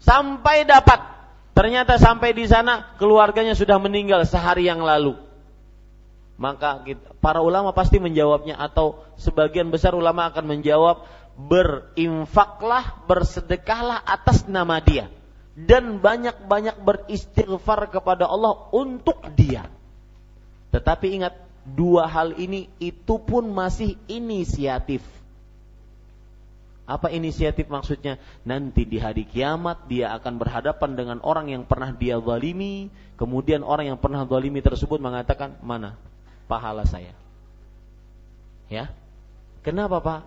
Sampai 0.01 0.65
dapat. 0.65 1.14
Ternyata 1.55 2.03
sampai 2.03 2.35
di 2.35 2.51
sana 2.51 2.99
keluarganya 2.99 3.55
sudah 3.55 3.79
meninggal 3.79 4.27
sehari 4.27 4.67
yang 4.67 4.83
lalu. 4.83 5.15
Maka 6.35 6.83
kita, 6.83 7.15
para 7.23 7.39
ulama 7.47 7.71
pasti 7.71 8.03
menjawabnya 8.03 8.59
atau 8.59 9.07
sebagian 9.15 9.71
besar 9.71 9.95
ulama 9.95 10.27
akan 10.35 10.51
menjawab 10.51 11.07
berinfaklah, 11.39 13.07
bersedekahlah 13.07 14.03
atas 14.03 14.51
nama 14.51 14.83
dia 14.83 15.07
dan 15.55 16.03
banyak-banyak 16.03 16.83
beristighfar 16.83 17.87
kepada 17.87 18.27
Allah 18.27 18.67
untuk 18.75 19.23
dia. 19.39 19.71
Tetapi 20.75 21.07
ingat, 21.23 21.39
dua 21.63 22.11
hal 22.11 22.35
ini 22.35 22.67
itu 22.83 23.23
pun 23.23 23.47
masih 23.55 23.95
inisiatif. 24.11 25.07
Apa 26.85 27.09
inisiatif 27.09 27.73
maksudnya? 27.73 28.21
Nanti 28.45 28.85
di 28.85 29.01
hari 29.01 29.25
kiamat 29.25 29.89
dia 29.89 30.13
akan 30.21 30.37
berhadapan 30.37 30.91
dengan 30.93 31.19
orang 31.25 31.49
yang 31.49 31.65
pernah 31.65 31.97
dia 31.97 32.21
zalimi, 32.21 32.93
kemudian 33.17 33.65
orang 33.65 33.97
yang 33.97 33.99
pernah 34.01 34.29
zalimi 34.29 34.61
tersebut 34.61 35.01
mengatakan, 35.01 35.57
"Mana 35.65 35.97
pahala 36.45 36.85
saya?" 36.85 37.17
Ya. 38.69 38.93
Kenapa, 39.65 39.97
Pak? 40.05 40.21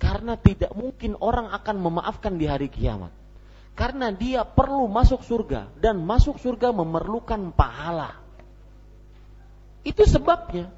Karena 0.00 0.40
tidak 0.40 0.72
mungkin 0.72 1.20
orang 1.20 1.52
akan 1.52 1.76
memaafkan 1.76 2.40
di 2.40 2.48
hari 2.48 2.72
kiamat. 2.72 3.12
Karena 3.76 4.08
dia 4.08 4.44
perlu 4.48 4.88
masuk 4.88 5.20
surga 5.20 5.68
dan 5.76 6.00
masuk 6.00 6.40
surga 6.40 6.72
memerlukan 6.72 7.52
pahala. 7.52 8.16
Itu 9.84 10.08
sebabnya. 10.08 10.72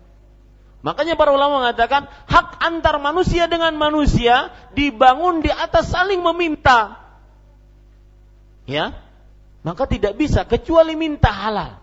Makanya 0.83 1.15
para 1.15 1.31
ulama 1.31 1.63
mengatakan 1.63 2.11
hak 2.27 2.59
antar 2.59 2.99
manusia 2.99 3.47
dengan 3.47 3.71
manusia 3.79 4.51
dibangun 4.75 5.39
di 5.39 5.51
atas 5.51 5.95
saling 5.95 6.19
meminta. 6.19 6.99
Ya. 8.67 8.99
Maka 9.63 9.87
tidak 9.87 10.19
bisa 10.19 10.43
kecuali 10.43 10.99
minta 10.99 11.31
halal. 11.31 11.79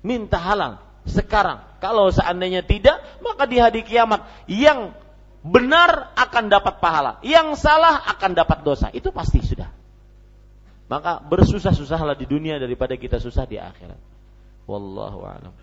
Minta 0.00 0.40
halal 0.40 0.80
sekarang. 1.04 1.60
Kalau 1.76 2.08
seandainya 2.08 2.64
tidak, 2.64 3.04
maka 3.20 3.44
di 3.44 3.60
hari 3.60 3.84
kiamat 3.84 4.24
yang 4.48 4.96
benar 5.44 6.16
akan 6.18 6.48
dapat 6.48 6.80
pahala, 6.82 7.20
yang 7.22 7.52
salah 7.52 8.00
akan 8.16 8.32
dapat 8.32 8.64
dosa. 8.64 8.88
Itu 8.96 9.12
pasti 9.12 9.44
sudah. 9.44 9.68
Maka 10.88 11.20
bersusah-susahlah 11.20 12.16
di 12.16 12.24
dunia 12.24 12.56
daripada 12.56 12.96
kita 12.96 13.20
susah 13.20 13.44
di 13.44 13.60
akhirat. 13.60 13.98
Wallahu 14.66 15.20
a'lam. 15.22 15.54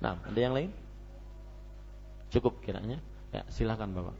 Nah, 0.00 0.16
ada 0.22 0.38
yang 0.40 0.56
lain? 0.56 0.70
Cukup 2.30 2.62
kiranya? 2.62 3.02
Ya, 3.34 3.42
silakan 3.50 3.90
Bapak. 3.90 4.14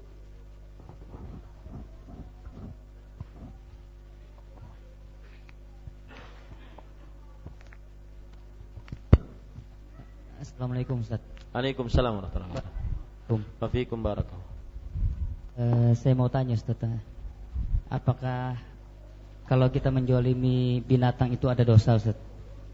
Assalamualaikum 10.43 11.07
Ustaz. 11.07 11.23
Waalaikumsalam 11.55 12.19
warahmatullahi 12.19 12.51
wabarakatuh. 12.51 13.39
Wafikum 13.63 13.99
barakallahu. 14.03 14.49
Uh, 15.55 15.93
saya 15.95 16.19
mau 16.19 16.27
tanya 16.27 16.59
Ustaz. 16.59 16.83
Apakah 17.87 18.59
kalau 19.47 19.71
kita 19.71 19.95
menjolimi 19.95 20.83
binatang 20.83 21.31
itu 21.31 21.47
ada 21.47 21.63
dosa 21.63 21.95
Ustaz? 21.95 22.19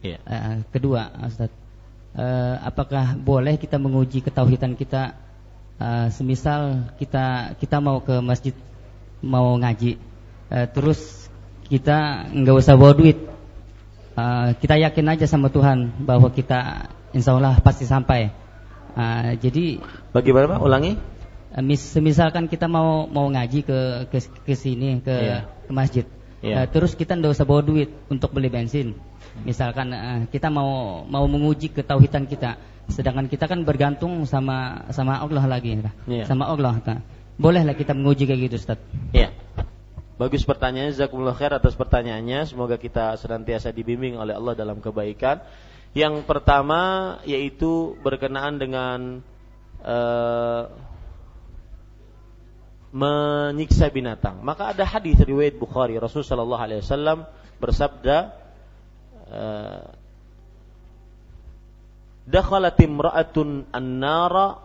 Iya. 0.00 0.16
Uh, 0.24 0.64
kedua 0.72 1.12
Ustaz, 1.28 1.52
uh, 2.16 2.56
apakah 2.64 3.20
boleh 3.20 3.60
kita 3.60 3.76
menguji 3.76 4.24
ketauhidan 4.24 4.72
kita 4.72 5.25
uh, 5.80 6.08
semisal 6.12 6.92
kita 7.00 7.56
kita 7.60 7.76
mau 7.80 8.00
ke 8.00 8.20
masjid 8.20 8.54
mau 9.24 9.56
ngaji 9.56 9.96
uh, 10.52 10.66
terus 10.70 11.26
kita 11.66 12.30
nggak 12.30 12.56
usah 12.56 12.74
bawa 12.78 12.94
duit. 12.94 13.18
Uh, 14.16 14.56
kita 14.56 14.80
yakin 14.80 15.12
aja 15.12 15.26
sama 15.28 15.52
Tuhan 15.52 15.92
bahwa 16.08 16.32
kita 16.32 16.88
insya 17.12 17.36
Allah 17.36 17.60
pasti 17.60 17.84
sampai. 17.84 18.32
Uh, 18.96 19.36
jadi 19.36 19.84
bagaimana 20.16 20.56
Pak? 20.56 20.58
Ulangi. 20.64 20.96
uh, 21.52 21.60
mis, 21.60 21.84
misalkan 22.00 22.48
kita 22.48 22.64
mau 22.64 23.04
mau 23.04 23.28
ngaji 23.28 23.60
ke 23.60 23.78
ke, 24.08 24.18
ke 24.24 24.54
sini 24.56 25.04
ke 25.04 25.12
yeah. 25.12 25.42
ke 25.68 25.72
masjid 25.74 26.04
yeah. 26.40 26.64
uh, 26.64 26.66
terus 26.70 26.96
kita 26.96 27.12
nggak 27.12 27.36
usah 27.36 27.44
bawa 27.44 27.60
duit 27.60 27.92
untuk 28.08 28.32
beli 28.32 28.48
bensin. 28.48 28.96
Misalkan 29.44 29.92
uh, 29.92 30.24
kita 30.32 30.48
mau 30.48 31.04
mau 31.04 31.28
menguji 31.28 31.68
ketauhidan 31.68 32.24
kita, 32.24 32.56
sedangkan 32.88 33.26
kita 33.26 33.50
kan 33.50 33.62
bergantung 33.66 34.24
sama 34.26 34.88
sama 34.94 35.18
Allah 35.18 35.44
lagi, 35.46 35.78
ya. 36.06 36.24
sama 36.24 36.50
Allah. 36.50 36.78
Nah. 36.82 37.00
Bolehlah 37.36 37.76
kita 37.76 37.92
menguji 37.92 38.24
kayak 38.24 38.40
gitu, 38.48 38.56
Ustaz. 38.56 38.80
Iya. 39.12 39.28
Bagus 40.16 40.48
pertanyaannya, 40.48 40.96
Zakumullah 40.96 41.36
khair 41.36 41.52
atas 41.52 41.76
pertanyaannya. 41.76 42.48
Semoga 42.48 42.80
kita 42.80 43.20
senantiasa 43.20 43.68
dibimbing 43.76 44.16
oleh 44.16 44.32
Allah 44.32 44.56
dalam 44.56 44.80
kebaikan. 44.80 45.44
Yang 45.92 46.24
pertama 46.24 46.80
yaitu 47.28 48.00
berkenaan 48.00 48.56
dengan 48.56 49.20
uh, 49.84 50.72
menyiksa 52.96 53.92
binatang. 53.92 54.40
Maka 54.40 54.72
ada 54.72 54.88
hadis 54.88 55.20
riwayat 55.20 55.60
Bukhari 55.60 56.00
Rasulullah 56.00 56.32
Shallallahu 56.32 56.64
Alaihi 56.64 56.80
Wasallam 56.80 57.18
bersabda, 57.60 58.46
Eh, 59.26 59.82
dakhalat 62.26 62.76
imra'atun 62.82 63.70
an-nara 63.70 64.58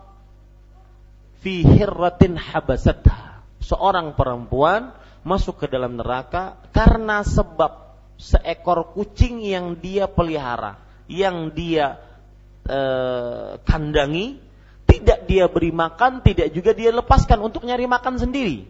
fi 1.40 1.62
hirratin 1.62 2.36
habasatha. 2.36 3.40
Seorang 3.62 4.18
perempuan 4.18 4.90
masuk 5.22 5.64
ke 5.64 5.66
dalam 5.70 5.94
neraka 5.94 6.58
karena 6.74 7.22
sebab 7.22 7.94
seekor 8.18 8.94
kucing 8.94 9.42
yang 9.42 9.78
dia 9.78 10.10
pelihara, 10.10 10.78
yang 11.06 11.54
dia 11.54 11.98
eh, 12.66 13.58
kandangi, 13.62 14.38
tidak 14.86 15.26
dia 15.30 15.46
beri 15.46 15.70
makan, 15.70 16.22
tidak 16.26 16.50
juga 16.50 16.74
dia 16.74 16.90
lepaskan 16.90 17.38
untuk 17.42 17.66
nyari 17.66 17.86
makan 17.86 18.18
sendiri. 18.18 18.66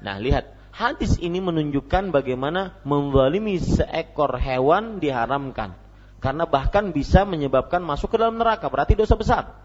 Nah, 0.00 0.16
lihat, 0.16 0.50
hadis 0.72 1.20
ini 1.20 1.38
menunjukkan 1.44 2.14
bagaimana 2.14 2.78
menzalimi 2.86 3.60
seekor 3.60 4.38
hewan 4.40 4.98
diharamkan. 5.02 5.76
Karena 6.20 6.44
bahkan 6.44 6.92
bisa 6.92 7.24
menyebabkan 7.24 7.80
masuk 7.80 8.12
ke 8.12 8.16
dalam 8.20 8.36
neraka, 8.36 8.68
berarti 8.68 8.92
dosa 8.92 9.16
besar. 9.16 9.56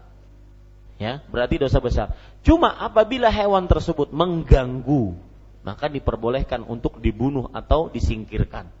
Ya, 0.96 1.20
berarti 1.28 1.60
dosa 1.60 1.76
besar. 1.84 2.16
Cuma 2.40 2.72
apabila 2.72 3.28
hewan 3.28 3.68
tersebut 3.68 4.08
mengganggu, 4.16 5.12
maka 5.60 5.92
diperbolehkan 5.92 6.64
untuk 6.64 7.04
dibunuh 7.04 7.52
atau 7.52 7.92
disingkirkan. 7.92 8.72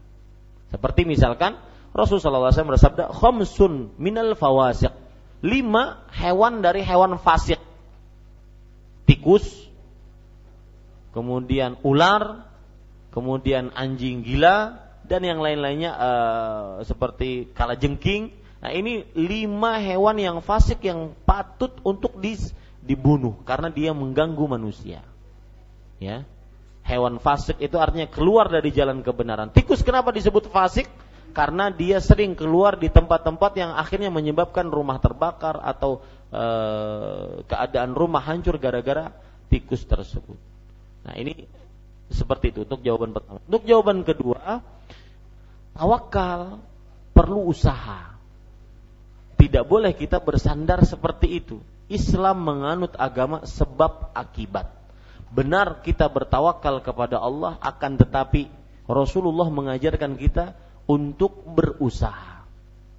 Seperti 0.72 1.04
misalkan 1.04 1.60
Rasulullah 1.92 2.48
SAW 2.48 2.72
bersabda, 2.72 3.12
"Khamsun 3.12 4.00
minal 4.00 4.32
fawasiq." 4.32 4.92
Lima 5.44 6.08
hewan 6.16 6.64
dari 6.64 6.80
hewan 6.80 7.20
fasik. 7.20 7.60
Tikus, 9.04 9.44
kemudian 11.12 11.76
ular, 11.84 12.48
kemudian 13.12 13.68
anjing 13.76 14.24
gila, 14.24 14.85
dan 15.06 15.22
yang 15.22 15.38
lain-lainnya 15.38 15.92
uh, 15.94 16.70
seperti 16.82 17.50
kalajengking. 17.54 18.34
Nah 18.60 18.70
ini 18.74 19.06
lima 19.14 19.78
hewan 19.78 20.18
yang 20.18 20.38
fasik 20.42 20.82
yang 20.82 21.14
patut 21.22 21.70
untuk 21.86 22.18
dis, 22.18 22.50
dibunuh 22.82 23.38
karena 23.46 23.70
dia 23.70 23.94
mengganggu 23.94 24.44
manusia. 24.46 25.02
Ya, 25.96 26.28
hewan 26.86 27.18
fasik 27.18 27.58
itu 27.58 27.76
artinya 27.76 28.06
keluar 28.06 28.46
dari 28.46 28.70
jalan 28.70 29.02
kebenaran. 29.02 29.50
Tikus 29.50 29.82
kenapa 29.82 30.14
disebut 30.14 30.50
fasik? 30.50 30.86
Karena 31.34 31.68
dia 31.68 32.00
sering 32.00 32.32
keluar 32.32 32.80
di 32.80 32.88
tempat-tempat 32.88 33.52
yang 33.60 33.76
akhirnya 33.76 34.08
menyebabkan 34.08 34.72
rumah 34.72 34.96
terbakar 34.96 35.60
atau 35.60 36.00
e, 36.32 36.44
keadaan 37.44 37.92
rumah 37.92 38.24
hancur 38.24 38.56
gara-gara 38.56 39.12
tikus 39.52 39.84
tersebut. 39.84 40.38
Nah 41.04 41.12
ini 41.20 41.44
seperti 42.08 42.56
itu 42.56 42.64
untuk 42.64 42.80
jawaban 42.80 43.12
pertama. 43.12 43.44
Untuk 43.44 43.68
jawaban 43.68 44.00
kedua, 44.00 44.64
tawakal 45.76 46.64
perlu 47.12 47.52
usaha. 47.52 48.16
Tidak 49.36 49.68
boleh 49.68 49.92
kita 49.92 50.16
bersandar 50.24 50.80
seperti 50.88 51.44
itu. 51.44 51.60
Islam 51.92 52.42
menganut 52.42 52.96
agama 52.96 53.44
sebab 53.44 54.10
akibat. 54.16 54.72
Benar 55.30 55.84
kita 55.84 56.08
bertawakal 56.08 56.80
kepada 56.80 57.20
Allah 57.20 57.60
akan 57.60 58.00
tetapi 58.00 58.48
Rasulullah 58.88 59.46
mengajarkan 59.52 60.16
kita 60.16 60.56
untuk 60.88 61.44
berusaha. 61.44 62.42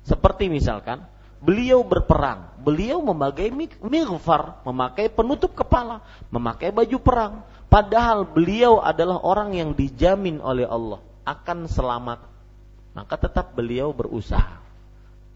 Seperti 0.06 0.48
misalkan 0.48 1.04
beliau 1.42 1.84
berperang, 1.84 2.54
beliau 2.62 3.04
memakai 3.04 3.52
mighfar, 3.82 4.64
memakai 4.64 5.12
penutup 5.12 5.58
kepala, 5.58 6.06
memakai 6.32 6.72
baju 6.72 6.98
perang. 7.02 7.34
Padahal 7.68 8.24
beliau 8.24 8.80
adalah 8.80 9.20
orang 9.20 9.52
yang 9.52 9.76
dijamin 9.76 10.40
oleh 10.40 10.64
Allah 10.64 11.04
akan 11.28 11.68
selamat 11.68 12.37
maka 12.98 13.14
tetap 13.14 13.54
beliau 13.54 13.94
berusaha. 13.94 14.58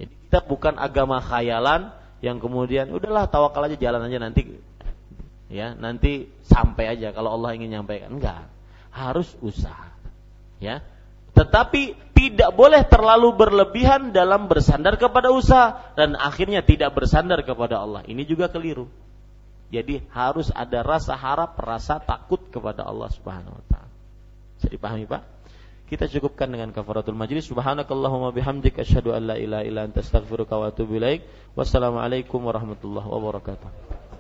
Jadi 0.02 0.10
kita 0.26 0.42
bukan 0.42 0.82
agama 0.82 1.22
khayalan 1.22 1.94
yang 2.26 2.42
kemudian 2.42 2.90
udahlah 2.90 3.30
tawakal 3.30 3.70
aja 3.70 3.78
jalan 3.78 4.02
aja 4.10 4.18
nanti 4.18 4.58
ya 5.46 5.78
nanti 5.78 6.26
sampai 6.42 6.90
aja 6.98 7.14
kalau 7.14 7.38
Allah 7.38 7.54
ingin 7.54 7.78
nyampaikan. 7.78 8.18
Enggak. 8.18 8.50
Harus 8.90 9.30
usaha 9.46 9.94
ya. 10.58 10.82
Tetapi 11.38 11.94
tidak 12.18 12.50
boleh 12.58 12.82
terlalu 12.90 13.30
berlebihan 13.38 14.10
dalam 14.10 14.50
bersandar 14.50 14.98
kepada 14.98 15.30
usaha 15.30 15.94
dan 15.94 16.18
akhirnya 16.18 16.66
tidak 16.66 16.98
bersandar 16.98 17.46
kepada 17.46 17.78
Allah. 17.78 18.02
Ini 18.10 18.26
juga 18.26 18.50
keliru. 18.50 18.90
Jadi 19.70 20.02
harus 20.12 20.50
ada 20.52 20.82
rasa 20.82 21.14
harap 21.14 21.56
rasa 21.62 22.02
takut 22.02 22.42
kepada 22.50 22.84
Allah 22.84 23.08
Subhanahu 23.14 23.54
wa 23.54 23.66
taala. 23.70 23.94
Bisa 24.58 24.68
dipahami 24.68 25.06
Pak 25.06 25.41
kita 25.92 26.08
cukupkan 26.08 26.48
dengan 26.48 26.72
kafaratul 26.72 27.20
majlis. 27.20 27.52
Subhanakallahumma 27.52 28.32
bihamdik 28.32 28.80
asyhadu 28.80 29.12
an 29.12 29.28
la 29.28 29.36
ilaha 29.36 29.68
illa 29.68 29.84
anta 29.84 30.00
astaghfiruka 30.00 30.56
wa 30.56 30.72
atubu 30.72 30.96
ilaik. 30.96 31.28
Wassalamualaikum 31.60 32.40
warahmatullahi 32.48 33.12
wabarakatuh. 33.12 34.11